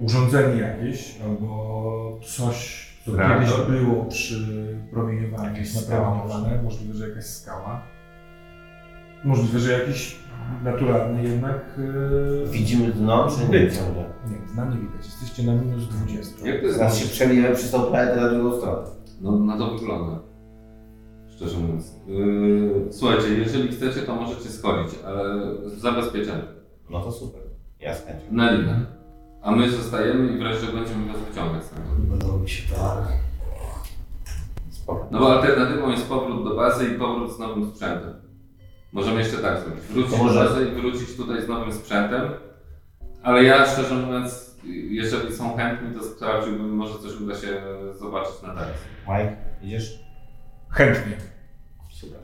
[0.00, 3.66] urządzenie jakieś albo coś, co Reaktor.
[3.66, 4.34] kiedyś było przy
[4.90, 5.92] promieniowaniu, jest.
[6.64, 7.82] Możliwe, że jakaś skała.
[9.24, 10.16] Możliwe, że jakiś
[10.64, 11.78] naturalny jednak.
[12.46, 14.04] e, Widzimy dno, czy nie ciągle?
[14.30, 15.04] Nie, dna nie widać.
[15.06, 16.46] Jesteście na minus 20.
[16.48, 16.78] Jak to jest?
[16.78, 18.82] Zaraz się przebijemy przez tą planetę na drugą stronę.
[19.20, 20.18] No na to wygląda.
[21.36, 21.92] Szczerze mówiąc.
[22.06, 25.24] Yy, słuchajcie, jeżeli chcecie, to możecie schodzić, ale
[25.68, 26.46] z zabezpieczeniem.
[26.90, 27.40] No to super.
[27.80, 28.24] Ja z chęcią.
[28.30, 28.86] Na linę.
[29.42, 32.10] A my zostajemy i wreszcie będziemy was wyciągać stamtąd.
[32.10, 32.96] Podoba mi się to.
[34.70, 35.06] Spoko.
[35.10, 38.14] No bo alternatywą jest powrót do bazy i powrót z nowym sprzętem.
[38.92, 39.84] Możemy jeszcze tak zrobić.
[39.84, 42.22] Wrócić To do może- bazy i wrócić tutaj z nowym sprzętem.
[43.22, 44.49] Ale ja szczerze mówiąc,
[44.90, 47.62] jeżeli są chętni, to sprawdziłbym, może coś uda się
[47.98, 48.68] zobaczyć na teraz.
[49.08, 50.04] Mike, idziesz?
[50.70, 51.12] Chętnie.
[51.90, 52.18] Super.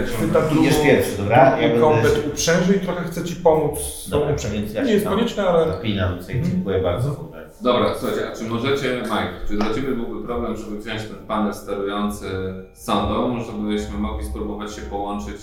[0.00, 1.60] E, Chwyta drugą, Idziesz pierwszy, dobra?
[1.60, 4.54] Ja będę uprzęży i trochę chcę Ci pomóc z tą uprzężą.
[4.74, 7.30] ja Nie się jest tam konieczne, ale Zapinam tutaj, dziękuję bardzo.
[7.62, 11.54] Dobra, słuchajcie, a czy możecie, Mike, czy dla Ciebie byłby problem, żeby wziąć ten panel
[11.54, 12.26] sterujący
[12.74, 15.36] sondą, żebyśmy mogli spróbować się połączyć?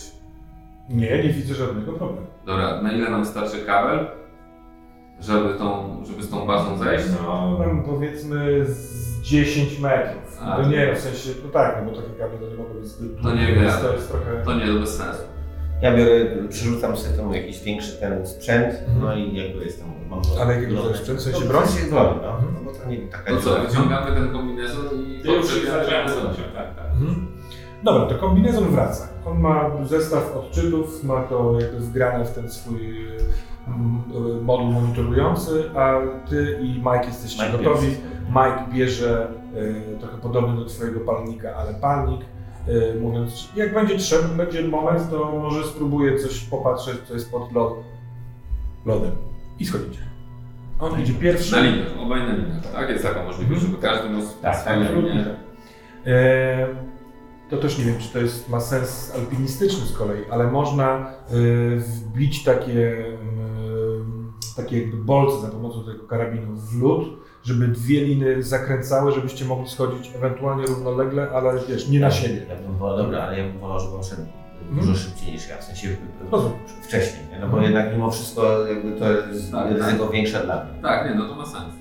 [0.89, 2.27] nie, nie widzę żadnego problemu.
[2.45, 4.07] Dobra, na ile nam starczy kabel,
[5.25, 7.05] żeby, tą, żeby z tą bazą zejść?
[7.23, 10.37] No, powiedzmy z 10 metrów.
[10.41, 12.73] A, no to- nie, w sensie, no tak, no bo takie kable to nie mogą
[12.73, 13.71] być zbyt To nie wiem.
[13.81, 14.43] To jest trochę...
[14.45, 15.23] To nie, to bez sensu.
[15.81, 19.87] Ja biorę, przerzucam sobie tam jakiś większy ten sprzęt, no i jakby jestem...
[20.09, 21.19] Mam Ale jakiego no, rodzaju sprzęt?
[21.19, 21.63] W sensie no, broń?
[21.63, 22.37] W sensie broń, no.
[22.53, 25.69] no bo to nie taka To co, wyciągamy ten kombinezon i Ty już zrobić,
[26.55, 26.85] tak, tak.
[26.91, 27.27] Mhm.
[27.83, 29.07] Dobra, to kombinezon wraca.
[29.25, 33.07] On ma zestaw odczytów, ma to jakby wgrane w ten swój
[34.41, 35.93] moduł monitorujący, a
[36.29, 37.87] ty i Mike jesteście Mike gotowi.
[37.87, 38.01] pierwszy.
[38.29, 39.27] Mike bierze
[39.95, 42.21] y, trochę podobny do twojego palnika, ale palnik,
[42.67, 47.51] y, mówiąc, jak będzie trzeba, będzie moment, to może spróbuję coś popatrzeć, co jest pod
[47.51, 47.73] lod,
[48.85, 49.11] lodem.
[49.59, 49.99] I schodzicie.
[50.79, 51.51] On idzie pierwszy.
[51.55, 52.71] Na liniach, obaj na liniach.
[52.73, 55.25] Tak, jest taka możliwość, żeby każdy mógł Tak, swoją tak, linię.
[56.05, 56.67] E,
[57.49, 61.05] To też nie wiem, czy to jest, ma sens alpinistyczny z kolei, ale można e,
[61.77, 62.95] wbić takie,
[64.55, 67.03] takie jakby bolce za pomocą tego karabinu w lód,
[67.43, 72.45] żeby dwie liny zakręcały, żebyście mogli schodzić ewentualnie równolegle, ale wiesz, nie na siebie.
[72.49, 74.21] Ja bym wolał, dobra, ale ja bym wolał, żeby on szedł
[74.61, 74.79] Mhm.
[74.87, 75.87] dużo szybciej niż ja, w sensie
[76.31, 76.57] Rozumiem.
[76.81, 77.39] wcześniej, nie?
[77.39, 77.63] no bo Mhm.
[77.63, 80.81] jednak mimo wszystko jakby to jest Tak, ryzyko większe dla mnie.
[80.81, 81.73] Tak, nie, no to ma sens.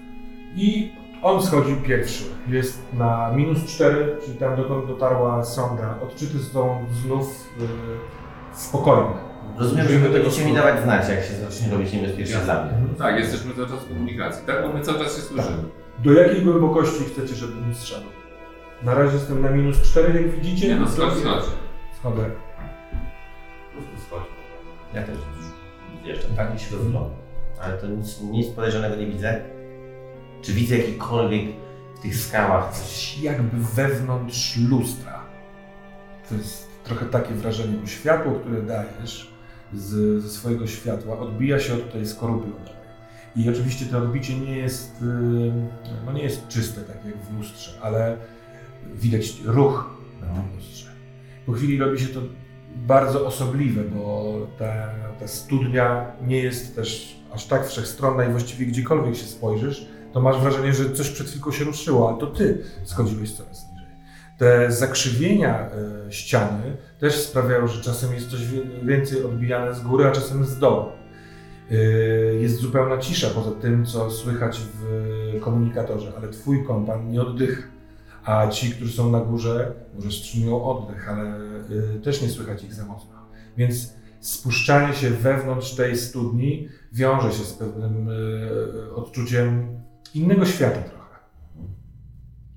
[0.56, 0.92] I
[1.22, 2.24] on schodził pierwszy.
[2.48, 5.94] Jest na minus 4, czyli tam dokąd dotarła sonda.
[6.02, 7.26] Odczyty są znów
[7.60, 7.66] y,
[8.58, 9.31] spokojne.
[9.58, 12.72] Rozumiem, że wy będziecie mi dawać znać, jak się zacznie robić niebezpiecznie dla mnie.
[12.98, 14.62] Tak, jesteśmy cały czas w komunikacji, tak?
[14.62, 15.62] Bo my cały czas się słyszymy.
[15.98, 18.08] Do jakiej głębokości chcecie, żebym strzelał?
[18.82, 20.68] Na razie jestem na minus 4, jak widzicie.
[20.68, 21.44] Nie no, To- schodź, schodź.
[22.00, 22.30] Schodzę.
[23.74, 24.22] Po prostu schodź.
[24.94, 25.16] Ja też
[26.04, 27.10] jeszcze tak się rozglądam.
[27.62, 29.40] Ale to nic, nic podejrzanego nie widzę.
[30.42, 31.42] Czy widzę jakikolwiek
[31.98, 32.82] w tych skałach coś?
[32.86, 35.20] Coś jakby wewnątrz lustra.
[36.28, 39.31] To jest trochę takie wrażenie, bo światło, które dajesz
[39.74, 42.82] z, ze swojego światła odbija się od tej skorupy lodowej.
[43.36, 45.06] I oczywiście to odbicie nie jest, y,
[46.06, 48.16] no nie jest czyste, tak jak w lustrze, ale
[48.94, 49.90] widać ruch
[50.20, 50.90] na tym lustrze.
[51.46, 52.20] Po chwili robi się to
[52.76, 54.88] bardzo osobliwe, bo ta,
[55.20, 60.40] ta studnia nie jest też aż tak wszechstronna i właściwie gdziekolwiek się spojrzysz, to masz
[60.40, 63.86] wrażenie, że coś przed chwilką się ruszyło, ale to ty schodziłeś coraz niżej.
[64.38, 68.40] Te zakrzywienia e, ściany też sprawiają, że czasem jest coś
[68.82, 70.86] więcej odbijane z góry, a czasem z dołu.
[71.70, 71.74] E,
[72.34, 77.62] Jest zupełna cisza poza tym, co słychać w komunikatorze, ale twój kompan nie oddycha.
[78.24, 81.40] A ci, którzy są na górze, może wstrzymują oddech, ale
[81.96, 83.12] y, też nie słychać ich za mocno.
[83.56, 89.80] Więc spuszczanie się wewnątrz tej studni wiąże się z pewnym y, odczuciem
[90.14, 91.18] innego świata trochę.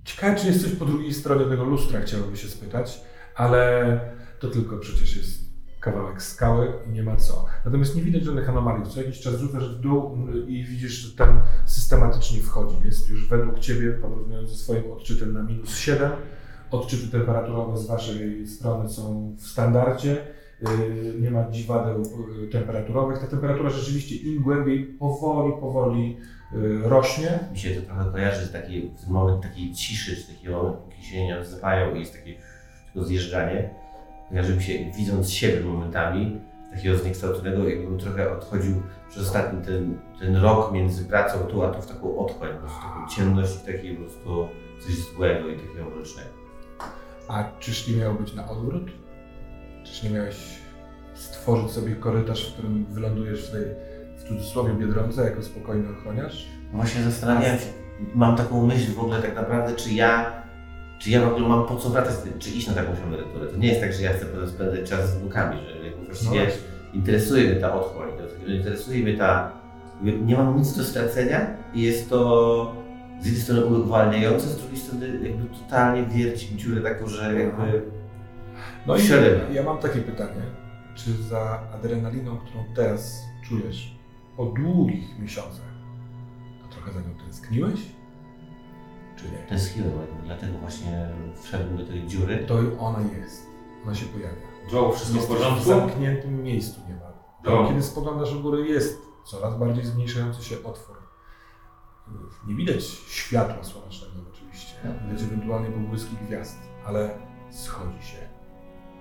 [0.04, 3.02] Ciekawe, czy jest coś po drugiej stronie tego lustra, chciałoby się spytać,
[3.36, 4.00] ale
[4.46, 5.46] to tylko przecież jest
[5.80, 7.46] kawałek skały i nie ma co.
[7.66, 8.86] Natomiast nie widać żadnych anomalii.
[8.92, 12.76] Co jakiś czas rzucasz w dół y, i widzisz, że ten systematycznie wchodzi.
[12.86, 16.12] Jest już według Ciebie, porównując ze swoim odczytem na minus 7.
[16.72, 20.28] Odczyty temperaturowe z Waszej strony są w standardzie.
[20.62, 22.02] Y, Nie ma dziwadeł
[22.44, 23.20] y, temperaturowych.
[23.20, 26.18] Ta temperatura rzeczywiście im głębiej, powoli, powoli
[26.54, 27.40] y, rośnie.
[27.52, 31.04] Mi się to trochę kojarzy z takiej, z moment takiej ciszy, z takiego momentu, póki
[31.04, 32.36] się nie zapajał i jest takie
[32.94, 33.85] tylko zjeżdżanie.
[34.30, 36.42] Kojarzy mi się, widząc siebie momentami,
[36.72, 41.82] takiego zniekształconego, jakbym trochę odchodził przez ostatni ten, ten rok między pracą tu, a tu
[41.82, 44.48] w taką otchłań, po prostu taką ciemność i takie po prostu
[44.80, 46.30] coś złego i takiego mrocznego.
[47.28, 48.92] A czyż nie miało być na odwrót?
[49.84, 50.36] Czyż nie miałeś
[51.14, 53.66] stworzyć sobie korytarz, w którym wylądujesz w tej,
[54.18, 56.48] w cudzysłowie, biedronce jako spokojny ochroniarz?
[56.72, 57.66] Właśnie zastanawiam się,
[58.16, 60.42] mam taką myśl w ogóle tak naprawdę, czy ja,
[61.00, 63.48] czy ja w ogóle mam po co wracać, czy iść na taką emeryturę.
[63.48, 66.58] To nie jest tak, że ja chcę spędzać czas z wnukami, że jakby właściwie właśnie.
[66.94, 68.10] interesuje mnie ta otchłań,
[68.48, 69.52] interesuje mnie ta,
[70.02, 72.76] nie mam nic do stracenia i jest to
[73.22, 77.82] z jednej strony uwalniające, z drugiej strony jakby totalnie wierci dziurę taką, że jakby
[78.88, 80.42] No i ja mam takie pytanie.
[80.96, 83.96] Czy za adrenaliną, którą teraz czujesz
[84.38, 85.66] po długich miesiącach,
[86.62, 87.80] to trochę za nią tęskniłeś?
[89.26, 89.38] Czy nie?
[89.38, 89.92] Tęskniłem,
[90.26, 91.10] dlatego właśnie
[91.42, 92.46] wszedłem do tej dziury.
[92.48, 93.46] To ona jest.
[93.84, 94.36] Ona się pojawia.
[94.72, 95.70] Joe, wszystko w Jesteś w porządku?
[95.70, 97.14] zamkniętym miejscu niemal.
[97.46, 97.68] Joe.
[97.68, 100.96] Kiedy spoglądasz w górę, jest coraz bardziej zmniejszający się otwór.
[102.48, 104.76] Nie widać światła słonecznego oczywiście.
[105.08, 107.18] Widać ewentualnie pobłyski gwiazd, ale
[107.52, 108.18] schodzi się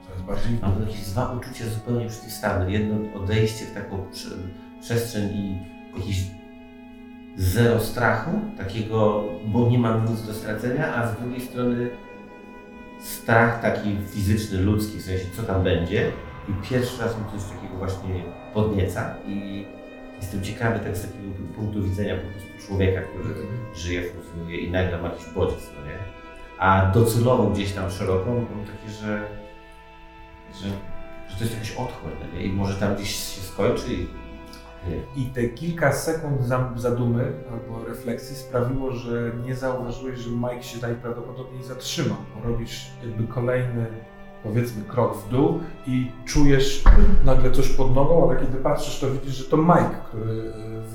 [0.07, 2.73] coraz bardziej Mam jakieś dwa uczucia zupełnie przeciwstawne.
[2.73, 4.31] Jedno odejście w taką prze,
[4.81, 5.59] przestrzeń i
[5.99, 6.17] jakiś
[7.37, 11.91] zero strachu, takiego, bo nie mam nic do stracenia, a z drugiej strony
[13.01, 16.13] strach taki fizyczny, ludzki, w sensie co tam będzie.
[16.49, 18.23] I pierwszy raz mi coś takiego właśnie
[18.55, 19.67] podnieca i
[20.21, 23.35] jestem ciekawy tak z takiego punktu widzenia po prostu człowieka, który
[23.75, 25.99] żyje, funkcjonuje i nagle ma jakiś bodziec, no nie?
[26.59, 29.29] A docelowo gdzieś tam szeroko mam takie, że,
[30.55, 30.69] że,
[31.29, 32.45] że to jest jakaś otchłań, no nie?
[32.45, 34.24] I może tam gdzieś się skończy i.
[35.17, 40.79] I te kilka sekund za- zadumy albo refleksji sprawiło, że nie zauważyłeś, że Mike się
[40.83, 42.17] najprawdopodobniej zatrzymał.
[42.37, 43.87] Bo robisz jakby kolejny,
[44.43, 46.85] powiedzmy, krok w dół i czujesz
[47.25, 50.53] nagle coś pod nogą, ale kiedy patrzysz, to widzisz, że to Mike, który y,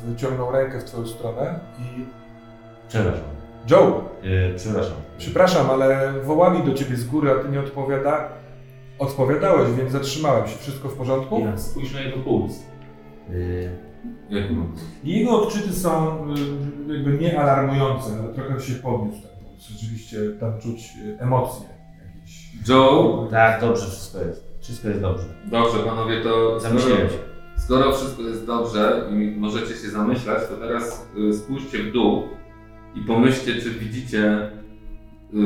[0.09, 2.05] wyciągnął rękę w twoją stronę i
[2.89, 3.23] Przepraszam.
[3.69, 4.93] Joe, Yy, przepraszam.
[5.17, 8.29] przepraszam, ale wołali do ciebie z góry, a ty nie odpowiada...
[8.99, 10.57] odpowiadałeś, więc zatrzymałem się.
[10.57, 11.39] Wszystko w porządku?
[11.39, 12.53] Ja spójrz na jego puls.
[13.31, 13.69] Yy,
[14.29, 14.43] Jak?
[15.03, 16.23] Jego odczyty są
[16.87, 19.67] y, jakby nie alarmujące, ale trochę się podniósł puls.
[19.69, 21.65] Rzeczywiście tam czuć y, emocje
[22.15, 22.49] jakieś.
[22.69, 24.49] Joe, tak, dobrze wszystko jest.
[24.61, 25.23] Wszystko jest dobrze.
[25.45, 26.79] dobrze panowie, to skoro,
[27.57, 32.23] skoro wszystko jest dobrze i możecie się zamyślać, to teraz y, spójrzcie w dół
[32.95, 34.51] i pomyślcie, czy widzicie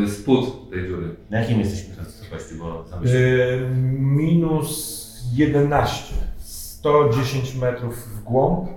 [0.05, 1.15] y, spód tej dziury.
[1.29, 3.23] Na jakim jesteśmy teraz wysokości, bo zamyśliłem.
[3.27, 3.69] Y,
[3.99, 5.03] minus
[5.33, 6.13] 11.
[6.83, 8.69] 110 metrów w głąb.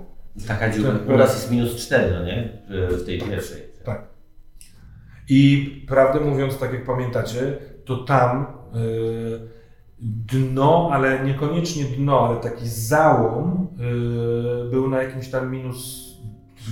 [0.47, 0.99] Taka dziura.
[1.07, 2.49] U nas jest minus 4, no nie?
[2.69, 3.61] W- tej pierwszej.
[3.85, 4.07] Tak.
[5.29, 9.39] I prawdę mówiąc, tak jak pamiętacie, to tam y,
[9.99, 13.67] dno, ale niekoniecznie dno, ale taki załom
[14.67, 16.07] y, był na jakimś tam minus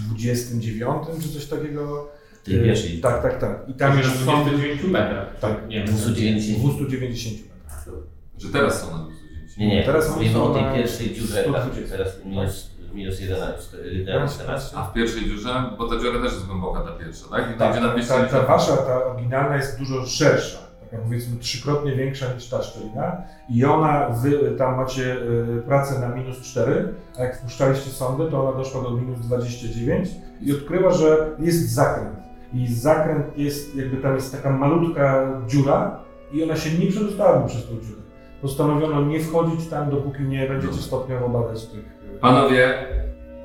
[0.10, 0.92] 29
[1.22, 2.10] czy coś takiego.
[2.42, 2.98] W tej pierwszej.
[2.98, 3.70] Y, tak, tak, tak.
[3.70, 5.40] I tam już są 29 metrach.
[5.40, 5.68] Tak.
[5.68, 5.88] Nie wiem.
[5.88, 6.60] 290.
[6.60, 8.04] 290 metrów.
[8.38, 9.25] Że teraz są na 210.
[9.58, 11.98] Nie, nie, Teraz mówimy o tej pierwszej dziurze, tak, 120.
[11.98, 14.78] teraz minus, minus 11, 11, 11.
[14.78, 17.56] A w pierwszej dziurze, bo ta dziura też jest głęboka, ta pierwsza, tak?
[17.56, 18.32] I Tak, na ta, 210.
[18.32, 23.66] ta wasza, ta oryginalna jest dużo szersza, taka powiedzmy trzykrotnie większa niż ta szczelina i
[23.66, 25.16] ona, wy tam macie
[25.58, 30.10] y, pracę na minus 4, a jak wpuszczaliście sondę, to ona doszła do minus 29
[30.42, 32.20] i odkryła, że jest zakręt.
[32.54, 36.00] I zakręt jest, jakby tam jest taka malutka dziura
[36.34, 38.05] i ona się nie przedostała przez tą dziurę.
[38.50, 41.80] Postanowiono nie wchodzić tam, dopóki nie będziecie stopniowo badać tych...
[42.16, 42.74] y, Panowie,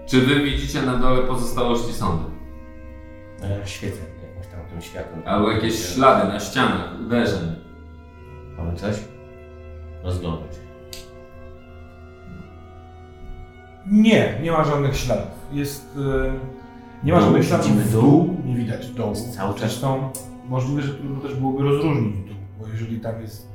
[0.07, 2.25] czy wy widzicie na dole pozostałości sądy?
[3.43, 3.97] E, Świecę
[4.29, 5.23] jakimś tam tym światłem.
[5.27, 7.55] Albo jakieś ślady na ścianach, uderzeń?
[8.59, 8.97] Mamy coś?
[10.05, 10.51] Rozglądać.
[13.87, 15.27] Nie, nie ma żadnych śladów.
[15.53, 15.97] Jest.
[15.97, 16.33] y,
[17.05, 18.03] nie ma Dół, żadnych śladów widzimy w dół.
[18.03, 19.11] dół, nie widać dołu.
[19.11, 20.11] Jest cały czas- Zresztą
[20.49, 23.50] możliwe, że trudno też byłoby rozróżnić dół, bo jeżeli tam jest.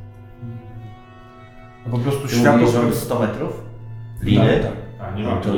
[1.86, 2.52] No po prostu Ty światło.
[2.52, 3.62] mówisz, że które- mamy 100 metrów?
[4.22, 4.60] Liny?
[4.64, 5.10] Tak, tak.
[5.14, 5.56] A, nie ma to, to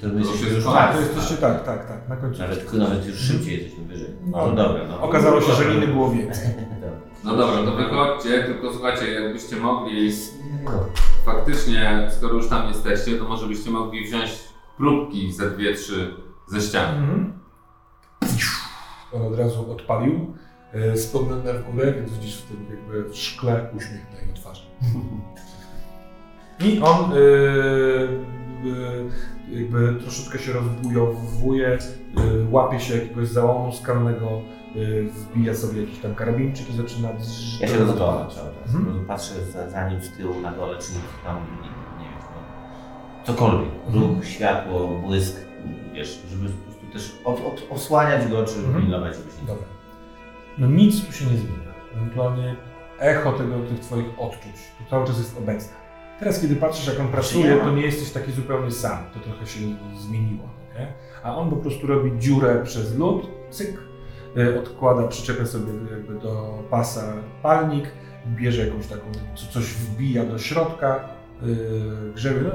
[0.00, 0.64] to To się już.
[0.64, 0.94] Tak, tak.
[0.94, 2.40] to jesteście tak, tak, tak, na końcu.
[2.40, 4.08] Nawet, nawet już szybciej jesteśmy wyżej.
[4.26, 4.46] No.
[4.46, 5.02] No, dobra, no.
[5.02, 6.48] Okazało się, że liny było więcej.
[7.24, 10.12] No dobra, to wychodźcie, tylko słuchajcie, jakbyście mogli
[10.64, 10.70] No.
[11.24, 14.30] faktycznie, skoro już tam jesteście, to może byście mogli wziąć
[14.76, 16.14] próbki ze dwie, trzy
[16.46, 16.98] ze ściany.
[16.98, 17.32] Mhm.
[19.12, 20.34] On od razu odpalił.
[20.96, 24.62] Spogląda w górę, więc widzisz w tym jakby w szkle uśmiech na jego twarzy.
[26.60, 27.20] I on e, e,
[29.60, 31.78] jakby troszeczkę się rozbujowuje, e,
[32.50, 34.40] łapie się jakiegoś załomu skalnego,
[35.12, 37.08] wbija sobie jakiś tam karabinczyk i zaczyna...
[37.60, 38.44] Ja się rozglądam cały czas.
[38.72, 42.18] Prostu Patrzę za, za nim z tyłu na dole, czy nic tam nie, nie wiem,
[42.34, 42.40] no,
[43.24, 43.68] cokolwiek.
[43.86, 44.04] Mhm.
[44.04, 45.36] Ruch, światło, błysk,
[45.94, 48.82] wiesz, żeby po prostu też od, od, osłaniać go, czy Mhm.
[48.82, 49.66] pilnować, nie Dobra.
[50.58, 51.70] No nic tu się nie zmienia.
[51.96, 52.56] Ewentualnie
[52.98, 55.79] echo tego, tych twoich odczuć to cały czas jest obecne.
[56.20, 58.98] Teraz, kiedy patrzysz, jak on pracuje, to nie jesteś taki zupełnie sam.
[59.14, 59.58] To trochę się
[59.98, 60.48] zmieniło,
[60.78, 60.92] nie?
[61.22, 63.78] A on po prostu robi dziurę przez lód, cyk,
[64.36, 67.84] y, odkłada, przyczepia sobie jakby do pasa palnik,
[68.26, 69.02] bierze jakąś taką,
[69.34, 71.08] co- coś wbija do środka,
[71.42, 72.50] yy, grzebie, no,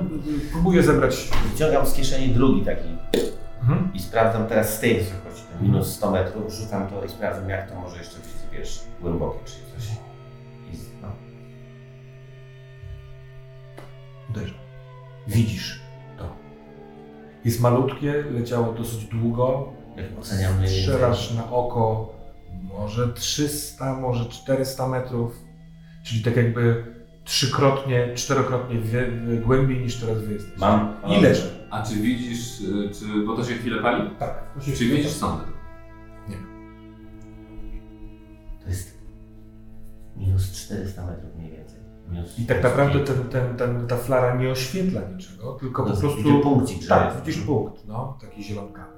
[0.52, 1.30] próbuje zebrać...
[1.54, 2.88] Wyciągam z kieszeni drugi taki
[3.62, 3.90] Mhm.
[3.94, 7.80] i sprawdzam teraz z tej wysokości, minus 100 metrów, rzucam to i sprawdzam jak to
[7.80, 8.30] może jeszcze być,
[8.60, 9.54] wiesz, głębokie czy
[14.36, 14.54] Uderza.
[15.28, 15.80] Widzisz
[16.18, 16.36] to.
[17.46, 20.68] Jest malutkie, leciało dosyć długo, Jak oceniamy...
[20.68, 22.14] Strzelasz na oko
[22.64, 25.40] może 300, może 400 metrów,
[26.04, 26.86] czyli tak jakby
[27.24, 29.12] trzykrotnie, czterokrotnie wie,
[29.46, 30.60] głębiej niż teraz wy jesteście.
[30.60, 30.94] Mam.
[31.08, 31.68] I leży.
[31.72, 34.10] A czy widzisz, y, czy, bo to się chwilę pali?
[34.20, 34.44] Tak.
[34.78, 35.44] Czy widzisz sondę?
[38.64, 38.98] To jest
[40.18, 41.75] minus 400 metrów mniej więcej.
[42.38, 46.40] I tak naprawdę ten, ten, ten, ta flara nie oświetla niczego, tylko To po prostu...
[46.44, 47.26] punkcik, Tak, jest.
[47.26, 48.96] widzisz punkt, no, taki zielonkawy.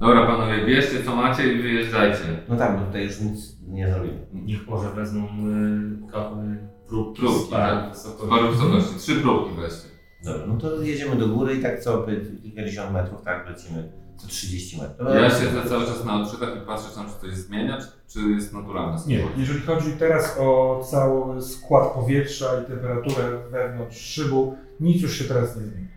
[0.00, 2.18] Dobra panowie, bierzcie co macie i wyjeżdżajcie.
[2.48, 4.26] No tak, bo tutaj już nic nie zrobimy.
[4.32, 7.88] Niech może wezmą y, ka- y, próbki, Próbki, tak.
[7.90, 8.30] wysokości.
[8.30, 9.88] Paru wysokości, trzy próbki weźcie.
[10.24, 12.06] Dobra, no to jedziemy do góry i tak co
[12.42, 15.08] kilkadziesiąt metrów, tak lecimy co 30 metrów.
[15.14, 18.28] Ja siedzę cały czas na odczytach i patrzę, czy tam się coś zmienia, czy, czy
[18.28, 18.98] jest naturalne.
[19.06, 25.24] Nie, jeżeli chodzi teraz o cały skład powietrza i temperaturę wewnątrz szybu, nic już się
[25.24, 25.88] teraz nie zmienia.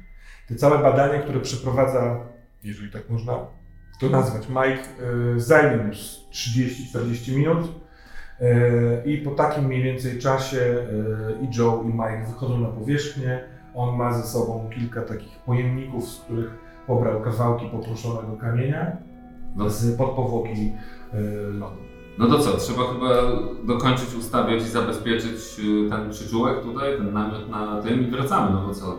[0.47, 2.19] Te całe badania, które przeprowadza,
[2.63, 3.33] jeżeli tak można
[3.99, 5.03] to nazwać, Mike,
[5.35, 10.87] y, zajmie mu z 30-40 minut y, i po takim mniej więcej czasie
[11.41, 13.43] i Joe i Mike wychodzą na powierzchnię.
[13.75, 18.97] On ma ze sobą kilka takich pojemników, z których pobrał kawałki pokruszonego kamienia
[19.55, 20.71] No, z podpowłoki
[21.13, 21.77] y, lodu.
[22.17, 23.09] no to co, trzeba chyba
[23.63, 28.67] dokończyć ustawiać i zabezpieczyć y, ten przyczółek tutaj, ten namiot na tym i wracamy, no
[28.67, 28.97] bo co?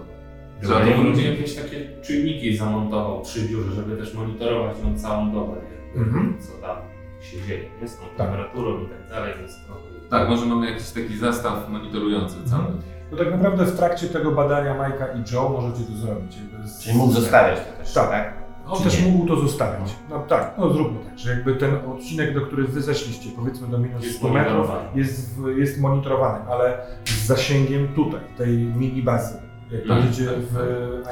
[0.62, 5.52] Trzeba to ludzie jakieś takie czujniki zamontował przy biurze, żeby też monitorować ją całą dobę?
[5.96, 6.34] Mhm.
[6.40, 6.76] co tam
[7.20, 7.88] się dzieje, nie?
[7.88, 8.16] z tą Tak.
[8.16, 9.80] temperaturą i tak dalej, więc trochę...
[10.10, 12.64] Tak, może mamy jakiś taki zestaw monitorujący cały.
[13.12, 16.36] No tak naprawdę w trakcie tego badania Majka i Joe możecie to zrobić.
[16.64, 18.10] Z- Czyli mógł zostawiać to też, Tak.
[18.10, 18.34] tak?
[18.68, 19.12] On Czy też nie?
[19.12, 19.94] mógł to zostawić.
[20.10, 23.78] No tak, no zróbmy tak, że jakby ten odcinek, do których wy zeszliście, powiedzmy do
[23.78, 29.34] minus Jest 100 metrów, jest, w, jest monitorowany, ale z zasięgiem tutaj, tej mini bazy.
[29.72, 30.56] Jak Tak, będziecie tak, w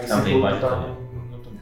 [0.00, 0.88] ICQ, tamtej bazie to to tam, nie.
[1.32, 1.58] no to nie.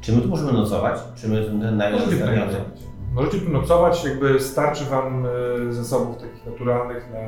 [0.00, 1.00] Czy my tu możemy nocować?
[1.14, 2.80] Czy my ten Możecie tu nocować.
[3.14, 5.26] Możecie tu nocować, jakby starczy wam
[5.68, 7.18] e, zasobów takich naturalnych na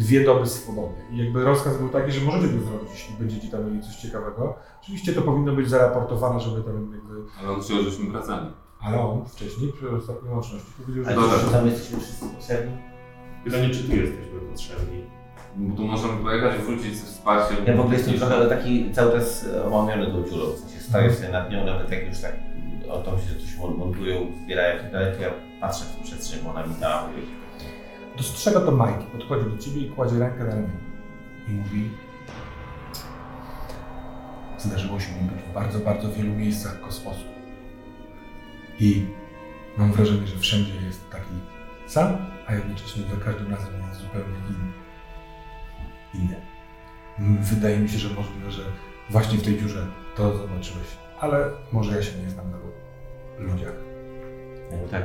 [0.00, 0.94] dwie doby swobody.
[1.10, 4.56] I jakby rozkaz był taki, że możecie to zrobić, jeśli będziecie tam mieli coś ciekawego.
[4.82, 7.14] Oczywiście to powinno być zaraportowane, żeby tam jakby...
[7.40, 8.46] Ale on chciał, żebyśmy wracali.
[8.80, 11.10] Ale on wcześniej, przy ostatniej łączności, powiedział, że...
[11.10, 11.38] A Dobra.
[11.38, 12.72] czy tam jesteśmy wszyscy potrzebni?
[13.44, 15.04] Pytanie, czy tu jesteśmy potrzebni?
[15.56, 17.56] Bo tu możemy pojechać, wrócić z wsparciem.
[17.66, 20.46] Ja w ogóle jestem trochę taki cały czas omamiony tą dziurą.
[20.50, 22.32] W sensie staję sobie nad nią, nawet jak już tak
[22.90, 24.14] o tą się coś mon- montują,
[24.44, 27.08] zbierają i tak dalej, to ja patrzę w tę przestrzeń, bo ona mi dała
[28.16, 30.80] Dostrzega to Mike, podchodzi do ciebie i kładzie rękę na ramieniu.
[31.48, 31.90] I mówi...
[34.58, 37.24] Zdarzyło się mi być w bardzo, bardzo wielu miejscach kosmosu.
[38.80, 39.06] I
[39.78, 41.34] mam wrażenie, że wszędzie jest taki
[41.86, 42.16] sam,
[42.46, 44.72] a jednocześnie za każdym razem jest zupełnie inny.
[46.14, 46.36] Inny.
[47.40, 48.62] Wydaje mi się, że możliwe, że
[49.10, 50.86] właśnie w tej dziurze to zobaczyłeś.
[51.20, 52.58] Ale może ja się nie znam na
[53.38, 53.89] ludziach.
[54.70, 55.02] Ja tak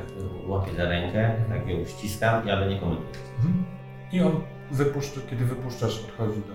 [0.47, 3.09] łapię za rękę, tak ją ściskam, ale nie komentuję.
[3.37, 3.63] Mhm.
[4.11, 4.31] I on
[4.71, 6.53] wypuszcza, kiedy wypuszczasz, odchodzi do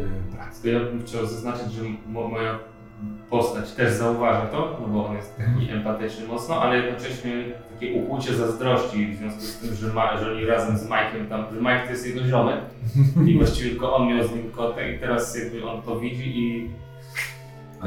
[0.00, 0.62] y, pracy.
[0.62, 2.58] To ja bym chciał zaznaczyć, że mo- moja
[3.30, 7.32] postać też zauważa to, no bo on jest taki empatyczny mocno, ale jednocześnie
[7.72, 11.44] takie ukłucie zazdrości w związku z tym, że, ma, że oni razem z Mike'em tam,
[11.54, 12.60] że Mike to jest jego ziomek
[13.26, 16.70] i właściwie tylko on miał z nim kotę i teraz jakby on to widzi i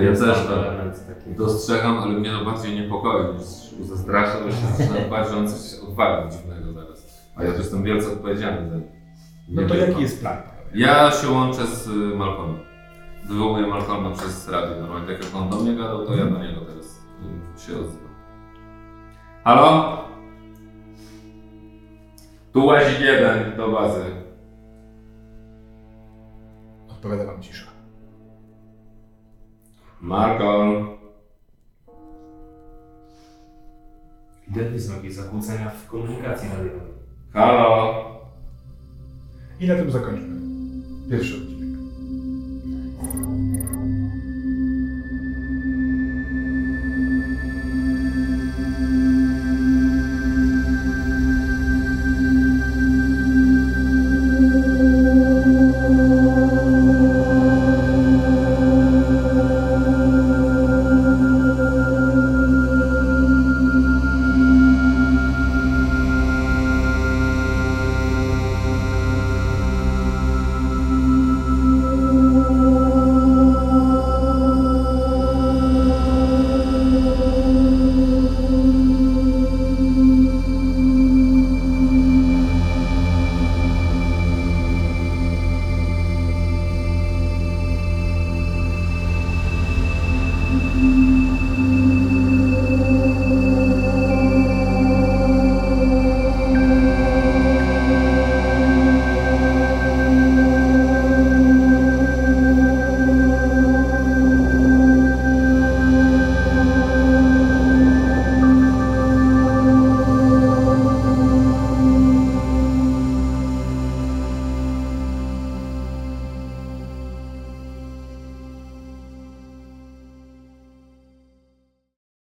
[0.02, 1.36] ja jest też taki.
[1.38, 3.44] dostrzegam, ale mnie to bardziej niepokoi niż
[3.88, 7.30] zastrasza, bo się zaczynam bać, że on coś odwali dziwnego zaraz.
[7.36, 8.76] A ja tu jestem wielce odpowiedzialny za
[9.50, 10.38] No to jaki jest plan?
[10.76, 12.60] Ja się łączę z y, Malcolmem.
[13.26, 14.82] Wywołuję Malcolma przez radio.
[14.82, 17.00] Normalnie tak jak on do mnie gadał, to ja do niego teraz
[17.58, 18.14] y, się odzywam.
[19.44, 19.98] Halo?
[22.54, 24.04] Tu łazik jeden do bazy.
[26.90, 27.73] Odpowiada wam cisza.
[30.04, 30.88] Malcolm.
[34.48, 36.94] Ewidentnie są jakieś zakłócenia w komunikacji radiowej.
[37.34, 38.04] Halo?
[39.60, 40.36] I na tym zakończmy
[41.10, 41.53] pierwszy odcinek.